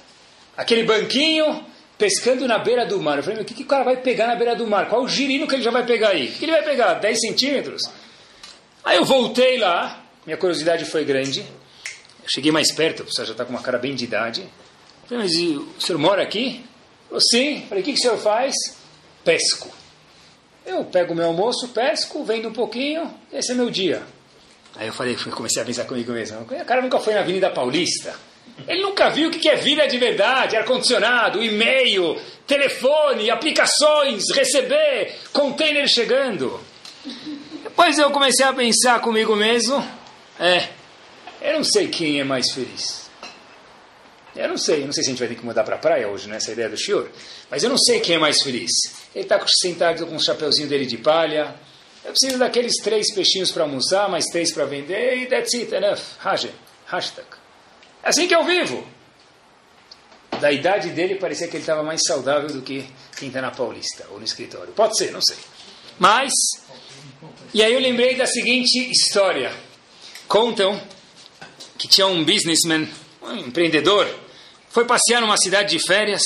aquele 0.61 0.83
banquinho, 0.83 1.65
pescando 1.97 2.47
na 2.47 2.59
beira 2.59 2.85
do 2.85 3.01
mar. 3.01 3.17
Eu 3.17 3.23
falei, 3.25 3.41
o 3.41 3.45
que, 3.45 3.55
que 3.55 3.63
o 3.63 3.67
cara 3.67 3.83
vai 3.83 3.97
pegar 3.97 4.27
na 4.27 4.37
beira 4.37 4.55
do 4.55 4.67
mar? 4.67 4.89
Qual 4.89 5.03
o 5.03 5.09
girino 5.09 5.47
que 5.47 5.55
ele 5.55 5.63
já 5.63 5.71
vai 5.71 5.87
pegar 5.87 6.11
aí? 6.11 6.29
O 6.29 6.33
que 6.33 6.45
ele 6.45 6.53
vai 6.53 6.63
pegar? 6.63 6.95
10 6.95 7.19
centímetros? 7.19 7.83
Aí 8.85 8.99
eu 8.99 9.05
voltei 9.05 9.59
lá, 9.59 10.05
minha 10.27 10.37
curiosidade 10.37 10.85
foi 10.85 11.05
grande. 11.05 11.41
Eu 11.41 12.29
cheguei 12.29 12.53
mais 12.53 12.73
perto, 12.73 13.05
o 13.05 13.13
senhor 13.13 13.27
já 13.27 13.33
está 13.33 13.45
com 13.45 13.53
uma 13.53 13.63
cara 13.63 13.79
bem 13.79 13.95
de 13.95 14.05
idade. 14.05 14.43
Eu 14.43 15.09
falei, 15.09 15.25
mas 15.25 15.35
o 15.35 15.81
senhor 15.81 15.99
mora 15.99 16.23
aqui? 16.23 16.63
Eu, 17.11 17.21
sim. 17.21 17.63
Eu 17.63 17.67
falei, 17.69 17.83
o 17.83 17.85
que, 17.85 17.93
que 17.95 17.99
o 17.99 18.03
senhor 18.03 18.19
faz? 18.19 18.55
Pesco. 19.25 19.71
Eu 20.67 20.85
pego 20.85 21.15
meu 21.15 21.27
almoço, 21.27 21.69
pesco, 21.69 22.23
vendo 22.23 22.49
um 22.49 22.53
pouquinho, 22.53 23.13
esse 23.33 23.53
é 23.53 23.55
meu 23.55 23.71
dia. 23.71 24.03
Aí 24.77 24.87
eu 24.87 24.93
falei, 24.93 25.17
comecei 25.17 25.63
a 25.63 25.65
pensar 25.65 25.85
comigo 25.85 26.13
mesmo. 26.13 26.43
O 26.43 26.65
cara 26.65 26.83
nunca 26.83 27.01
foi 27.01 27.15
na 27.15 27.21
Avenida 27.21 27.51
Paulista. 27.51 28.15
Ele 28.69 28.83
nunca 28.83 29.11
viu 29.11 29.29
o 29.29 29.33
que 29.33 29.49
é 29.49 29.57
vida 29.57 29.87
de 29.87 29.99
verdade, 29.99 30.57
ar-condicionado, 30.57 31.43
e-mail, 31.43 32.21
telefone, 32.47 33.31
aplicações, 33.31 34.25
receber, 34.35 35.15
container 35.33 35.89
chegando. 35.89 36.61
Depois 37.63 37.99
eu 37.99 38.11
comecei 38.11 38.45
a 38.45 38.53
pensar 38.53 39.01
comigo 39.01 39.35
mesmo, 39.35 39.83
é, 40.39 40.69
eu 41.41 41.55
não 41.55 41.65
sei 41.65 41.89
quem 41.89 42.21
é 42.21 42.25
mais 42.25 42.53
feliz. 42.53 43.09
Eu 44.37 44.49
não 44.49 44.57
sei, 44.57 44.83
eu 44.83 44.87
não 44.87 44.93
sei 44.93 45.03
se 45.03 45.11
a 45.11 45.13
gente 45.13 45.19
vai 45.19 45.29
ter 45.29 45.35
que 45.35 45.45
mudar 45.45 45.65
para 45.65 45.77
a 45.77 45.79
praia 45.79 46.09
hoje, 46.09 46.29
né, 46.29 46.37
essa 46.37 46.53
ideia 46.53 46.69
do 46.69 46.79
senhor, 46.79 47.11
mas 47.51 47.65
eu 47.65 47.71
não 47.71 47.79
sei 47.79 48.01
quem 48.01 48.17
é 48.17 48.19
mais 48.19 48.43
feliz. 48.43 48.71
Ele 49.15 49.25
está 49.25 49.41
sentado 49.47 50.07
com 50.07 50.15
o 50.15 50.23
chapeuzinho 50.23 50.69
dele 50.69 50.87
de 50.87 50.99
palha, 50.99 51.55
eu 52.05 52.13
preciso 52.13 52.39
daqueles 52.39 52.75
três 52.83 53.13
peixinhos 53.13 53.51
para 53.51 53.65
almoçar, 53.65 54.09
mais 54.09 54.27
três 54.27 54.53
para 54.53 54.65
vender, 54.65 55.19
e 55.19 55.27
that's 55.27 55.53
it, 55.55 55.75
enough, 55.75 56.01
hashtag. 56.21 57.40
É 58.03 58.09
assim 58.09 58.27
que 58.27 58.35
eu 58.35 58.45
vivo. 58.45 58.87
Da 60.41 60.51
idade 60.51 60.91
dele, 60.91 61.17
parecia 61.17 61.49
que 61.49 61.57
ele 61.57 61.63
estava 61.63 61.83
mais 61.83 62.01
saudável 62.07 62.49
do 62.49 62.63
que 62.63 62.89
quem 63.17 63.29
está 63.29 63.43
na 63.43 63.51
Paulista 63.51 64.07
ou 64.11 64.19
no 64.19 64.25
escritório. 64.25 64.73
Pode 64.73 64.97
ser, 64.97 65.11
não 65.13 65.21
sei. 65.21 65.37
Mas, 65.99 66.33
e 67.53 67.63
aí 67.63 67.73
eu 67.73 67.81
lembrei 67.81 68.15
da 68.17 68.27
seguinte 68.27 68.91
história. 68.91 69.53
Contam 70.27 70.81
que 71.77 71.89
tinha 71.89 72.07
um 72.07 72.25
businessman, 72.25 72.89
um 73.23 73.37
empreendedor, 73.37 74.09
foi 74.71 74.85
passear 74.85 75.21
numa 75.21 75.37
cidade 75.37 75.77
de 75.77 75.87
férias, 75.87 76.23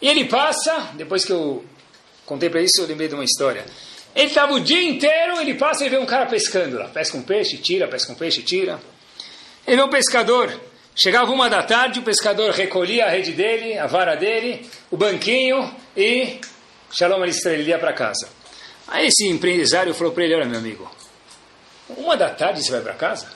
e 0.00 0.08
ele 0.08 0.26
passa, 0.26 0.90
depois 0.94 1.24
que 1.24 1.32
eu 1.32 1.64
contei 2.24 2.50
para 2.50 2.60
isso, 2.60 2.80
eu 2.80 2.86
lembrei 2.86 3.08
de 3.08 3.14
uma 3.14 3.24
história. 3.24 3.64
Ele 4.14 4.28
estava 4.28 4.52
o 4.52 4.60
dia 4.60 4.82
inteiro, 4.82 5.40
ele 5.40 5.54
passa 5.54 5.84
e 5.84 5.88
vê 5.88 5.98
um 5.98 6.06
cara 6.06 6.26
pescando 6.26 6.78
lá. 6.78 6.88
Pesca 6.88 7.16
um 7.16 7.22
peixe, 7.22 7.58
tira, 7.58 7.86
pesca 7.86 8.12
um 8.12 8.14
peixe, 8.14 8.42
tira. 8.42 8.80
Ele 9.66 9.76
vê 9.76 9.82
um 9.82 9.90
pescador 9.90 10.58
Chegava 10.98 11.30
uma 11.30 11.50
da 11.50 11.62
tarde, 11.62 12.00
o 12.00 12.02
pescador 12.02 12.52
recolhia 12.52 13.04
a 13.04 13.10
rede 13.10 13.32
dele, 13.32 13.76
a 13.76 13.86
vara 13.86 14.16
dele, 14.16 14.66
o 14.90 14.96
banquinho 14.96 15.70
e 15.94 16.40
Shalom 16.90 17.22
ele 17.22 17.68
ia 17.68 17.78
para 17.78 17.92
casa. 17.92 18.26
Aí 18.88 19.08
esse 19.08 19.28
empresário 19.28 19.92
falou 19.92 20.14
para 20.14 20.24
ele, 20.24 20.36
olha 20.36 20.46
meu 20.46 20.58
amigo, 20.58 20.90
uma 21.90 22.16
da 22.16 22.30
tarde 22.30 22.64
você 22.64 22.72
vai 22.72 22.80
para 22.80 22.94
casa? 22.94 23.28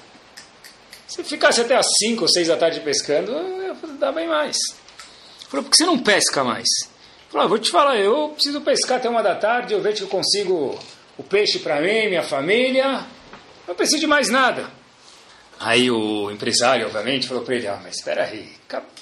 Se 1.07 1.23
ficasse 1.23 1.61
até 1.61 1.77
as 1.77 1.87
cinco 1.99 2.23
ou 2.23 2.29
seis 2.31 2.49
da 2.49 2.57
tarde 2.57 2.81
pescando, 2.81 3.31
dá 3.99 4.11
bem 4.11 4.27
mais. 4.27 4.57
Falou, 5.47 5.65
por 5.65 5.71
que 5.71 5.77
você 5.77 5.85
não 5.85 5.99
pesca 5.99 6.43
mais? 6.43 6.67
Falou, 7.29 7.45
ah, 7.45 7.49
vou 7.49 7.59
te 7.59 7.71
falar, 7.71 7.99
eu 7.99 8.31
preciso 8.31 8.63
pescar 8.63 8.97
até 8.97 9.09
uma 9.11 9.23
da 9.23 9.35
tarde, 9.35 9.75
eu 9.75 9.83
vejo 9.83 9.99
que 9.99 10.03
eu 10.05 10.09
consigo 10.09 10.79
o 11.19 11.23
peixe 11.23 11.59
para 11.59 11.79
mim, 11.79 12.09
minha 12.09 12.23
família, 12.23 13.05
não 13.69 13.75
preciso 13.75 14.01
de 14.01 14.07
mais 14.07 14.31
nada. 14.31 14.80
Aí 15.61 15.91
o 15.91 16.31
empresário, 16.31 16.87
obviamente, 16.87 17.29
falou 17.29 17.43
para 17.45 17.55
ele: 17.55 17.69
Ah, 17.69 17.79
mas 17.83 17.97
espera 17.97 18.25
aí, 18.25 18.51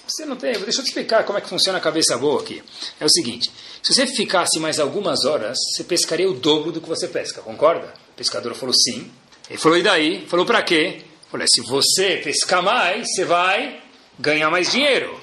você 0.05 0.25
não 0.25 0.35
tem. 0.35 0.53
Deixa 0.55 0.81
eu 0.81 0.85
te 0.85 0.89
explicar 0.89 1.23
como 1.23 1.39
é 1.39 1.41
que 1.41 1.49
funciona 1.49 1.79
a 1.79 1.81
cabeça 1.81 2.19
boa 2.19 2.41
aqui. 2.41 2.61
É 2.99 3.05
o 3.05 3.09
seguinte: 3.09 3.49
se 3.81 3.95
você 3.95 4.09
ficasse 4.09 4.59
mais 4.59 4.81
algumas 4.81 5.25
horas, 5.25 5.57
você 5.57 5.85
pescaria 5.85 6.29
o 6.29 6.35
dobro 6.35 6.73
do 6.73 6.81
que 6.81 6.89
você 6.89 7.07
pesca, 7.07 7.43
concorda? 7.43 7.95
O 8.11 8.17
pescador 8.17 8.53
falou 8.57 8.75
sim. 8.75 9.09
Ele 9.49 9.57
falou: 9.57 9.79
E 9.79 9.83
daí? 9.83 10.27
Falou: 10.27 10.45
Para 10.45 10.61
quê? 10.63 11.03
Falou: 11.31 11.47
Se 11.49 11.61
você 11.61 12.17
pescar 12.25 12.61
mais, 12.61 13.07
você 13.07 13.25
vai 13.25 13.81
ganhar 14.19 14.51
mais 14.51 14.73
dinheiro. 14.73 15.21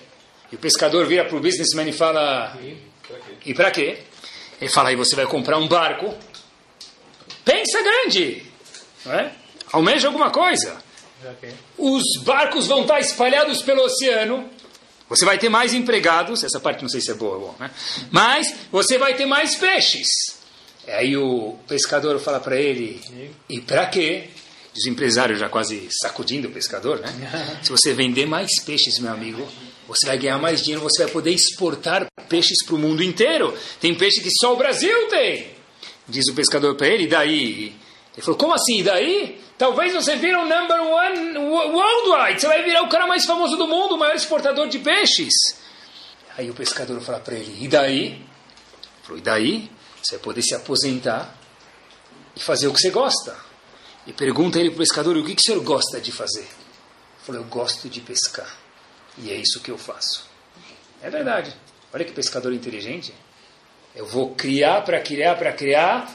E 0.49 0.55
o 0.55 0.59
pescador 0.59 1.05
vira 1.05 1.25
para 1.25 1.35
o 1.35 1.41
businessman 1.41 1.89
e 1.89 1.91
fala: 1.91 2.57
E 3.45 3.53
para 3.53 3.71
quê? 3.71 3.97
Ele 4.61 4.71
fala: 4.71 4.87
Aí 4.87 4.95
você 4.95 5.17
vai 5.17 5.25
comprar 5.25 5.57
um 5.57 5.67
barco. 5.67 6.15
Pensa 7.43 7.81
grande, 7.83 8.41
não 9.05 9.13
é? 9.13 9.33
Almeja 9.73 10.07
alguma 10.07 10.31
coisa. 10.31 10.84
Os 11.77 12.03
barcos 12.23 12.67
vão 12.67 12.81
estar 12.81 12.99
espalhados 12.99 13.61
pelo 13.61 13.83
oceano. 13.83 14.49
Você 15.09 15.25
vai 15.25 15.37
ter 15.37 15.49
mais 15.49 15.73
empregados. 15.73 16.43
Essa 16.43 16.59
parte 16.59 16.81
não 16.81 16.89
sei 16.89 17.01
se 17.01 17.11
é 17.11 17.13
boa, 17.13 17.37
bom, 17.37 17.55
né? 17.59 17.69
Mas 18.11 18.53
você 18.71 18.97
vai 18.97 19.13
ter 19.13 19.25
mais 19.25 19.55
peixes. 19.55 20.07
Aí 20.87 21.15
o 21.17 21.57
pescador 21.67 22.19
fala 22.19 22.39
para 22.39 22.59
ele: 22.59 23.01
E 23.49 23.59
para 23.61 23.87
quê? 23.87 24.29
Diz 24.73 24.85
o 24.85 24.89
empresário 24.89 25.37
já 25.37 25.47
quase 25.47 25.87
sacudindo 26.01 26.49
o 26.49 26.51
pescador, 26.51 26.99
né? 26.99 27.59
Se 27.63 27.69
você 27.71 27.93
vender 27.93 28.25
mais 28.25 28.59
peixes, 28.61 28.99
meu 28.99 29.13
amigo, 29.13 29.47
você 29.87 30.05
vai 30.05 30.17
ganhar 30.17 30.37
mais 30.37 30.61
dinheiro, 30.61 30.83
você 30.83 31.03
vai 31.03 31.11
poder 31.11 31.31
exportar 31.31 32.05
peixes 32.27 32.65
para 32.65 32.75
o 32.75 32.77
mundo 32.77 33.01
inteiro. 33.01 33.57
Tem 33.79 33.95
peixe 33.95 34.21
que 34.21 34.29
só 34.31 34.53
o 34.53 34.57
Brasil 34.57 35.07
tem. 35.07 35.47
Diz 36.07 36.27
o 36.27 36.33
pescador 36.33 36.75
para 36.75 36.87
ele, 36.87 37.05
e 37.05 37.07
daí? 37.07 37.75
Ele 38.13 38.21
falou, 38.21 38.37
como 38.37 38.53
assim, 38.53 38.79
e 38.79 38.83
daí? 38.83 39.39
Talvez 39.57 39.93
você 39.93 40.15
vire 40.17 40.35
o 40.35 40.45
number 40.45 40.81
one 40.81 41.37
worldwide. 41.37 42.41
Você 42.41 42.47
vai 42.47 42.63
virar 42.63 42.83
o 42.83 42.89
cara 42.89 43.07
mais 43.07 43.25
famoso 43.25 43.55
do 43.55 43.67
mundo, 43.67 43.95
o 43.95 43.97
maior 43.97 44.15
exportador 44.15 44.67
de 44.67 44.79
peixes. 44.79 45.33
Aí 46.37 46.49
o 46.49 46.53
pescador 46.53 46.99
fala 47.01 47.19
para 47.19 47.35
ele: 47.35 47.63
E 47.63 47.67
daí? 47.67 48.25
Falou: 49.03 49.17
E 49.17 49.21
daí? 49.21 49.71
Você 50.01 50.17
vai 50.17 50.23
poder 50.23 50.41
se 50.41 50.53
aposentar 50.53 51.33
e 52.35 52.39
fazer 52.39 52.67
o 52.67 52.73
que 52.73 52.79
você 52.79 52.89
gosta. 52.89 53.35
E 54.05 54.13
pergunta 54.13 54.59
ele 54.59 54.69
para 54.69 54.75
o 54.75 54.79
pescador, 54.79 55.17
o 55.17 55.25
que, 55.25 55.33
que 55.33 55.41
o 55.41 55.43
senhor 55.43 55.63
gosta 55.63 55.99
de 55.99 56.11
fazer? 56.11 56.41
Ele 56.41 57.25
falou, 57.25 57.41
eu 57.41 57.47
gosto 57.47 57.89
de 57.89 58.01
pescar. 58.01 58.55
E 59.17 59.31
é 59.31 59.35
isso 59.35 59.59
que 59.61 59.71
eu 59.71 59.77
faço. 59.77 60.29
É 61.01 61.09
verdade. 61.09 61.55
Olha 61.91 62.05
que 62.05 62.11
pescador 62.11 62.53
inteligente. 62.53 63.13
Eu 63.95 64.05
vou 64.05 64.35
criar 64.35 64.81
para 64.81 64.99
criar 64.99 65.35
para 65.35 65.53
criar 65.53 66.13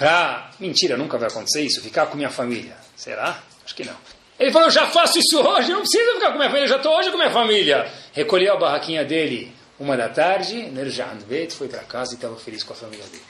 para... 0.00 0.50
Mentira, 0.58 0.96
nunca 0.96 1.18
vai 1.18 1.28
acontecer 1.28 1.60
isso. 1.60 1.82
Ficar 1.82 2.06
com 2.06 2.16
minha 2.16 2.30
família. 2.30 2.74
Será? 2.96 3.42
Acho 3.62 3.74
que 3.74 3.84
não. 3.84 3.94
Ele 4.38 4.50
falou, 4.50 4.68
eu 4.68 4.72
já 4.72 4.86
faço 4.86 5.18
isso 5.18 5.38
hoje, 5.38 5.70
não 5.70 5.80
preciso 5.80 6.14
ficar 6.14 6.32
com 6.32 6.38
minha 6.38 6.48
família, 6.48 6.64
eu 6.64 6.68
já 6.70 6.76
estou 6.76 6.96
hoje 6.96 7.10
com 7.10 7.18
minha 7.18 7.30
família. 7.30 7.92
Recolheu 8.14 8.54
a 8.54 8.56
barraquinha 8.56 9.04
dele 9.04 9.52
uma 9.78 9.98
da 9.98 10.08
tarde, 10.08 10.54
Nerjandvet, 10.70 11.52
foi 11.52 11.68
para 11.68 11.80
casa 11.80 12.12
e 12.12 12.14
estava 12.14 12.36
feliz 12.36 12.62
com 12.62 12.72
a 12.72 12.76
família 12.76 13.04
dele. 13.04 13.22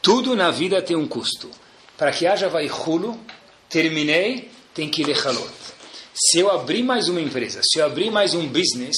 Tudo 0.00 0.36
na 0.36 0.52
vida 0.52 0.80
tem 0.80 0.96
um 0.96 1.08
custo. 1.08 1.50
Para 1.98 2.12
que 2.12 2.28
haja 2.28 2.48
vaihulo, 2.48 3.18
terminei, 3.68 4.48
tem 4.72 4.88
que 4.88 5.02
ler 5.02 5.16
halot. 5.26 5.50
Se 6.14 6.38
eu 6.38 6.48
abrir 6.48 6.84
mais 6.84 7.08
uma 7.08 7.20
empresa, 7.20 7.60
se 7.64 7.80
eu 7.80 7.86
abrir 7.86 8.12
mais 8.12 8.34
um 8.34 8.46
business, 8.46 8.96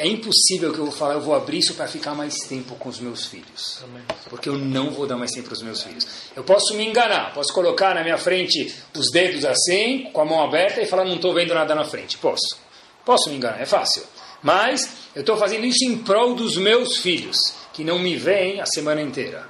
é 0.00 0.06
impossível 0.06 0.72
que 0.72 0.78
eu 0.78 0.86
vou 0.86 0.94
falar, 0.94 1.14
eu 1.14 1.20
vou 1.20 1.34
abrir 1.34 1.58
isso 1.58 1.74
para 1.74 1.86
ficar 1.86 2.14
mais 2.14 2.34
tempo 2.48 2.74
com 2.76 2.88
os 2.88 2.98
meus 2.98 3.26
filhos. 3.26 3.84
Porque 4.30 4.48
eu 4.48 4.56
não 4.56 4.90
vou 4.90 5.06
dar 5.06 5.18
mais 5.18 5.30
tempo 5.30 5.48
para 5.48 5.52
os 5.52 5.62
meus 5.62 5.82
filhos. 5.82 6.06
Eu 6.34 6.42
posso 6.42 6.74
me 6.74 6.86
enganar, 6.86 7.34
posso 7.34 7.52
colocar 7.52 7.94
na 7.94 8.02
minha 8.02 8.16
frente 8.16 8.74
os 8.96 9.10
dedos 9.10 9.44
assim, 9.44 10.08
com 10.10 10.22
a 10.22 10.24
mão 10.24 10.42
aberta 10.42 10.80
e 10.80 10.86
falar, 10.86 11.04
não 11.04 11.16
estou 11.16 11.34
vendo 11.34 11.52
nada 11.52 11.74
na 11.74 11.84
frente. 11.84 12.16
Posso. 12.16 12.58
Posso 13.04 13.28
me 13.28 13.36
enganar, 13.36 13.60
é 13.60 13.66
fácil. 13.66 14.02
Mas 14.42 14.90
eu 15.14 15.20
estou 15.20 15.36
fazendo 15.36 15.66
isso 15.66 15.84
em 15.84 15.98
prol 15.98 16.34
dos 16.34 16.56
meus 16.56 16.96
filhos, 16.96 17.36
que 17.74 17.84
não 17.84 17.98
me 17.98 18.16
veem 18.16 18.58
a 18.58 18.64
semana 18.64 19.02
inteira. 19.02 19.46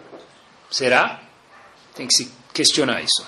Será? 0.68 1.22
Tem 1.94 2.08
que 2.08 2.16
se 2.16 2.32
questionar 2.52 3.00
isso. 3.02 3.24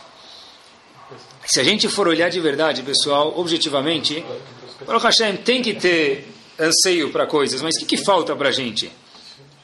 Se 1.46 1.60
a 1.60 1.64
gente 1.64 1.88
for 1.88 2.08
olhar 2.08 2.30
de 2.30 2.40
verdade, 2.40 2.82
pessoal, 2.82 3.38
objetivamente, 3.38 4.24
Baruch 4.84 5.04
Hashem 5.04 5.36
tem 5.36 5.62
que 5.62 5.74
ter 5.74 6.32
anseio 6.59 7.11
para 7.11 7.26
coisas, 7.26 7.62
mas 7.62 7.76
o 7.76 7.80
que, 7.80 7.96
que 7.96 8.05
falta 8.05 8.34
para 8.36 8.48
a 8.48 8.53
gente? 8.53 8.90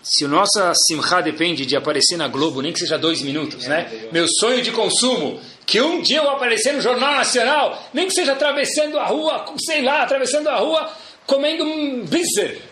Se 0.03 0.25
o 0.25 0.29
nosso 0.29 0.59
simcha 0.87 1.21
depende 1.21 1.67
de 1.67 1.77
aparecer 1.77 2.17
na 2.17 2.29
Globo, 2.29 2.63
nem 2.63 2.73
que 2.73 2.79
seja 2.79 2.97
dois 2.97 3.21
minutos, 3.21 3.67
né? 3.67 4.09
Meu 4.11 4.27
sonho 4.41 4.63
de 4.63 4.71
consumo, 4.71 5.41
que 5.67 5.81
um 5.81 6.01
dia 6.01 6.19
eu 6.19 6.31
aparecer 6.31 6.73
no 6.73 6.81
Jornal 6.81 7.15
Nacional, 7.15 7.91
nem 7.93 8.07
que 8.07 8.15
seja 8.15 8.33
atravessando 8.33 8.99
a 8.99 9.05
rua, 9.07 9.45
sei 9.67 9.83
lá, 9.83 10.03
atravessando 10.03 10.49
a 10.49 10.57
rua, 10.57 10.91
comendo 11.27 11.65
um 11.65 12.07
blizzard. 12.07 12.63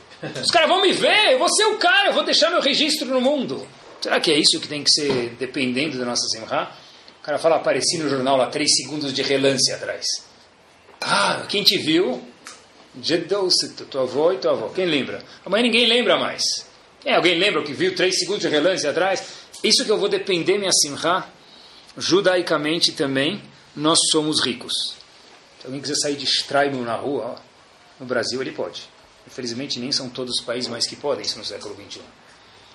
Os 0.42 0.50
caras 0.50 0.68
vão 0.68 0.80
me 0.80 0.92
ver, 0.92 1.32
eu 1.32 1.38
vou 1.38 1.48
ser 1.52 1.66
o 1.66 1.76
cara, 1.76 2.08
eu 2.08 2.14
vou 2.14 2.24
deixar 2.24 2.50
meu 2.50 2.60
registro 2.60 3.06
no 3.08 3.20
mundo. 3.20 3.66
Será 4.00 4.18
que 4.18 4.30
é 4.30 4.38
isso 4.38 4.58
que 4.60 4.68
tem 4.68 4.82
que 4.82 4.90
ser 4.90 5.36
dependendo 5.38 5.98
da 5.98 6.06
nossa 6.06 6.26
simcha? 6.28 6.70
O 7.20 7.22
cara 7.22 7.38
fala, 7.38 7.56
apareci 7.56 7.98
no 7.98 8.08
jornal 8.08 8.36
lá, 8.36 8.46
três 8.46 8.74
segundos 8.76 9.12
de 9.12 9.20
relance 9.20 9.70
atrás. 9.72 10.06
Ah, 11.00 11.44
quem 11.48 11.62
te 11.62 11.76
viu? 11.76 12.22
Tua 13.90 14.02
avó 14.02 14.32
e 14.32 14.38
tua 14.38 14.52
avó. 14.52 14.68
Quem 14.68 14.86
lembra? 14.86 15.22
Amanhã 15.44 15.62
ninguém 15.64 15.86
lembra 15.86 16.18
mais. 16.18 16.42
É, 17.04 17.14
alguém 17.14 17.38
lembra 17.38 17.62
que 17.62 17.72
viu 17.72 17.94
três 17.94 18.18
segundos 18.18 18.42
de 18.42 18.48
relance 18.48 18.86
atrás? 18.86 19.22
Isso 19.62 19.84
que 19.84 19.90
eu 19.90 19.98
vou 19.98 20.08
depender, 20.08 20.58
minha 20.58 20.72
simcha, 20.72 21.26
judaicamente 21.96 22.92
também, 22.92 23.42
nós 23.74 23.98
somos 24.10 24.40
ricos. 24.40 24.96
Se 25.60 25.66
alguém 25.66 25.80
quiser 25.80 25.96
sair 25.96 26.16
de 26.16 26.24
Straibum 26.24 26.82
na 26.82 26.94
rua, 26.94 27.36
ó, 27.36 27.36
no 28.00 28.06
Brasil 28.06 28.40
ele 28.40 28.52
pode. 28.52 28.88
Infelizmente 29.26 29.78
nem 29.80 29.90
são 29.90 30.08
todos 30.08 30.38
os 30.38 30.44
países 30.44 30.68
mais 30.68 30.86
que 30.86 30.96
podem 30.96 31.24
isso 31.24 31.38
no 31.38 31.44
século 31.44 31.74
XXI. 31.74 32.00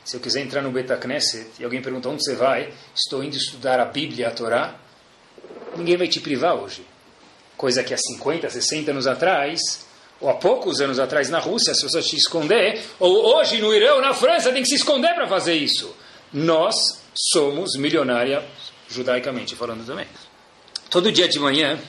Se 0.04 0.18
eu 0.18 0.20
quiser 0.20 0.42
entrar 0.42 0.62
no 0.62 0.72
Betacneset 0.72 1.48
e 1.60 1.64
alguém 1.64 1.82
pergunta 1.82 2.10
onde 2.10 2.24
você 2.24 2.36
vai, 2.36 2.74
estou 2.96 3.24
indo 3.24 3.38
estudar 3.38 3.80
a 3.80 3.86
Bíblia, 3.86 4.30
a 4.30 4.32
Torá, 4.32 4.76
ninguém 5.78 5.96
vai 5.96 6.08
te 6.08 6.20
privar 6.20 6.56
hoje. 6.56 6.86
Coisa 7.56 7.84
que 7.84 7.94
há 7.94 7.98
50, 7.98 8.50
60 8.50 8.92
anos 8.92 9.08
atrás, 9.08 9.86
ou 10.22 10.30
há 10.30 10.36
poucos 10.36 10.80
anos 10.80 11.00
atrás 11.00 11.30
na 11.30 11.40
Rússia, 11.40 11.74
se 11.74 11.82
você 11.82 12.02
te 12.02 12.16
esconder, 12.16 12.82
ou 13.00 13.36
hoje 13.36 13.60
no 13.60 13.74
Irã 13.74 14.00
na 14.00 14.14
França, 14.14 14.52
tem 14.52 14.62
que 14.62 14.70
se 14.70 14.76
esconder 14.76 15.14
para 15.16 15.28
fazer 15.28 15.56
isso. 15.56 15.94
Nós 16.32 16.76
somos 17.34 17.76
milionária, 17.76 18.46
judaicamente 18.88 19.56
falando 19.56 19.86
também. 19.86 20.06
Todo 20.90 21.12
dia 21.12 21.28
de 21.28 21.40
manhã, 21.40 21.80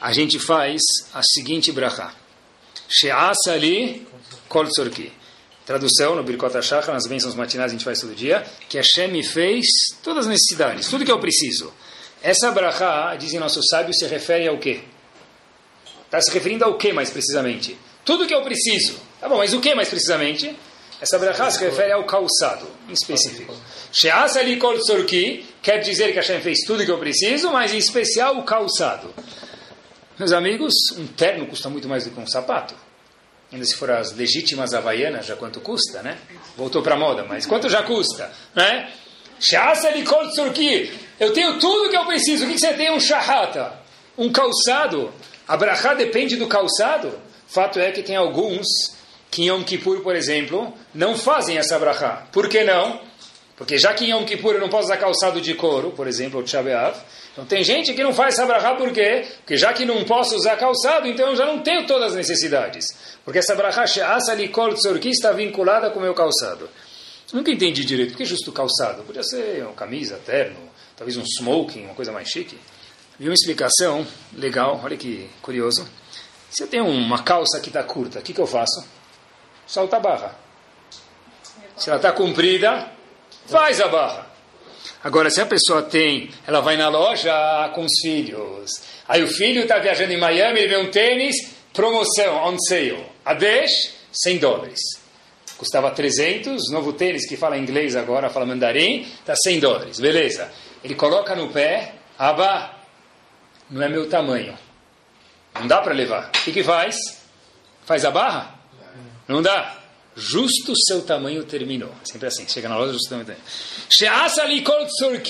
a 0.00 0.12
gente 0.12 0.38
faz 0.38 0.80
a 1.12 1.20
seguinte 1.22 1.72
brachá. 1.72 2.14
She'asa 2.88 3.52
ali 3.52 4.06
kol. 4.48 4.64
Tradução 5.66 6.16
no 6.16 6.22
Birkot 6.22 6.56
HaShachar, 6.56 6.94
nas 6.94 7.06
bênçãos 7.06 7.34
matinais 7.34 7.70
a 7.70 7.74
gente 7.74 7.84
faz 7.84 8.00
todo 8.00 8.14
dia, 8.14 8.42
que 8.70 8.78
Hashem 8.78 9.08
me 9.08 9.22
fez 9.22 9.66
todas 10.02 10.24
as 10.24 10.26
necessidades, 10.26 10.88
tudo 10.88 11.04
que 11.04 11.12
eu 11.12 11.18
preciso. 11.18 11.70
Essa 12.22 12.50
brachá, 12.50 13.14
dizem 13.16 13.38
nossos 13.38 13.66
sábios, 13.68 13.98
se 13.98 14.06
refere 14.06 14.48
ao 14.48 14.56
quê? 14.56 14.80
Está 16.08 16.22
se 16.22 16.30
referindo 16.30 16.64
ao 16.64 16.78
que 16.78 16.90
mais 16.90 17.10
precisamente? 17.10 17.78
Tudo 18.02 18.26
que 18.26 18.34
eu 18.34 18.42
preciso. 18.42 18.98
Tá 19.20 19.28
bom, 19.28 19.36
mas 19.36 19.52
o 19.52 19.60
que 19.60 19.74
mais 19.74 19.90
precisamente? 19.90 20.56
Essa 21.00 21.18
brachá 21.18 21.50
se 21.50 21.62
refere 21.62 21.92
ao 21.92 22.04
calçado, 22.04 22.66
em 22.88 22.92
específico. 22.92 23.54
She'asa 23.92 24.42
li 24.42 24.56
kol 24.56 24.76
quer 25.62 25.78
dizer 25.78 26.12
que 26.12 26.16
Hashem 26.16 26.40
fez 26.40 26.60
tudo 26.66 26.84
que 26.84 26.90
eu 26.90 26.98
preciso, 26.98 27.52
mas 27.52 27.74
em 27.74 27.78
especial 27.78 28.38
o 28.38 28.42
calçado. 28.42 29.14
Meus 30.18 30.32
amigos, 30.32 30.74
um 30.96 31.06
terno 31.06 31.46
custa 31.46 31.68
muito 31.68 31.86
mais 31.86 32.04
do 32.04 32.10
que 32.10 32.18
um 32.18 32.26
sapato. 32.26 32.74
Ainda 33.52 33.64
se 33.64 33.76
for 33.76 33.90
as 33.90 34.12
legítimas 34.12 34.74
havaianas, 34.74 35.26
já 35.26 35.36
quanto 35.36 35.60
custa, 35.60 36.02
né? 36.02 36.18
Voltou 36.56 36.82
para 36.82 36.96
moda, 36.96 37.24
mas 37.24 37.46
quanto 37.46 37.68
já 37.68 37.82
custa, 37.82 38.32
né? 38.54 38.90
Eu 41.20 41.32
tenho 41.32 41.58
tudo 41.58 41.90
que 41.90 41.96
eu 41.96 42.04
preciso. 42.06 42.44
O 42.44 42.48
que 42.48 42.58
você 42.58 42.72
tem? 42.72 42.90
Um 42.90 42.98
shahata, 42.98 43.72
um 44.16 44.32
calçado. 44.32 45.12
A 45.48 45.56
brachá 45.56 45.94
depende 45.94 46.36
do 46.36 46.46
calçado. 46.46 47.18
Fato 47.48 47.80
é 47.80 47.90
que 47.90 48.02
tem 48.02 48.14
alguns 48.14 48.66
que 49.30 49.42
em 49.42 49.48
Yom 49.48 49.64
Kippur, 49.64 50.02
por 50.02 50.14
exemplo, 50.14 50.72
não 50.94 51.16
fazem 51.16 51.56
essa 51.56 51.78
brachá. 51.78 52.26
Por 52.30 52.48
que 52.48 52.62
não? 52.62 53.00
Porque 53.56 53.78
já 53.78 53.94
que 53.94 54.04
em 54.04 54.10
Yom 54.10 54.24
Kippur 54.24 54.54
eu 54.54 54.60
não 54.60 54.68
posso 54.68 54.84
usar 54.84 54.98
calçado 54.98 55.40
de 55.40 55.54
couro, 55.54 55.90
por 55.90 56.06
exemplo, 56.06 56.40
o 56.40 56.42
Tchabeav, 56.42 56.96
então 57.38 57.46
tem 57.46 57.62
gente 57.62 57.94
que 57.94 58.02
não 58.02 58.12
faz 58.12 58.34
sabrahá 58.34 58.74
por 58.74 58.92
quê? 58.92 59.24
Porque 59.38 59.56
já 59.56 59.72
que 59.72 59.84
não 59.84 60.02
posso 60.02 60.34
usar 60.34 60.56
calçado, 60.56 61.06
então 61.06 61.28
eu 61.28 61.36
já 61.36 61.46
não 61.46 61.60
tenho 61.60 61.86
todas 61.86 62.10
as 62.10 62.16
necessidades. 62.16 62.86
Porque 63.24 63.38
essa 63.38 63.54
brachá 63.54 63.86
she'asa 63.86 64.34
likol 64.34 64.74
tzorki 64.74 65.10
está 65.10 65.30
vinculada 65.30 65.88
com 65.90 66.00
o 66.00 66.02
meu 66.02 66.12
calçado. 66.14 66.68
Nunca 67.32 67.52
entendi 67.52 67.84
direito. 67.84 68.10
Por 68.10 68.16
que 68.16 68.24
justo 68.24 68.50
calçado? 68.50 69.04
Podia 69.04 69.22
ser 69.22 69.62
uma 69.62 69.72
camisa, 69.72 70.18
terno, 70.26 70.58
talvez 70.96 71.16
um 71.16 71.22
smoking, 71.22 71.84
uma 71.84 71.94
coisa 71.94 72.10
mais 72.10 72.28
chique. 72.28 72.58
Vi 73.18 73.28
uma 73.28 73.34
explicação 73.34 74.06
legal, 74.32 74.80
olha 74.84 74.96
que 74.96 75.28
curioso. 75.42 75.88
Se 76.50 76.62
eu 76.62 76.68
tenho 76.68 76.86
uma 76.86 77.22
calça 77.24 77.58
que 77.60 77.68
está 77.68 77.82
curta, 77.82 78.20
o 78.20 78.22
que, 78.22 78.32
que 78.32 78.40
eu 78.40 78.46
faço? 78.46 78.86
Solta 79.66 79.96
a 79.96 80.00
barra. 80.00 80.36
Se 81.76 81.90
ela 81.90 81.98
está 81.98 82.12
comprida, 82.12 82.88
faz 83.46 83.80
a 83.80 83.88
barra. 83.88 84.26
Agora, 85.02 85.30
se 85.30 85.40
a 85.40 85.46
pessoa 85.46 85.82
tem, 85.82 86.30
ela 86.46 86.60
vai 86.60 86.76
na 86.76 86.88
loja 86.88 87.32
com 87.74 87.84
os 87.84 87.92
filhos. 88.00 88.70
Aí 89.08 89.22
o 89.22 89.28
filho 89.28 89.62
está 89.62 89.78
viajando 89.78 90.12
em 90.12 90.18
Miami, 90.18 90.60
ele 90.60 90.68
vê 90.68 90.76
um 90.76 90.90
tênis, 90.90 91.34
promoção, 91.72 92.36
on 92.46 92.56
sale. 92.68 93.04
A 93.24 93.34
10, 93.34 93.70
100 94.12 94.38
dólares. 94.38 94.80
Custava 95.56 95.90
300, 95.90 96.70
novo 96.70 96.92
tênis 96.92 97.28
que 97.28 97.36
fala 97.36 97.58
inglês 97.58 97.96
agora, 97.96 98.30
fala 98.30 98.46
mandarim, 98.46 99.02
está 99.02 99.34
100 99.34 99.58
dólares. 99.58 99.98
Beleza. 99.98 100.52
Ele 100.84 100.94
coloca 100.94 101.34
no 101.34 101.52
pé, 101.52 101.94
aba, 102.16 102.77
não 103.70 103.82
é 103.82 103.88
meu 103.88 104.08
tamanho. 104.08 104.56
Não 105.58 105.66
dá 105.66 105.80
para 105.80 105.94
levar. 105.94 106.28
O 106.28 106.44
que, 106.44 106.52
que 106.52 106.62
faz? 106.62 106.96
Faz 107.84 108.04
a 108.04 108.10
barra? 108.10 108.54
Não 109.26 109.42
dá 109.42 109.78
justo 110.16 110.72
seu 110.76 111.02
tamanho 111.02 111.44
terminou. 111.44 111.92
Sempre 112.02 112.26
assim, 112.26 112.46
chega 112.48 112.68
na 112.68 112.76
loja, 112.76 112.92
justo 112.92 113.06
o 113.06 113.10
tamanho 113.10 113.26
terminou. 113.26 113.46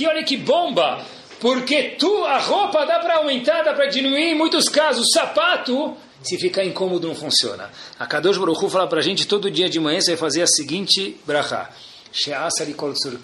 Olha 0.07 0.25
que 0.25 0.37
bomba! 0.37 1.05
Porque 1.41 1.91
tu, 1.99 2.25
a 2.25 2.39
roupa 2.39 2.85
dá 2.85 2.99
para 2.99 3.19
aumentar, 3.19 3.63
dá 3.63 3.73
para 3.73 3.87
diminuir, 3.87 4.33
em 4.33 4.35
muitos 4.35 4.69
casos, 4.69 5.07
o 5.07 5.13
sapato, 5.13 5.97
se 6.23 6.37
ficar 6.37 6.65
incômodo, 6.65 7.07
não 7.07 7.15
funciona. 7.15 7.71
A 7.97 8.07
Kadosh 8.07 8.39
Baruch 8.39 8.65
Hu 8.65 8.69
fala 8.69 8.89
para 8.89 8.99
a 8.99 9.03
gente, 9.03 9.27
todo 9.27 9.49
dia 9.51 9.69
de 9.69 9.79
manhã 9.79 10.01
você 10.01 10.13
vai 10.13 10.19
fazer 10.19 10.43
a 10.43 10.47
seguinte 10.49 11.17
brachá. 11.25 11.71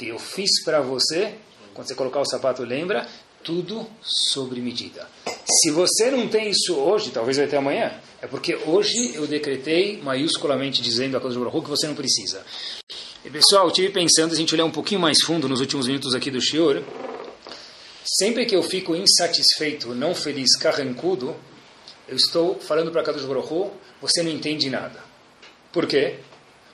Eu 0.01 0.19
fiz 0.21 0.63
para 0.65 0.81
você, 0.81 1.35
quando 1.73 1.89
você 1.89 1.95
colocar 1.97 2.21
o 2.21 2.25
sapato, 2.25 2.63
lembra, 2.63 3.09
tudo 3.45 3.87
sobre 4.03 4.61
medida. 4.61 5.07
Se 5.47 5.71
você 5.71 6.11
não 6.11 6.27
tem 6.27 6.49
isso 6.49 6.75
hoje, 6.75 7.11
talvez 7.11 7.37
ter 7.37 7.57
amanhã. 7.57 7.93
É 8.21 8.27
porque 8.27 8.57
hoje 8.67 9.15
eu 9.15 9.27
decretei 9.27 10.01
maiusculamente 10.03 10.81
dizendo 10.81 11.17
a 11.17 11.21
Kadosh 11.21 11.37
Baruch 11.37 11.61
que 11.61 11.69
você 11.69 11.87
não 11.87 11.95
precisa. 11.95 12.43
E 13.23 13.31
pessoal, 13.31 13.65
eu 13.65 13.69
estive 13.69 13.91
pensando, 13.91 14.33
a 14.33 14.37
gente 14.37 14.55
olhar 14.55 14.65
um 14.65 14.71
pouquinho 14.71 15.01
mais 15.01 15.19
fundo 15.23 15.47
nos 15.47 15.61
últimos 15.61 15.87
minutos 15.87 16.15
aqui 16.15 16.31
do 16.31 16.41
Shior, 16.41 16.83
sempre 18.03 18.47
que 18.47 18.57
eu 18.57 18.63
fico 18.63 18.97
insatisfeito, 18.97 19.95
não 19.95 20.15
feliz, 20.15 20.57
carrancudo, 20.57 21.37
eu 22.09 22.17
estou 22.17 22.59
falando 22.59 22.91
para 22.91 23.03
Kadosh 23.03 23.25
Baruch 23.25 23.71
você 24.01 24.23
não 24.23 24.31
entende 24.31 24.69
nada. 24.71 25.01
Por 25.71 25.87
quê? 25.87 26.17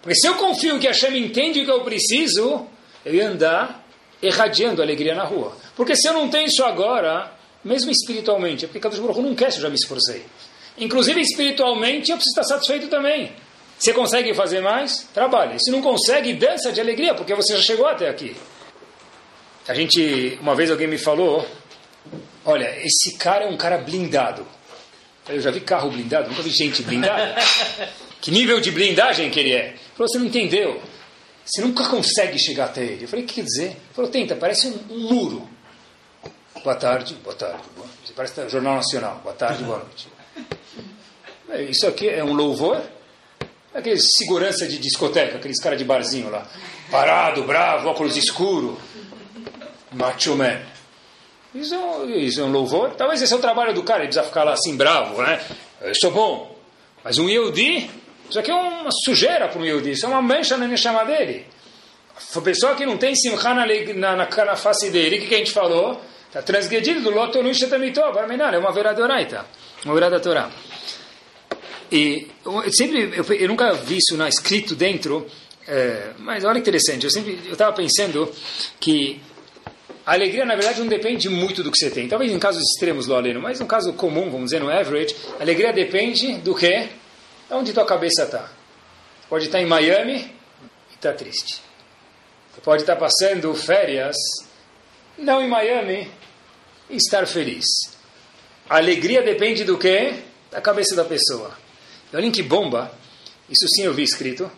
Porque 0.00 0.14
se 0.14 0.26
eu 0.26 0.34
confio 0.36 0.78
que 0.78 0.86
Hashem 0.86 1.16
entende 1.18 1.60
o 1.60 1.64
que 1.64 1.70
eu 1.70 1.82
preciso, 1.82 2.66
eu 3.04 3.14
ia 3.14 3.28
andar 3.28 3.86
irradiando 4.22 4.82
alegria 4.82 5.14
na 5.14 5.24
rua. 5.24 5.56
Porque 5.81 5.97
se 5.97 6.07
eu 6.07 6.12
não 6.12 6.28
tenho 6.28 6.47
isso 6.47 6.62
agora, 6.62 7.33
mesmo 7.64 7.91
espiritualmente, 7.91 8.66
é 8.66 8.68
porque 8.68 8.81
Kadosh 8.81 8.99
Baruch 8.99 9.22
não 9.22 9.35
quer 9.35 9.51
se 9.51 9.57
eu 9.57 9.62
já 9.62 9.70
me 9.70 9.76
esforcei. 9.76 10.26
Inclusive 10.76 11.18
espiritualmente 11.22 12.11
eu 12.11 12.18
preciso 12.18 12.39
estar 12.39 12.55
satisfeito 12.55 12.89
também. 12.89 13.33
Você 13.78 13.95
consegue 13.95 14.35
fazer 14.35 14.61
mais? 14.61 15.09
Trabalhe. 15.14 15.59
Se 15.59 15.70
não 15.70 15.81
consegue, 15.81 16.35
dança 16.35 16.70
de 16.70 16.83
alegria, 16.83 17.14
porque 17.14 17.35
você 17.35 17.57
já 17.57 17.62
chegou 17.62 17.87
até 17.87 18.11
aqui. 18.11 18.37
A 19.66 19.72
gente, 19.72 20.39
uma 20.43 20.55
vez 20.55 20.70
alguém 20.70 20.87
me 20.87 20.99
falou, 20.99 21.49
olha, 22.45 22.76
esse 22.85 23.16
cara 23.16 23.47
é 23.47 23.49
um 23.49 23.57
cara 23.57 23.78
blindado. 23.78 24.47
Eu 25.26 25.41
já 25.41 25.51
vi 25.51 25.61
carro 25.61 25.89
blindado, 25.89 26.28
nunca 26.28 26.43
vi 26.43 26.51
gente 26.51 26.83
blindada. 26.83 27.37
que 28.20 28.31
nível 28.31 28.61
de 28.61 28.70
blindagem 28.70 29.31
que 29.31 29.41
ele 29.41 29.55
é? 29.55 29.68
Ele 29.68 29.78
falou, 29.97 30.09
você 30.11 30.18
não 30.18 30.26
entendeu. 30.26 30.78
Você 31.43 31.62
nunca 31.62 31.89
consegue 31.89 32.39
chegar 32.39 32.66
até 32.66 32.85
ele. 32.85 33.05
Eu 33.05 33.09
falei, 33.09 33.24
o 33.24 33.26
que 33.26 33.37
quer 33.37 33.45
dizer? 33.45 33.68
Ele 33.68 33.76
falou, 33.95 34.11
tenta, 34.11 34.37
parece 34.37 34.68
um, 34.68 34.78
um 34.91 35.09
muro. 35.09 35.59
Boa 36.62 36.76
tarde, 36.76 37.14
boa 37.24 37.34
tarde. 37.34 37.62
Boa. 37.74 37.88
Você 38.04 38.12
parece 38.12 38.38
o 38.38 38.48
Jornal 38.50 38.76
Nacional. 38.76 39.18
Boa 39.22 39.34
tarde, 39.34 39.64
boa 39.64 39.78
noite. 39.78 40.08
Isso 41.70 41.86
aqui 41.86 42.06
é 42.06 42.22
um 42.22 42.34
louvor? 42.34 42.82
Aqueles 43.72 44.02
segurança 44.18 44.66
de 44.66 44.76
discoteca, 44.78 45.38
aqueles 45.38 45.58
caras 45.58 45.78
de 45.78 45.86
barzinho 45.86 46.28
lá. 46.28 46.46
Parado, 46.90 47.44
bravo, 47.44 47.88
óculos 47.88 48.14
escuro. 48.14 48.78
Macho 49.90 50.36
man. 50.36 50.61
Isso 51.54 51.74
é, 51.74 51.78
um, 51.78 52.11
isso 52.11 52.40
é 52.42 52.44
um 52.44 52.52
louvor? 52.52 52.90
Talvez 52.90 53.22
esse 53.22 53.32
é 53.32 53.36
o 53.36 53.40
trabalho 53.40 53.72
do 53.72 53.82
cara, 53.82 54.00
ele 54.00 54.08
precisa 54.08 54.26
ficar 54.26 54.44
lá 54.44 54.52
assim 54.52 54.76
bravo, 54.76 55.22
né? 55.22 55.42
Eu 55.80 55.94
sou 55.94 56.11
bom. 56.11 56.54
Mas 57.02 57.16
um 57.18 57.26
Yehudi, 57.26 57.90
isso 58.28 58.38
aqui 58.38 58.50
é 58.50 58.54
uma 58.54 58.90
sujeira 59.04 59.48
para 59.48 59.58
um 59.58 59.64
Yehudi, 59.64 59.92
isso 59.92 60.04
é 60.04 60.08
uma 60.11 60.20
mancha 60.20 60.58
na 60.58 60.76
chama 60.76 61.04
dele. 61.04 61.46
A 62.36 62.40
pessoa 62.42 62.74
que 62.74 62.84
não 62.84 62.98
tem 62.98 63.14
simcha 63.14 63.54
na, 63.54 63.66
na, 64.14 64.26
na 64.44 64.56
face 64.56 64.90
dele, 64.90 65.16
o 65.16 65.20
que, 65.22 65.26
que 65.26 65.34
a 65.34 65.38
gente 65.38 65.52
falou? 65.52 66.09
Está 66.33 66.43
do 67.01 67.11
loto 67.11 67.43
no 67.43 67.53
shetamitó, 67.53 68.12
é 68.12 68.59
uma 68.59 68.70
veradoraita, 68.70 69.45
uma 69.85 69.95
verada 69.95 70.20
Torá. 70.20 70.49
E 71.91 72.28
eu, 72.47 72.72
sempre, 72.72 73.12
eu, 73.16 73.24
eu, 73.35 73.49
nunca 73.49 73.72
vi 73.72 73.97
isso 73.97 74.16
na, 74.16 74.28
escrito 74.28 74.76
dentro, 74.76 75.26
é, 75.66 76.12
mas 76.18 76.45
olha 76.45 76.55
que 76.55 76.61
interessante, 76.61 77.03
eu 77.03 77.11
sempre 77.11 77.41
eu 77.47 77.55
estava 77.55 77.74
pensando 77.74 78.33
que 78.78 79.20
a 80.07 80.12
alegria, 80.12 80.45
na 80.45 80.55
verdade, 80.55 80.78
não 80.78 80.87
depende 80.87 81.28
muito 81.28 81.64
do 81.64 81.70
que 81.70 81.78
você 81.78 81.91
tem. 81.91 82.07
Talvez 82.07 82.31
em 82.31 82.39
casos 82.39 82.62
extremos, 82.62 83.09
lo 83.09 83.16
aleno, 83.16 83.41
mas 83.41 83.59
no 83.59 83.66
caso 83.66 83.93
comum, 83.95 84.31
vamos 84.31 84.47
dizer, 84.47 84.61
no 84.61 84.70
average, 84.70 85.14
a 85.39 85.43
alegria 85.43 85.72
depende 85.72 86.35
do 86.39 86.55
quê? 86.55 86.89
De 87.49 87.55
onde 87.55 87.72
tua 87.72 87.85
cabeça 87.85 88.22
está. 88.22 88.53
Pode 89.28 89.47
estar 89.47 89.61
em 89.61 89.66
Miami 89.66 90.33
e 90.91 90.95
está 90.95 91.12
triste. 91.12 91.61
Pode 92.62 92.83
estar 92.83 92.97
passando 92.97 93.53
férias, 93.55 94.16
não 95.18 95.43
em 95.43 95.49
Miami, 95.49 96.11
estar 96.91 97.26
feliz. 97.26 97.64
A 98.68 98.76
alegria 98.76 99.22
depende 99.22 99.64
do 99.64 99.78
quê? 99.78 100.22
Da 100.51 100.61
cabeça 100.61 100.95
da 100.95 101.05
pessoa. 101.05 101.53
E 102.12 102.16
olhem 102.16 102.30
que 102.30 102.43
bomba, 102.43 102.93
isso 103.49 103.66
sim 103.74 103.82
eu 103.82 103.95
vi 103.95 104.03
escrito. 104.03 104.51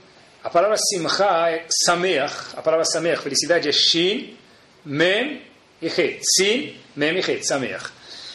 A 0.42 0.50
palavra 0.50 0.76
simcha 0.76 1.48
é 1.48 1.66
sameach, 1.84 2.56
a 2.56 2.62
palavra 2.62 2.84
sameach, 2.84 3.22
felicidade 3.22 3.68
é 3.68 3.72
shin, 3.72 4.36
mem 4.84 5.42
e 5.80 5.86
het. 5.86 6.20
Sin, 6.36 6.76
mem 6.96 7.16
e 7.16 7.20
het, 7.20 7.46
sameach. 7.46 7.90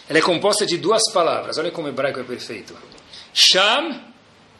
Ela 0.09 0.19
é 0.19 0.21
composta 0.21 0.65
de 0.65 0.77
duas 0.77 1.01
palavras, 1.11 1.57
olha 1.57 1.69
como 1.69 1.87
o 1.87 1.89
hebraico 1.89 2.19
é 2.19 2.23
perfeito. 2.23 2.73
Sham, 3.33 4.01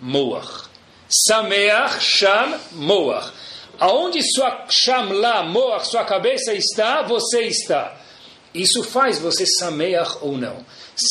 moach. 0.02 0.68
Sameach, 1.08 2.02
sham, 2.02 2.60
moach. 2.74 3.32
Aonde 3.80 4.22
sua 4.24 4.66
sham 4.70 5.14
lá, 5.14 5.44
moach, 5.44 5.88
sua 5.88 6.04
cabeça 6.04 6.54
está, 6.54 7.02
você 7.04 7.44
está. 7.44 7.96
Isso 8.58 8.84
faz 8.84 9.20
você 9.20 9.46
sameach 9.46 10.18
ou 10.22 10.36
não. 10.36 10.66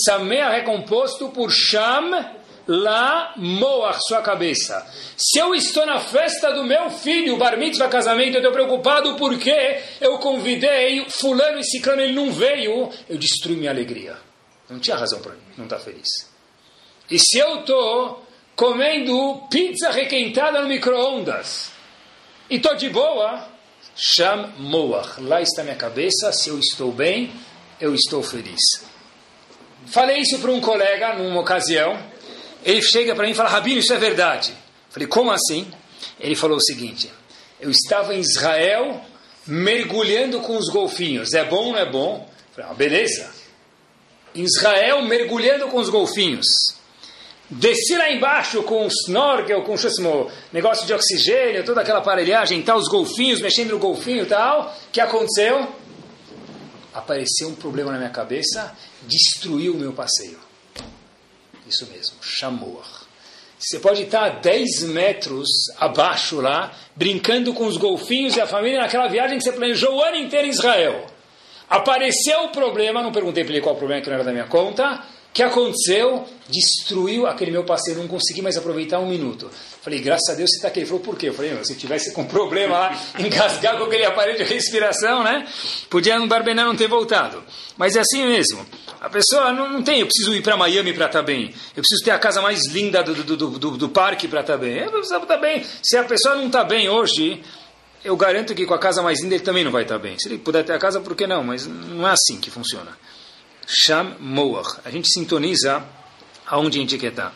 Sameach 0.04 0.56
é 0.56 0.62
composto 0.62 1.28
por 1.28 1.48
sham, 1.50 2.10
lá 2.66 3.34
moach, 3.36 4.00
sua 4.08 4.20
cabeça. 4.20 4.84
Se 5.16 5.38
eu 5.38 5.54
estou 5.54 5.86
na 5.86 6.00
festa 6.00 6.52
do 6.52 6.64
meu 6.64 6.90
filho, 6.90 7.36
bar 7.36 7.56
mitzvah, 7.56 7.88
casamento, 7.88 8.34
eu 8.34 8.40
estou 8.40 8.52
preocupado 8.52 9.14
porque 9.14 9.80
eu 10.00 10.18
convidei 10.18 11.08
fulano 11.08 11.60
e 11.60 11.64
ciclano, 11.64 12.02
ele 12.02 12.14
não 12.14 12.32
veio, 12.32 12.90
eu 13.08 13.16
destruí 13.16 13.54
minha 13.54 13.70
alegria. 13.70 14.16
Não 14.68 14.80
tinha 14.80 14.96
razão 14.96 15.20
para 15.20 15.36
não 15.56 15.66
estar 15.66 15.76
tá 15.76 15.82
feliz. 15.82 16.08
E 17.08 17.16
se 17.16 17.38
eu 17.38 17.60
estou 17.60 18.26
comendo 18.56 19.46
pizza 19.48 19.90
requentada 19.90 20.60
no 20.60 20.66
micro-ondas 20.66 21.70
e 22.50 22.56
estou 22.56 22.74
de 22.74 22.88
boa, 22.90 23.55
Sham 23.96 24.52
Moach. 24.58 25.20
Lá 25.20 25.40
está 25.40 25.64
minha 25.64 25.76
cabeça. 25.76 26.30
Se 26.32 26.50
eu 26.50 26.58
estou 26.58 26.92
bem, 26.92 27.32
eu 27.80 27.94
estou 27.94 28.22
feliz. 28.22 28.60
Falei 29.86 30.18
isso 30.18 30.38
para 30.38 30.50
um 30.50 30.60
colega 30.60 31.14
numa 31.14 31.40
ocasião. 31.40 31.98
Ele 32.64 32.82
chega 32.82 33.14
para 33.14 33.24
mim 33.24 33.32
e 33.32 33.34
fala: 33.34 33.48
Rabino, 33.48 33.78
isso 33.78 33.92
é 33.92 33.98
verdade. 33.98 34.52
Falei: 34.90 35.08
Como 35.08 35.30
assim? 35.30 35.70
Ele 36.20 36.34
falou 36.34 36.58
o 36.58 36.62
seguinte: 36.62 37.10
Eu 37.60 37.70
estava 37.70 38.14
em 38.14 38.20
Israel 38.20 39.00
mergulhando 39.46 40.40
com 40.40 40.56
os 40.56 40.68
golfinhos. 40.68 41.32
É 41.32 41.44
bom 41.44 41.66
ou 41.66 41.72
não 41.72 41.78
é 41.78 41.90
bom? 41.90 42.28
Falei: 42.54 42.70
ah, 42.70 42.74
Beleza. 42.74 43.30
Israel 44.34 45.02
mergulhando 45.02 45.68
com 45.68 45.78
os 45.78 45.88
golfinhos. 45.88 46.46
Desci 47.48 47.96
lá 47.96 48.10
embaixo 48.10 48.62
com 48.64 48.84
o 48.84 48.88
snorkel, 48.88 49.62
com 49.62 49.74
o 49.74 50.30
negócio 50.52 50.84
de 50.84 50.92
oxigênio, 50.92 51.64
toda 51.64 51.80
aquela 51.80 52.00
aparelhagem, 52.00 52.60
tal, 52.62 52.76
os 52.76 52.88
golfinhos, 52.88 53.40
mexendo 53.40 53.70
no 53.70 53.78
golfinho 53.78 54.24
e 54.24 54.26
tal. 54.26 54.74
O 54.88 54.90
que 54.90 55.00
aconteceu? 55.00 55.68
Apareceu 56.92 57.48
um 57.48 57.54
problema 57.54 57.92
na 57.92 57.98
minha 57.98 58.10
cabeça, 58.10 58.76
destruiu 59.02 59.74
o 59.74 59.76
meu 59.76 59.92
passeio. 59.92 60.38
Isso 61.68 61.86
mesmo, 61.86 62.16
chamou. 62.20 62.82
Você 63.58 63.78
pode 63.78 64.02
estar 64.02 64.24
a 64.24 64.28
10 64.28 64.82
metros 64.84 65.48
abaixo 65.78 66.40
lá, 66.40 66.72
brincando 66.96 67.54
com 67.54 67.66
os 67.66 67.76
golfinhos 67.76 68.36
e 68.36 68.40
a 68.40 68.46
família 68.46 68.80
naquela 68.80 69.06
viagem 69.06 69.38
que 69.38 69.44
você 69.44 69.52
planejou 69.52 69.94
o 69.94 70.02
ano 70.02 70.16
inteiro 70.16 70.48
em 70.48 70.50
Israel. 70.50 71.06
Apareceu 71.68 72.44
o 72.44 72.48
problema, 72.48 73.02
não 73.02 73.12
perguntei 73.12 73.44
para 73.44 73.54
ele 73.54 73.62
qual 73.62 73.74
o 73.74 73.78
problema 73.78 74.02
que 74.02 74.08
não 74.08 74.14
era 74.14 74.24
da 74.24 74.32
minha 74.32 74.46
conta 74.46 75.02
que 75.36 75.42
aconteceu? 75.42 76.26
Destruiu 76.48 77.26
aquele 77.26 77.50
meu 77.50 77.62
parceiro, 77.62 78.00
não 78.00 78.08
consegui 78.08 78.40
mais 78.40 78.56
aproveitar 78.56 79.00
um 79.00 79.06
minuto. 79.06 79.50
Falei, 79.82 80.00
graças 80.00 80.30
a 80.30 80.34
Deus 80.34 80.48
você 80.48 80.56
está 80.56 80.68
aqui. 80.68 80.80
Ele 80.80 80.86
falou, 80.86 81.02
por 81.02 81.18
quê? 81.18 81.28
Eu 81.28 81.34
falei, 81.34 81.62
se 81.62 81.74
tivesse 81.74 82.14
com 82.14 82.24
problema 82.24 82.78
lá, 82.78 82.98
engasgar 83.20 83.76
com 83.76 83.84
aquele 83.84 84.06
aparelho 84.06 84.38
de 84.38 84.44
respiração, 84.44 85.22
né? 85.22 85.46
Podia 85.90 86.18
no 86.18 86.26
Barbená 86.26 86.64
não 86.64 86.74
ter 86.74 86.88
voltado. 86.88 87.44
Mas 87.76 87.96
é 87.96 88.00
assim 88.00 88.24
mesmo. 88.24 88.64
A 88.98 89.10
pessoa 89.10 89.52
não, 89.52 89.70
não 89.70 89.82
tem, 89.82 90.00
eu 90.00 90.06
preciso 90.06 90.34
ir 90.34 90.42
para 90.42 90.56
Miami 90.56 90.94
para 90.94 91.04
estar 91.04 91.18
tá 91.18 91.24
bem. 91.24 91.52
Eu 91.76 91.82
preciso 91.82 92.02
ter 92.02 92.12
a 92.12 92.18
casa 92.18 92.40
mais 92.40 92.66
linda 92.68 93.02
do, 93.02 93.14
do, 93.22 93.36
do, 93.36 93.58
do, 93.58 93.70
do 93.72 93.88
parque 93.90 94.26
para 94.26 94.40
estar 94.40 94.54
tá 94.54 94.58
bem. 94.58 94.78
Eu 94.78 94.90
preciso 94.90 95.16
estar 95.16 95.26
tá 95.26 95.36
bem. 95.36 95.62
Se 95.82 95.98
a 95.98 96.04
pessoa 96.04 96.36
não 96.36 96.46
está 96.46 96.64
bem 96.64 96.88
hoje, 96.88 97.42
eu 98.02 98.16
garanto 98.16 98.54
que 98.54 98.64
com 98.64 98.72
a 98.72 98.78
casa 98.78 99.02
mais 99.02 99.22
linda 99.22 99.34
ele 99.34 99.44
também 99.44 99.64
não 99.64 99.70
vai 99.70 99.82
estar 99.82 99.98
bem. 99.98 100.18
Se 100.18 100.28
ele 100.28 100.38
puder 100.38 100.64
ter 100.64 100.72
a 100.72 100.78
casa, 100.78 100.98
por 100.98 101.14
que 101.14 101.26
não? 101.26 101.44
Mas 101.44 101.66
não 101.66 102.08
é 102.08 102.12
assim 102.12 102.40
que 102.40 102.50
funciona. 102.50 102.96
Sham 103.66 104.16
Moach. 104.20 104.80
A 104.84 104.90
gente 104.90 105.08
sintoniza 105.12 105.84
aonde 106.46 106.78
a 106.80 107.08
estar. 107.08 107.34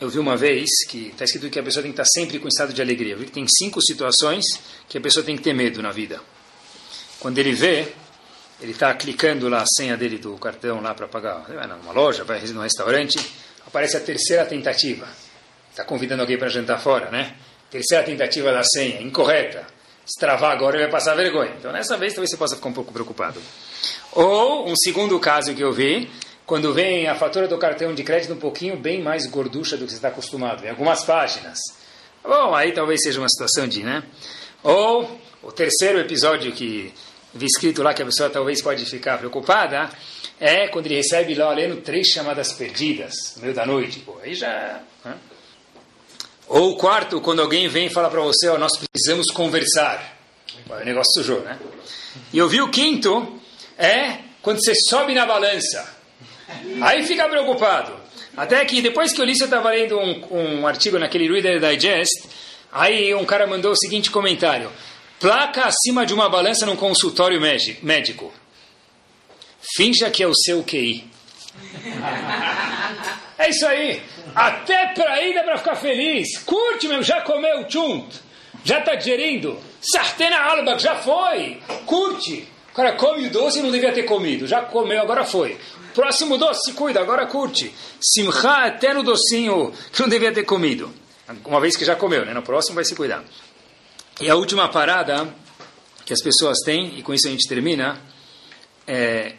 Eu 0.00 0.10
vi 0.10 0.18
uma 0.18 0.36
vez 0.36 0.68
que 0.88 1.08
está 1.08 1.24
escrito 1.24 1.50
que 1.50 1.58
a 1.58 1.62
pessoa 1.62 1.82
tem 1.82 1.92
que 1.92 2.00
estar 2.00 2.10
sempre 2.20 2.38
com 2.38 2.48
estado 2.48 2.72
de 2.72 2.82
alegria. 2.82 3.14
Eu 3.14 3.18
vi 3.18 3.26
que 3.26 3.32
tem 3.32 3.46
cinco 3.46 3.80
situações 3.82 4.44
que 4.88 4.98
a 4.98 5.00
pessoa 5.00 5.24
tem 5.24 5.36
que 5.36 5.42
ter 5.42 5.54
medo 5.54 5.82
na 5.82 5.90
vida. 5.90 6.20
Quando 7.18 7.38
ele 7.38 7.52
vê, 7.52 7.92
ele 8.60 8.72
está 8.72 8.92
clicando 8.94 9.48
lá 9.48 9.62
a 9.62 9.66
senha 9.66 9.96
dele 9.96 10.18
do 10.18 10.36
cartão 10.38 10.80
lá 10.80 10.94
para 10.94 11.08
pagar, 11.08 11.46
vai 11.48 11.66
numa 11.66 11.92
loja, 11.92 12.24
vai 12.24 12.40
num 12.48 12.60
restaurante, 12.60 13.18
aparece 13.66 13.96
a 13.96 14.00
terceira 14.00 14.44
tentativa. 14.44 15.08
Está 15.70 15.84
convidando 15.84 16.22
alguém 16.22 16.38
para 16.38 16.48
jantar 16.48 16.78
fora, 16.78 17.10
né? 17.10 17.36
Terceira 17.70 18.04
tentativa 18.04 18.52
da 18.52 18.62
senha, 18.64 19.00
incorreta. 19.02 19.66
Se 20.06 20.18
travar 20.18 20.52
agora, 20.52 20.76
ele 20.76 20.84
vai 20.84 20.92
passar 20.92 21.14
vergonha. 21.14 21.54
Então, 21.58 21.72
nessa 21.72 21.96
vez, 21.96 22.14
talvez 22.14 22.30
você 22.30 22.36
possa 22.36 22.56
ficar 22.56 22.68
um 22.68 22.72
pouco 22.72 22.92
preocupado. 22.92 23.40
Ou, 24.16 24.66
um 24.66 24.74
segundo 24.74 25.20
caso 25.20 25.54
que 25.54 25.62
eu 25.62 25.72
vi, 25.72 26.10
quando 26.46 26.72
vem 26.72 27.06
a 27.06 27.14
fatura 27.14 27.46
do 27.46 27.58
cartão 27.58 27.94
de 27.94 28.02
crédito 28.02 28.32
um 28.32 28.38
pouquinho 28.38 28.74
bem 28.74 29.02
mais 29.02 29.26
gorducha 29.26 29.76
do 29.76 29.84
que 29.84 29.90
você 29.90 29.96
está 29.96 30.08
acostumado, 30.08 30.64
em 30.64 30.70
algumas 30.70 31.04
páginas. 31.04 31.58
Bom, 32.24 32.54
aí 32.54 32.72
talvez 32.72 33.02
seja 33.02 33.20
uma 33.20 33.28
situação 33.28 33.68
de, 33.68 33.82
né? 33.82 34.02
Ou, 34.62 35.20
o 35.42 35.52
terceiro 35.52 36.00
episódio 36.00 36.50
que 36.52 36.94
vi 37.34 37.44
escrito 37.44 37.82
lá 37.82 37.92
que 37.92 38.00
a 38.00 38.06
pessoa 38.06 38.30
talvez 38.30 38.62
pode 38.62 38.86
ficar 38.86 39.18
preocupada, 39.18 39.90
é 40.40 40.66
quando 40.68 40.86
ele 40.86 40.96
recebe 40.96 41.34
lá 41.34 41.52
lendo 41.52 41.82
três 41.82 42.08
chamadas 42.08 42.52
perdidas 42.54 43.34
no 43.36 43.42
meio 43.42 43.54
da 43.54 43.66
noite. 43.66 44.00
Pô, 44.00 44.16
aí 44.22 44.34
já... 44.34 44.80
Né? 45.04 45.14
Ou 46.48 46.74
quarto, 46.78 47.20
quando 47.20 47.42
alguém 47.42 47.68
vem 47.68 47.88
e 47.88 47.90
fala 47.90 48.08
para 48.08 48.22
você, 48.22 48.48
oh, 48.48 48.56
nós 48.56 48.72
precisamos 48.78 49.26
conversar. 49.26 50.16
O 50.70 50.84
negócio 50.84 51.12
sujou, 51.16 51.40
né? 51.42 51.58
E 52.32 52.38
eu 52.38 52.48
vi 52.48 52.62
o 52.62 52.70
quinto, 52.70 53.40
é 53.78 54.18
quando 54.42 54.62
você 54.62 54.74
sobe 54.88 55.14
na 55.14 55.26
balança. 55.26 55.96
Aí 56.80 57.04
fica 57.04 57.28
preocupado. 57.28 57.92
Até 58.36 58.64
que 58.64 58.82
depois 58.82 59.12
que 59.12 59.20
eu 59.20 59.24
li, 59.24 59.38
eu 59.38 59.44
estava 59.44 59.70
lendo 59.70 59.98
um, 59.98 60.60
um 60.60 60.66
artigo 60.66 60.98
naquele 60.98 61.28
Reader 61.28 61.58
Digest, 61.58 62.28
aí 62.70 63.14
um 63.14 63.24
cara 63.24 63.46
mandou 63.46 63.72
o 63.72 63.76
seguinte 63.76 64.10
comentário. 64.10 64.70
Placa 65.18 65.64
acima 65.64 66.04
de 66.04 66.12
uma 66.12 66.28
balança 66.28 66.66
num 66.66 66.76
consultório 66.76 67.40
médico. 67.40 68.32
Finja 69.74 70.10
que 70.10 70.22
é 70.22 70.26
o 70.26 70.34
seu 70.34 70.62
QI. 70.62 71.04
É 73.38 73.50
isso 73.50 73.66
aí. 73.66 74.02
Até 74.34 74.94
para 74.94 75.22
ir 75.22 75.34
dá 75.34 75.42
para 75.42 75.58
ficar 75.58 75.76
feliz. 75.76 76.38
Curte 76.38 76.88
mesmo, 76.88 77.02
já 77.02 77.20
comeu 77.20 77.68
chunt. 77.68 78.06
Já 78.64 78.78
está 78.78 78.94
digerindo. 78.94 79.60
Sartena 79.80 80.40
alba, 80.40 80.78
já 80.78 80.96
foi. 80.96 81.60
Curte. 81.84 82.48
O 82.76 82.82
cara 82.82 82.92
come 82.92 83.26
o 83.26 83.30
doce 83.30 83.60
e 83.60 83.62
não 83.62 83.70
devia 83.70 83.90
ter 83.90 84.02
comido. 84.02 84.46
Já 84.46 84.60
comeu, 84.60 85.00
agora 85.00 85.24
foi. 85.24 85.58
Próximo 85.94 86.36
doce, 86.36 86.60
se 86.66 86.72
cuida, 86.74 87.00
agora 87.00 87.26
curte. 87.26 87.74
Simcha 87.98 88.66
até 88.66 88.92
no 88.92 89.02
docinho 89.02 89.72
que 89.90 90.02
não 90.02 90.10
devia 90.10 90.30
ter 90.30 90.42
comido. 90.42 90.92
Uma 91.46 91.58
vez 91.58 91.74
que 91.74 91.86
já 91.86 91.96
comeu, 91.96 92.26
né? 92.26 92.34
No 92.34 92.42
próximo 92.42 92.74
vai 92.74 92.84
se 92.84 92.94
cuidar. 92.94 93.24
E 94.20 94.28
a 94.28 94.36
última 94.36 94.68
parada 94.68 95.34
que 96.04 96.12
as 96.12 96.20
pessoas 96.22 96.58
têm, 96.66 96.98
e 96.98 97.02
com 97.02 97.14
isso 97.14 97.26
a 97.26 97.30
gente 97.30 97.48
termina, 97.48 97.98
é 98.86 99.36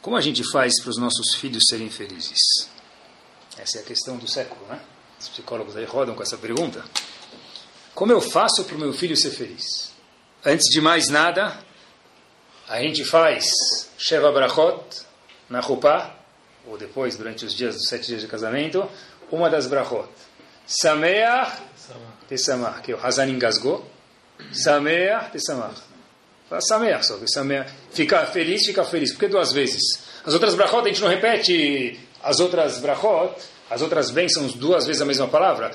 como 0.00 0.16
a 0.16 0.20
gente 0.20 0.48
faz 0.52 0.80
para 0.80 0.90
os 0.90 0.98
nossos 0.98 1.34
filhos 1.34 1.64
serem 1.68 1.90
felizes? 1.90 2.38
Essa 3.58 3.78
é 3.78 3.80
a 3.80 3.84
questão 3.84 4.16
do 4.18 4.30
século, 4.30 4.64
né? 4.68 4.78
Os 5.18 5.28
psicólogos 5.28 5.76
aí 5.76 5.84
rodam 5.84 6.14
com 6.14 6.22
essa 6.22 6.38
pergunta. 6.38 6.84
Como 7.92 8.12
eu 8.12 8.20
faço 8.20 8.62
para 8.62 8.76
o 8.76 8.78
meu 8.78 8.92
filho 8.92 9.16
ser 9.16 9.32
feliz? 9.32 9.90
Antes 10.46 10.68
de 10.70 10.80
mais 10.80 11.08
nada, 11.08 11.66
a 12.68 12.82
gente 12.82 13.04
faz 13.04 13.88
Sheva 13.96 14.30
Brachot 14.30 14.82
na 15.48 15.60
Rupá, 15.60 16.14
ou 16.66 16.76
depois, 16.76 17.16
durante 17.16 17.46
os 17.46 17.54
dias 17.54 17.74
dos 17.74 17.88
sete 17.88 18.08
dias 18.08 18.20
de 18.20 18.28
casamento, 18.28 18.86
uma 19.32 19.48
das 19.48 19.66
Brachot. 19.66 20.08
Sameach 20.66 21.62
Tesamach, 22.28 22.82
que 22.82 22.92
o 22.92 22.98
Hazan 23.02 23.28
engasgou. 23.28 23.86
Sameach 24.52 25.30
Tesamach. 25.30 25.80
Fala 26.46 26.60
Sameach 26.60 27.06
só, 27.06 27.18
Sameach. 27.26 27.70
Fica 27.90 28.26
feliz, 28.26 28.66
fica 28.66 28.84
feliz. 28.84 29.12
Por 29.12 29.20
que 29.20 29.28
duas 29.28 29.50
vezes? 29.50 29.80
As 30.26 30.34
outras 30.34 30.54
brachot 30.54 30.82
a 30.84 30.88
gente 30.88 31.00
não 31.00 31.08
repete 31.08 31.98
as 32.22 32.38
outras 32.38 32.78
brachot, 32.80 33.34
as 33.70 33.80
outras 33.80 34.10
bênçãos 34.10 34.52
duas 34.52 34.86
vezes 34.86 35.00
a 35.00 35.06
mesma 35.06 35.26
palavra. 35.28 35.74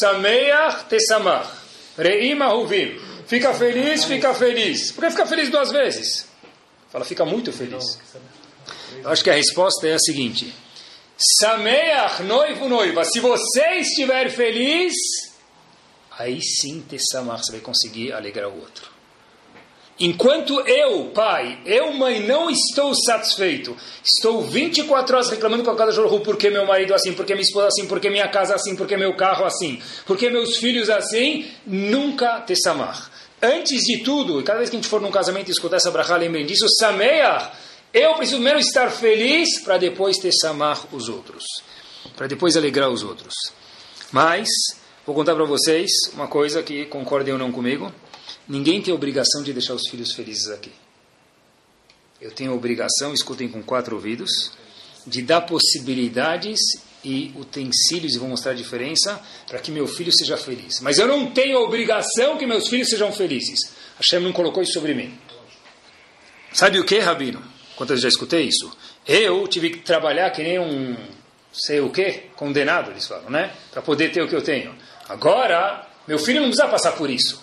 Sameach 0.00 0.84
Tesamach. 0.84 1.48
Reima 1.96 2.54
Huvim. 2.54 2.96
Fica 3.26 3.52
feliz, 3.52 4.04
fica 4.04 4.32
feliz. 4.32 4.92
Por 4.92 5.02
que 5.02 5.10
fica 5.10 5.26
feliz 5.26 5.50
duas 5.50 5.72
vezes? 5.72 6.27
Fala, 6.90 7.04
fica 7.04 7.24
muito 7.24 7.52
feliz. 7.52 7.98
Eu 9.02 9.10
acho 9.10 9.22
que 9.22 9.30
a 9.30 9.34
resposta 9.34 9.86
é 9.86 9.94
a 9.94 9.98
seguinte. 9.98 10.54
Sameach, 11.40 12.22
noivo, 12.22 12.68
noiva. 12.68 13.04
Se 13.04 13.20
você 13.20 13.80
estiver 13.80 14.30
feliz, 14.30 14.94
aí 16.18 16.40
sim, 16.40 16.80
Tessamach, 16.80 17.44
você 17.44 17.52
vai 17.52 17.60
conseguir 17.60 18.12
alegrar 18.12 18.48
o 18.48 18.58
outro. 18.58 18.98
Enquanto 20.00 20.60
eu, 20.60 21.06
pai, 21.06 21.58
eu, 21.66 21.92
mãe, 21.92 22.24
não 22.24 22.48
estou 22.48 22.94
satisfeito, 22.94 23.76
estou 24.04 24.42
24 24.42 25.16
horas 25.16 25.28
reclamando 25.28 25.64
com 25.64 25.72
a 25.72 25.76
casa 25.76 25.90
Jorru, 25.90 26.20
porque 26.20 26.48
meu 26.50 26.64
marido 26.64 26.94
assim, 26.94 27.12
porque 27.12 27.34
minha 27.34 27.42
esposa 27.42 27.66
assim, 27.66 27.84
porque 27.88 28.08
minha 28.08 28.28
casa 28.28 28.54
assim, 28.54 28.76
porque 28.76 28.96
meu 28.96 29.16
carro 29.16 29.44
assim, 29.44 29.82
porque 30.06 30.30
meus 30.30 30.58
filhos 30.58 30.88
assim, 30.88 31.50
nunca 31.66 32.40
te 32.42 32.54
samar. 32.54 33.10
Antes 33.40 33.82
de 33.82 34.02
tudo, 34.02 34.40
e 34.40 34.42
cada 34.42 34.58
vez 34.58 34.70
que 34.70 34.76
a 34.76 34.78
gente 34.78 34.88
for 34.88 35.00
num 35.00 35.10
casamento 35.10 35.48
e 35.48 35.52
escutar 35.52 35.76
essa 35.76 35.90
brachá, 35.90 36.16
lembrem 36.16 36.44
disso, 36.44 36.66
sameia, 36.78 37.50
eu 37.92 38.14
preciso 38.14 38.36
primeiro 38.36 38.58
estar 38.58 38.90
feliz 38.90 39.60
para 39.60 39.78
depois 39.78 40.18
te 40.18 40.30
samar 40.32 40.86
os 40.92 41.08
outros, 41.08 41.44
para 42.16 42.26
depois 42.26 42.56
alegrar 42.56 42.90
os 42.90 43.02
outros. 43.02 43.34
Mas, 44.10 44.48
vou 45.06 45.14
contar 45.14 45.34
para 45.34 45.44
vocês 45.44 45.90
uma 46.14 46.26
coisa 46.26 46.62
que 46.62 46.86
concordem 46.86 47.32
ou 47.32 47.38
não 47.38 47.52
comigo, 47.52 47.92
Ninguém 48.48 48.80
tem 48.80 48.94
obrigação 48.94 49.42
de 49.42 49.52
deixar 49.52 49.74
os 49.74 49.86
filhos 49.88 50.14
felizes 50.14 50.48
aqui. 50.48 50.72
Eu 52.18 52.30
tenho 52.30 52.54
obrigação, 52.54 53.12
escutem 53.12 53.46
com 53.46 53.62
quatro 53.62 53.94
ouvidos, 53.94 54.52
de 55.06 55.20
dar 55.20 55.42
possibilidades 55.42 56.58
e 57.08 57.32
utensílios, 57.36 58.14
e 58.14 58.18
vou 58.18 58.28
mostrar 58.28 58.52
a 58.52 58.54
diferença, 58.54 59.18
para 59.46 59.58
que 59.58 59.70
meu 59.70 59.86
filho 59.86 60.12
seja 60.12 60.36
feliz. 60.36 60.80
Mas 60.82 60.98
eu 60.98 61.06
não 61.06 61.30
tenho 61.30 61.58
obrigação 61.60 62.36
que 62.36 62.46
meus 62.46 62.68
filhos 62.68 62.90
sejam 62.90 63.10
felizes. 63.10 63.58
Hashem 63.96 64.20
não 64.20 64.30
colocou 64.30 64.62
isso 64.62 64.74
sobre 64.74 64.92
mim. 64.92 65.18
Sabe 66.52 66.78
o 66.78 66.84
que, 66.84 66.98
Rabino? 66.98 67.42
Quantas 67.76 67.94
vezes 67.94 68.02
já 68.02 68.08
escutei 68.08 68.42
isso? 68.42 68.70
Eu 69.06 69.48
tive 69.48 69.70
que 69.70 69.78
trabalhar 69.78 70.30
que 70.30 70.42
nem 70.42 70.58
um, 70.58 70.96
sei 71.50 71.80
o 71.80 71.88
que, 71.88 72.24
condenado, 72.36 72.90
eles 72.90 73.06
falam, 73.06 73.30
né? 73.30 73.52
Para 73.70 73.80
poder 73.80 74.12
ter 74.12 74.20
o 74.20 74.28
que 74.28 74.36
eu 74.36 74.42
tenho. 74.42 74.74
Agora, 75.08 75.86
meu 76.06 76.18
filho 76.18 76.40
não 76.40 76.48
precisa 76.48 76.68
passar 76.68 76.92
por 76.92 77.08
isso. 77.08 77.42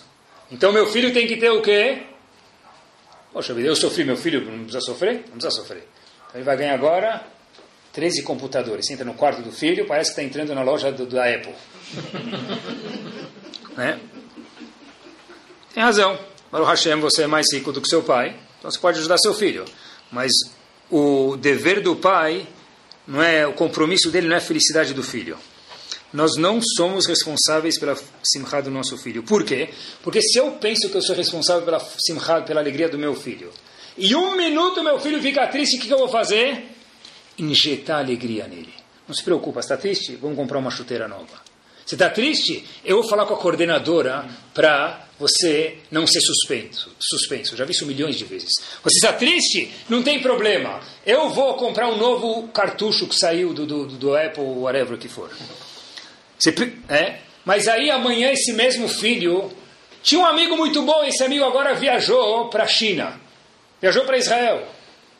Então 0.50 0.70
meu 0.70 0.86
filho 0.86 1.12
tem 1.12 1.26
que 1.26 1.36
ter 1.36 1.50
o 1.50 1.60
quê? 1.60 2.04
Poxa 3.32 3.52
vida, 3.52 3.68
eu 3.68 3.74
sofri, 3.74 4.04
meu 4.04 4.16
filho 4.16 4.44
não 4.44 4.58
precisa 4.58 4.80
sofrer? 4.80 5.24
Não 5.26 5.38
precisa 5.38 5.50
sofrer. 5.50 5.88
Então 6.28 6.36
ele 6.36 6.44
vai 6.44 6.56
ganhar 6.56 6.74
agora 6.74 7.26
13 7.96 8.22
computadores. 8.22 8.86
Você 8.86 8.92
entra 8.92 9.06
no 9.06 9.14
quarto 9.14 9.40
do 9.40 9.50
filho, 9.50 9.86
parece 9.86 10.14
que 10.14 10.20
está 10.20 10.22
entrando 10.22 10.54
na 10.54 10.62
loja 10.62 10.92
do, 10.92 11.06
da 11.06 11.24
Apple. 11.24 11.54
né? 13.74 13.98
Tem 15.72 15.82
razão. 15.82 16.18
Baruch 16.52 16.68
Hashem, 16.68 17.00
você 17.00 17.22
é 17.22 17.26
mais 17.26 17.46
rico 17.50 17.72
do 17.72 17.80
que 17.80 17.88
seu 17.88 18.02
pai, 18.02 18.36
então 18.58 18.70
você 18.70 18.78
pode 18.78 18.98
ajudar 18.98 19.16
seu 19.16 19.32
filho. 19.32 19.64
Mas 20.12 20.30
o 20.90 21.38
dever 21.38 21.80
do 21.80 21.96
pai 21.96 22.46
não 23.08 23.22
é 23.22 23.46
o 23.46 23.54
compromisso 23.54 24.10
dele 24.10 24.28
não 24.28 24.34
é 24.34 24.38
a 24.38 24.42
felicidade 24.42 24.92
do 24.92 25.02
filho 25.02 25.38
nós 26.12 26.36
não 26.36 26.60
somos 26.62 27.06
responsáveis 27.06 27.78
pela 27.78 27.96
simcha 28.24 28.62
do 28.62 28.70
nosso 28.70 28.96
filho. 28.96 29.22
Por 29.22 29.44
quê? 29.44 29.68
Porque 30.02 30.22
se 30.22 30.38
eu 30.38 30.52
penso 30.52 30.88
que 30.88 30.96
eu 30.96 31.02
sou 31.02 31.14
responsável 31.14 31.62
pela 31.62 31.78
simcha, 31.98 32.40
pela 32.40 32.60
alegria 32.60 32.88
do 32.88 32.98
meu 32.98 33.14
filho, 33.14 33.50
e 33.98 34.14
um 34.14 34.36
minuto 34.36 34.82
meu 34.82 34.98
filho 34.98 35.20
fica 35.20 35.46
triste, 35.46 35.76
o 35.76 35.80
que, 35.80 35.90
eu 35.90 35.98
vou 35.98 36.08
fazer? 36.08 36.75
Injetar 37.38 37.98
alegria 37.98 38.46
nele. 38.46 38.72
Não 39.06 39.14
se 39.14 39.22
preocupa, 39.22 39.60
está 39.60 39.76
triste? 39.76 40.16
Vamos 40.16 40.36
comprar 40.36 40.58
uma 40.58 40.70
chuteira 40.70 41.06
nova. 41.06 41.46
Você 41.84 41.94
está 41.94 42.10
triste? 42.10 42.66
Eu 42.84 43.00
vou 43.00 43.08
falar 43.08 43.26
com 43.26 43.34
a 43.34 43.36
coordenadora 43.36 44.26
para 44.52 45.06
você 45.20 45.78
não 45.88 46.04
ser 46.04 46.20
suspenso. 46.20 46.90
suspenso. 46.98 47.56
Já 47.56 47.64
vi 47.64 47.70
isso 47.70 47.86
milhões 47.86 48.16
de 48.16 48.24
vezes. 48.24 48.50
Você 48.82 48.96
está 48.96 49.12
triste? 49.12 49.70
Não 49.88 50.02
tem 50.02 50.20
problema. 50.20 50.80
Eu 51.06 51.30
vou 51.30 51.54
comprar 51.54 51.88
um 51.88 51.96
novo 51.96 52.48
cartucho 52.48 53.06
que 53.06 53.14
saiu 53.14 53.54
do, 53.54 53.64
do, 53.64 53.86
do 53.86 54.16
Apple, 54.16 54.42
whatever 54.42 54.98
que 54.98 55.08
for. 55.08 55.30
Você, 56.36 56.52
é? 56.88 57.20
Mas 57.44 57.68
aí 57.68 57.88
amanhã 57.88 58.32
esse 58.32 58.52
mesmo 58.52 58.88
filho 58.88 59.50
tinha 60.02 60.20
um 60.20 60.26
amigo 60.26 60.56
muito 60.56 60.82
bom, 60.82 61.04
esse 61.04 61.22
amigo 61.22 61.44
agora 61.44 61.74
viajou 61.74 62.48
para 62.48 62.64
a 62.64 62.68
China, 62.68 63.20
viajou 63.80 64.04
para 64.04 64.18
Israel. 64.18 64.66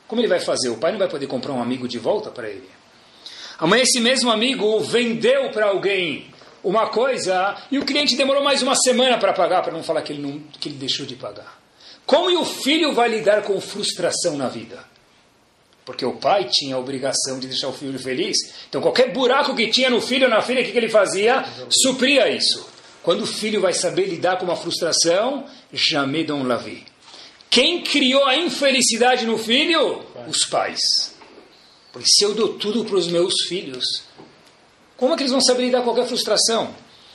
Como 0.07 0.21
ele 0.21 0.29
vai 0.29 0.41
fazer? 0.41 0.69
O 0.69 0.77
pai 0.77 0.93
não 0.93 0.99
vai 0.99 1.09
poder 1.09 1.27
comprar 1.27 1.53
um 1.53 1.63
amigo 1.63 1.89
de 1.89 1.99
volta 1.99 2.31
para 2.31 2.49
ele. 2.49 2.69
Amanhã 3.59 3.83
esse 3.83 4.01
mesmo 4.01 4.31
amigo 4.31 4.81
vendeu 4.81 5.51
para 5.51 5.67
alguém 5.67 6.27
uma 6.63 6.89
coisa 6.89 7.57
e 7.71 7.79
o 7.79 7.85
cliente 7.85 8.17
demorou 8.17 8.43
mais 8.43 8.63
uma 8.63 8.75
semana 8.75 9.19
para 9.19 9.33
pagar, 9.33 9.63
para 9.63 9.73
não 9.73 9.83
falar 9.83 10.03
que 10.03 10.13
ele, 10.13 10.23
não, 10.23 10.41
que 10.61 10.69
ele 10.69 10.77
deixou 10.77 11.07
de 11.07 11.17
pagar. 11.17 11.61
Como 12.05 12.41
o 12.41 12.45
filho 12.45 12.93
vai 12.93 13.09
lidar 13.09 13.43
com 13.43 13.61
frustração 13.61 14.37
na 14.37 14.49
vida? 14.49 14.79
Porque 15.85 16.05
o 16.05 16.15
pai 16.15 16.45
tinha 16.51 16.75
a 16.75 16.79
obrigação 16.79 17.39
de 17.39 17.47
deixar 17.47 17.69
o 17.69 17.73
filho 17.73 17.99
feliz. 17.99 18.37
Então, 18.69 18.83
qualquer 18.83 19.13
buraco 19.13 19.55
que 19.55 19.69
tinha 19.69 19.89
no 19.89 20.01
filho 20.01 20.25
ou 20.25 20.31
na 20.31 20.43
filha, 20.43 20.61
o 20.61 20.65
que, 20.65 20.73
que 20.73 20.79
ele 20.79 20.89
fazia? 20.89 21.45
Supria 21.71 22.29
isso. 22.29 22.69
Quando 23.03 23.23
o 23.23 23.27
filho 23.27 23.61
vai 23.61 23.73
saber 23.73 24.07
lidar 24.07 24.37
com 24.37 24.45
uma 24.45 24.57
frustração, 24.57 25.45
jamais 25.73 26.27
dão 26.27 26.43
lavi. 26.43 26.85
Quem 27.51 27.83
criou 27.83 28.25
a 28.25 28.37
infelicidade 28.37 29.25
no 29.25 29.39
filho? 29.39 30.05
Os 30.29 30.45
pais. 30.47 31.15
Porque 31.93 32.09
se 32.09 32.25
eu 32.25 32.35
dou 32.35 32.55
tudo 32.55 32.85
para 32.85 32.97
os 32.97 33.07
meus 33.07 33.35
filhos, 33.49 34.03
como 34.97 35.15
é 35.15 35.17
que 35.17 35.23
eles 35.23 35.33
vão 35.33 35.41
saber 35.41 35.65
lidar 35.65 35.79
com 35.79 35.85
qualquer 35.85 36.07
frustração? 36.07 36.75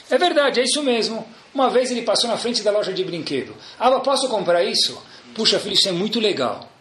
É 0.09 0.17
verdade, 0.17 0.59
é 0.59 0.63
isso 0.63 0.81
mesmo. 0.81 1.27
Uma 1.53 1.69
vez 1.69 1.91
ele 1.91 2.01
passou 2.01 2.29
na 2.29 2.37
frente 2.37 2.63
da 2.63 2.71
loja 2.71 2.93
de 2.93 3.03
brinquedo. 3.03 3.55
Ah, 3.77 3.99
posso 3.99 4.27
comprar 4.29 4.63
isso? 4.63 5.01
Puxa, 5.35 5.59
filho, 5.59 5.73
isso 5.73 5.89
é 5.89 5.91
muito 5.91 6.19
legal 6.19 6.71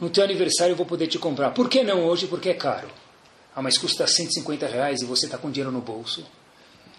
no 0.00 0.10
teu 0.10 0.24
aniversário 0.24 0.72
eu 0.72 0.76
vou 0.76 0.86
poder 0.86 1.06
te 1.06 1.18
comprar. 1.18 1.50
Por 1.50 1.68
que 1.68 1.82
não 1.82 2.04
hoje? 2.04 2.26
Porque 2.26 2.50
é 2.50 2.54
caro. 2.54 2.88
Ah, 3.54 3.62
mas 3.62 3.78
custa 3.78 4.06
150 4.06 4.66
reais 4.66 5.00
e 5.00 5.04
você 5.04 5.26
está 5.26 5.38
com 5.38 5.50
dinheiro 5.50 5.72
no 5.72 5.80
bolso. 5.80 6.24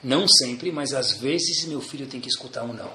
Não 0.03 0.27
sempre, 0.27 0.71
mas 0.71 0.93
às 0.93 1.13
vezes 1.13 1.65
meu 1.65 1.81
filho 1.81 2.07
tem 2.07 2.21
que 2.21 2.29
escutar 2.29 2.63
um 2.63 2.73
não. 2.73 2.91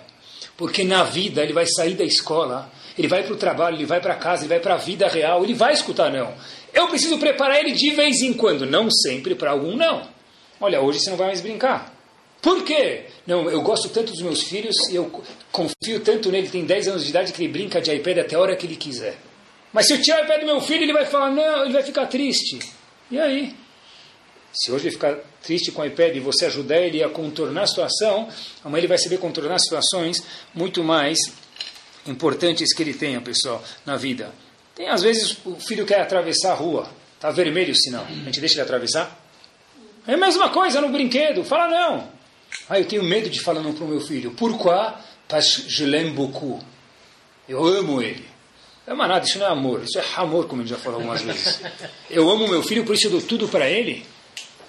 Porque 0.56 0.84
na 0.84 1.04
vida 1.04 1.42
ele 1.42 1.52
vai 1.52 1.66
sair 1.66 1.94
da 1.94 2.04
escola, 2.04 2.70
ele 2.98 3.08
vai 3.08 3.22
para 3.22 3.32
o 3.32 3.36
trabalho, 3.36 3.76
ele 3.76 3.86
vai 3.86 4.00
para 4.00 4.14
casa, 4.14 4.42
ele 4.42 4.48
vai 4.48 4.60
para 4.60 4.74
a 4.74 4.78
vida 4.78 5.08
real, 5.08 5.44
ele 5.44 5.54
vai 5.54 5.72
escutar 5.72 6.10
não. 6.10 6.34
Eu 6.72 6.88
preciso 6.88 7.18
preparar 7.18 7.58
ele 7.58 7.72
de 7.72 7.90
vez 7.90 8.20
em 8.20 8.32
quando, 8.32 8.66
não 8.66 8.90
sempre 8.90 9.34
para 9.34 9.50
algum 9.50 9.76
não. 9.76 10.08
Olha, 10.60 10.80
hoje 10.80 11.00
você 11.00 11.10
não 11.10 11.16
vai 11.16 11.28
mais 11.28 11.40
brincar. 11.40 11.94
Por 12.42 12.64
quê? 12.64 13.04
Não, 13.26 13.50
eu 13.50 13.60
gosto 13.60 13.88
tanto 13.88 14.12
dos 14.12 14.22
meus 14.22 14.42
filhos 14.42 14.76
e 14.90 14.96
eu 14.96 15.10
confio 15.52 16.00
tanto 16.00 16.30
nele, 16.30 16.48
tem 16.48 16.64
10 16.64 16.88
anos 16.88 17.04
de 17.04 17.10
idade 17.10 17.32
que 17.32 17.42
ele 17.42 17.52
brinca 17.52 17.80
de 17.80 17.94
iPad 17.94 18.18
até 18.18 18.36
a 18.36 18.40
hora 18.40 18.56
que 18.56 18.66
ele 18.66 18.76
quiser. 18.76 19.18
Mas 19.72 19.86
se 19.86 19.92
eu 19.92 20.02
tirar 20.02 20.24
o 20.24 20.26
pé 20.26 20.38
do 20.38 20.46
meu 20.46 20.60
filho, 20.60 20.82
ele 20.82 20.92
vai 20.92 21.06
falar, 21.06 21.30
não, 21.30 21.64
ele 21.64 21.72
vai 21.72 21.82
ficar 21.82 22.06
triste. 22.06 22.58
E 23.10 23.18
aí? 23.18 23.54
Se 24.52 24.72
hoje 24.72 24.84
ele 24.84 24.92
ficar 24.92 25.16
triste 25.42 25.70
com 25.70 25.82
o 25.82 25.84
iPad 25.84 26.16
e 26.16 26.20
você 26.20 26.46
ajudar 26.46 26.78
ele 26.78 27.02
a 27.02 27.08
contornar 27.08 27.62
a 27.62 27.66
situação, 27.66 28.28
amanhã 28.64 28.80
ele 28.80 28.88
vai 28.88 28.98
saber 28.98 29.18
contornar 29.18 29.58
situações 29.58 30.22
muito 30.54 30.82
mais 30.82 31.18
importantes 32.06 32.74
que 32.74 32.82
ele 32.82 32.94
tenha, 32.94 33.20
pessoal, 33.20 33.62
na 33.84 33.96
vida. 33.96 34.32
Tem, 34.74 34.88
às 34.88 35.02
vezes, 35.02 35.36
o 35.44 35.56
filho 35.56 35.84
quer 35.84 36.00
atravessar 36.00 36.52
a 36.52 36.54
rua, 36.54 36.88
está 37.14 37.30
vermelho 37.30 37.72
o 37.72 37.76
sinal, 37.76 38.04
a 38.04 38.24
gente 38.24 38.40
deixa 38.40 38.54
ele 38.54 38.62
atravessar? 38.62 39.18
É 40.06 40.14
a 40.14 40.16
mesma 40.16 40.48
coisa 40.48 40.80
no 40.80 40.88
brinquedo, 40.88 41.44
fala 41.44 41.68
não. 41.68 42.08
Ah, 42.68 42.78
eu 42.78 42.84
tenho 42.84 43.04
medo 43.04 43.28
de 43.28 43.40
falar 43.40 43.60
não 43.60 43.72
para 43.72 43.84
o 43.84 43.88
meu 43.88 44.00
filho. 44.00 44.32
Pourquoi? 44.32 44.92
Parce 45.28 45.68
je 45.68 45.84
l'aime 45.86 46.10
beaucoup. 46.10 46.60
Eu 47.48 47.64
amo 47.64 48.02
ele. 48.02 48.28
É 48.86 48.94
nada, 48.94 49.24
isso 49.24 49.38
não 49.38 49.46
é 49.46 49.50
amor, 49.50 49.82
isso 49.84 49.98
é 49.98 50.04
amor, 50.16 50.48
como 50.48 50.62
gente 50.62 50.70
já 50.70 50.76
falou 50.76 50.98
algumas 50.98 51.22
vezes. 51.22 51.60
Eu 52.10 52.28
amo 52.28 52.48
meu 52.48 52.62
filho, 52.62 52.84
por 52.84 52.94
isso 52.94 53.06
eu 53.06 53.12
dou 53.12 53.22
tudo 53.22 53.46
para 53.46 53.68
ele. 53.68 54.04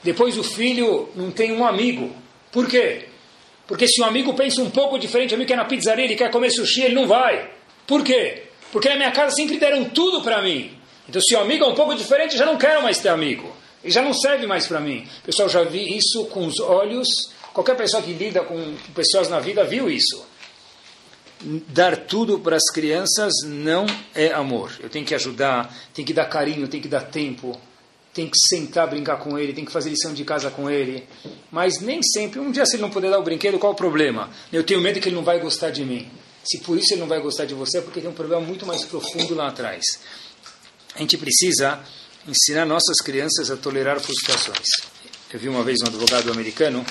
Depois 0.04 0.38
o 0.38 0.44
filho 0.44 1.10
não 1.16 1.32
tem 1.32 1.52
um 1.52 1.66
amigo. 1.66 2.16
Por 2.52 2.68
quê? 2.68 3.08
Porque 3.72 3.88
se 3.88 4.02
um 4.02 4.04
amigo 4.04 4.34
pensa 4.34 4.62
um 4.62 4.70
pouco 4.70 5.00
diferente, 5.00 5.32
o 5.32 5.36
amigo 5.36 5.48
quer 5.48 5.56
na 5.56 5.64
pizzaria, 5.64 6.04
ele 6.04 6.18
quer 6.18 6.30
comer 6.30 6.50
sushi, 6.50 6.82
ele 6.82 6.94
não 6.94 7.08
vai. 7.08 7.50
Por 7.88 8.04
quê? 8.04 8.44
Porque 8.70 8.90
na 8.90 8.98
minha 8.98 9.12
casa 9.12 9.34
sempre 9.34 9.58
deram 9.58 9.86
tudo 9.86 10.22
para 10.22 10.42
mim. 10.42 10.78
Então 11.08 11.22
se 11.22 11.34
o 11.34 11.40
amigo 11.40 11.64
é 11.64 11.68
um 11.70 11.74
pouco 11.74 11.96
diferente, 11.96 12.34
eu 12.34 12.40
já 12.40 12.46
não 12.46 12.58
quero 12.58 12.84
mais 12.84 13.00
ter 13.00 13.08
amigo. 13.08 13.50
E 13.82 13.90
já 13.90 14.02
não 14.02 14.14
serve 14.14 14.46
mais 14.46 14.68
para 14.68 14.82
mim. 14.82 15.08
Pessoal, 15.24 15.48
já 15.48 15.64
vi 15.64 15.96
isso 15.96 16.26
com 16.26 16.46
os 16.46 16.60
olhos. 16.60 17.08
Qualquer 17.54 17.78
pessoa 17.78 18.04
que 18.04 18.12
lida 18.12 18.44
com 18.44 18.76
pessoas 18.94 19.30
na 19.30 19.40
vida 19.40 19.64
viu 19.64 19.90
isso. 19.90 20.22
Dar 21.70 21.96
tudo 21.96 22.40
para 22.40 22.58
as 22.58 22.70
crianças 22.74 23.32
não 23.46 23.86
é 24.14 24.34
amor. 24.34 24.74
Eu 24.82 24.90
tenho 24.90 25.06
que 25.06 25.16
ajudar, 25.16 25.74
tenho 25.94 26.06
que 26.06 26.14
dar 26.14 26.26
carinho, 26.26 26.68
tenho 26.68 26.84
que 26.84 26.90
dar 26.90 27.04
tempo, 27.04 27.58
tem 28.14 28.28
que 28.28 28.38
sentar, 28.48 28.90
brincar 28.90 29.18
com 29.18 29.38
ele, 29.38 29.54
tem 29.54 29.64
que 29.64 29.72
fazer 29.72 29.90
lição 29.90 30.14
de 30.14 30.24
casa 30.26 30.52
com 30.52 30.70
ele. 30.70 31.08
Mas 31.52 31.80
nem 31.80 32.02
sempre, 32.04 32.40
um 32.40 32.52
dia 32.52 32.66
se 32.66 32.76
ele 32.76 32.82
não 32.82 32.90
puder 32.90 33.10
dar 33.10 33.20
o 33.20 33.24
brinquedo, 33.24 33.58
qual 33.58 33.74
o 33.74 33.76
problema? 33.76 34.30
Eu 34.52 34.64
tenho 34.64 34.82
medo 34.82 35.00
que 35.00 35.10
ele 35.10 35.16
não 35.16 35.24
vai 35.24 35.40
gostar 35.40 35.70
de 35.70 35.86
mim. 35.86 36.10
Se 36.44 36.60
por 36.60 36.78
isso 36.78 36.94
ele 36.94 37.02
não 37.02 37.08
vai 37.08 37.22
gostar 37.22 37.46
de 37.46 37.54
você, 37.54 37.78
é 37.78 37.82
porque 37.82 38.02
tem 38.02 38.10
um 38.10 38.14
problema 38.14 38.42
muito 38.42 38.66
mais 38.66 38.84
profundo 38.84 39.36
lá 39.36 39.48
atrás. 39.48 39.84
A 40.96 41.00
gente 41.00 41.18
precisa 41.18 41.80
ensinar 42.28 42.66
nossas 42.66 42.98
crianças 42.98 43.50
a 43.50 43.58
tolerar 43.58 44.00
frustrações. 44.00 44.68
Eu 45.32 45.40
vi 45.40 45.48
uma 45.48 45.64
vez 45.64 45.80
um 45.82 45.88
advogado 45.88 46.32
americano 46.32 46.86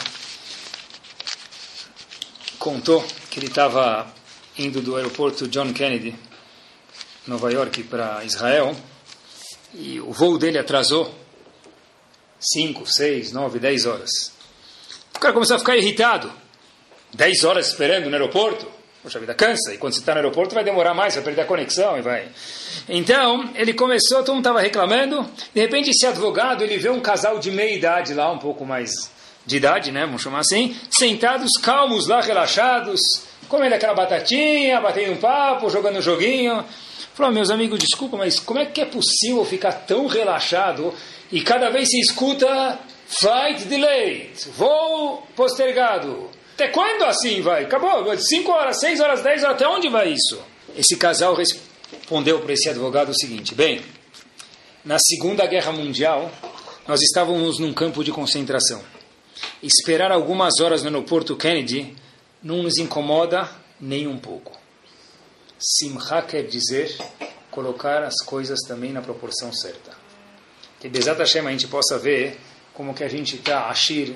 contou 2.59 3.03
que 3.31 3.41
ele 3.41 3.47
estava 3.47 4.13
indo 4.57 4.83
do 4.83 4.95
aeroporto 4.95 5.49
John 5.49 5.73
Kennedy, 5.73 6.15
Nova 7.27 7.51
York, 7.51 7.83
para 7.85 8.23
Israel, 8.25 8.77
e 9.75 10.01
o 10.01 10.13
voo 10.13 10.39
dele 10.39 10.59
atrasou 10.59 11.15
5, 12.41 12.87
6, 12.87 13.33
9, 13.33 13.59
10 13.59 13.87
horas. 13.87 14.33
O 15.15 15.19
cara 15.21 15.35
começou 15.35 15.57
a 15.57 15.59
ficar 15.59 15.77
irritado. 15.77 16.33
10 17.15 17.45
horas 17.45 17.69
esperando 17.69 18.09
no 18.09 18.15
aeroporto. 18.15 18.67
Poxa 19.03 19.19
vida, 19.19 19.35
cansa. 19.35 19.73
E 19.75 19.79
quando 19.79 19.95
você 19.95 20.01
está 20.01 20.13
no 20.13 20.19
aeroporto 20.19 20.55
vai 20.55 20.63
demorar 20.63 20.95
mais, 20.95 21.15
vai 21.15 21.25
perder 21.25 21.43
a 21.43 21.47
conexão 21.47 21.99
e 21.99 22.03
vai. 22.03 22.29
Então, 22.89 23.51
ele 23.55 23.73
começou, 23.73 24.19
todo 24.19 24.35
mundo 24.35 24.41
estava 24.41 24.61
reclamando. 24.61 25.27
De 25.55 25.61
repente, 25.61 25.91
esse 25.91 26.07
advogado, 26.07 26.63
ele 26.63 26.77
vê 26.77 26.91
um 26.91 27.01
casal 27.01 27.39
de 27.39 27.51
meia 27.51 27.75
idade 27.75 28.13
lá, 28.15 28.31
um 28.31 28.39
pouco 28.39 28.65
mais 28.65 29.11
de 29.47 29.57
idade, 29.57 29.91
né? 29.91 30.05
Vamos 30.05 30.23
chamar 30.23 30.41
assim. 30.41 30.77
Sentados, 30.91 31.53
calmos 31.63 32.07
lá, 32.07 32.21
relaxados. 32.21 33.01
Comendo 33.49 33.75
aquela 33.75 33.95
batatinha, 33.95 34.81
batendo 34.81 35.13
um 35.13 35.17
papo, 35.17 35.71
jogando 35.71 35.99
um 35.99 36.03
joguinho. 36.03 36.65
Falou, 37.15 37.33
meus 37.33 37.51
amigos, 37.51 37.79
desculpa, 37.79 38.17
mas 38.17 38.39
como 38.39 38.61
é 38.61 38.67
que 38.67 38.81
é 38.81 38.85
possível 38.85 39.45
ficar 39.45 39.73
tão 39.73 40.07
relaxado 40.07 40.95
e 41.31 41.43
cada 41.43 41.69
vez 41.71 41.89
se 41.89 42.01
escuta 42.01 42.79
flight 43.07 43.65
delayed, 43.65 44.33
voo 44.57 45.27
postergado? 45.35 46.31
Até 46.55 46.69
quando 46.69 47.05
assim 47.05 47.41
vai? 47.41 47.65
Acabou, 47.65 48.17
5 48.17 48.53
horas, 48.53 48.81
6 48.81 49.01
horas, 49.01 49.23
10 49.23 49.45
horas, 49.45 49.57
até 49.57 49.67
onde 49.67 49.89
vai 49.89 50.11
isso? 50.11 50.39
Esse 50.77 50.97
casal 50.97 51.35
respondeu 51.35 52.41
para 52.41 52.53
esse 52.53 52.69
advogado 52.69 53.11
o 53.11 53.15
seguinte, 53.15 53.55
bem, 53.55 53.81
na 54.85 54.99
Segunda 54.99 55.47
Guerra 55.47 55.73
Mundial, 55.73 56.31
nós 56.87 57.01
estávamos 57.03 57.59
num 57.59 57.73
campo 57.73 58.05
de 58.05 58.13
concentração. 58.13 58.83
Esperar 59.63 60.13
algumas 60.13 60.61
horas 60.61 60.83
no 60.83 60.89
aeroporto 60.89 61.37
Kennedy 61.37 61.95
não 62.43 62.63
nos 62.63 62.79
incomoda 62.79 63.49
nem 63.81 64.07
um 64.07 64.19
pouco. 64.19 64.59
Simcha 65.61 66.23
quer 66.23 66.45
dizer 66.45 66.97
colocar 67.51 68.03
as 68.03 68.23
coisas 68.25 68.61
também 68.67 68.93
na 68.93 69.03
proporção 69.03 69.53
certa. 69.53 69.93
Que 70.81 70.89
Bezat 70.89 71.19
Hashem 71.19 71.47
a 71.47 71.51
gente 71.51 71.67
possa 71.67 71.99
ver 71.99 72.39
como 72.73 72.95
que 72.95 73.05
a 73.05 73.09
gente 73.09 73.37
está, 73.37 73.69
Ashir, 73.69 74.15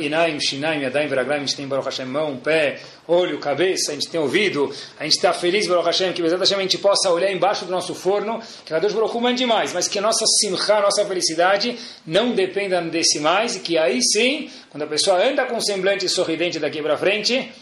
Inaim, 0.00 0.40
Shinaim, 0.40 0.82
Yadaim, 0.82 1.06
Veraglaim, 1.06 1.36
a 1.36 1.46
gente 1.46 1.54
tem 1.54 1.68
Baruch 1.68 1.86
Hashem, 1.86 2.06
mão, 2.06 2.36
pé, 2.36 2.80
olho, 3.06 3.38
cabeça, 3.38 3.92
a 3.92 3.94
gente 3.94 4.08
tem 4.08 4.20
ouvido, 4.20 4.74
a 4.98 5.04
gente 5.04 5.14
está 5.14 5.32
feliz, 5.32 5.68
Baruch 5.68 5.86
Hashem, 5.86 6.12
que 6.12 6.20
Bezat 6.20 6.40
Hashem 6.40 6.58
a 6.58 6.62
gente 6.62 6.78
possa 6.78 7.10
olhar 7.10 7.30
embaixo 7.30 7.64
do 7.64 7.70
nosso 7.70 7.94
forno, 7.94 8.42
que 8.64 8.74
a 8.74 8.80
Deus 8.80 8.92
Baruch 8.92 9.16
mande 9.20 9.38
demais, 9.38 9.72
mas 9.72 9.86
que 9.86 10.00
a 10.00 10.02
nossa 10.02 10.26
simcha, 10.40 10.74
a 10.74 10.82
nossa 10.82 11.04
felicidade 11.06 11.78
não 12.04 12.34
dependa 12.34 12.82
desse 12.82 13.20
mais, 13.20 13.54
e 13.54 13.60
que 13.60 13.78
aí 13.78 14.02
sim, 14.02 14.50
quando 14.70 14.82
a 14.82 14.86
pessoa 14.88 15.24
anda 15.24 15.46
com 15.46 15.56
um 15.56 15.60
semblante 15.60 16.08
sorridente 16.08 16.58
daqui 16.58 16.82
para 16.82 16.98
frente, 16.98 17.52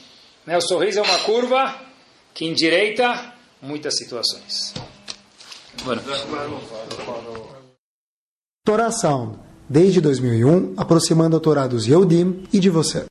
né, 0.46 0.56
o 0.56 0.62
sorriso 0.62 1.00
é 1.00 1.02
uma 1.02 1.18
curva, 1.18 1.93
que 2.34 2.44
endireita 2.44 3.32
muitas 3.62 3.96
situações. 3.96 4.74
Bueno. 5.84 6.02
Torá 8.64 8.90
Sound, 8.90 9.38
desde 9.68 10.00
2001, 10.00 10.74
aproximando 10.76 11.36
a 11.36 11.40
Torá 11.40 11.66
dos 11.66 11.86
Yehudim 11.86 12.48
e 12.52 12.58
de 12.58 12.70
você. 12.70 13.06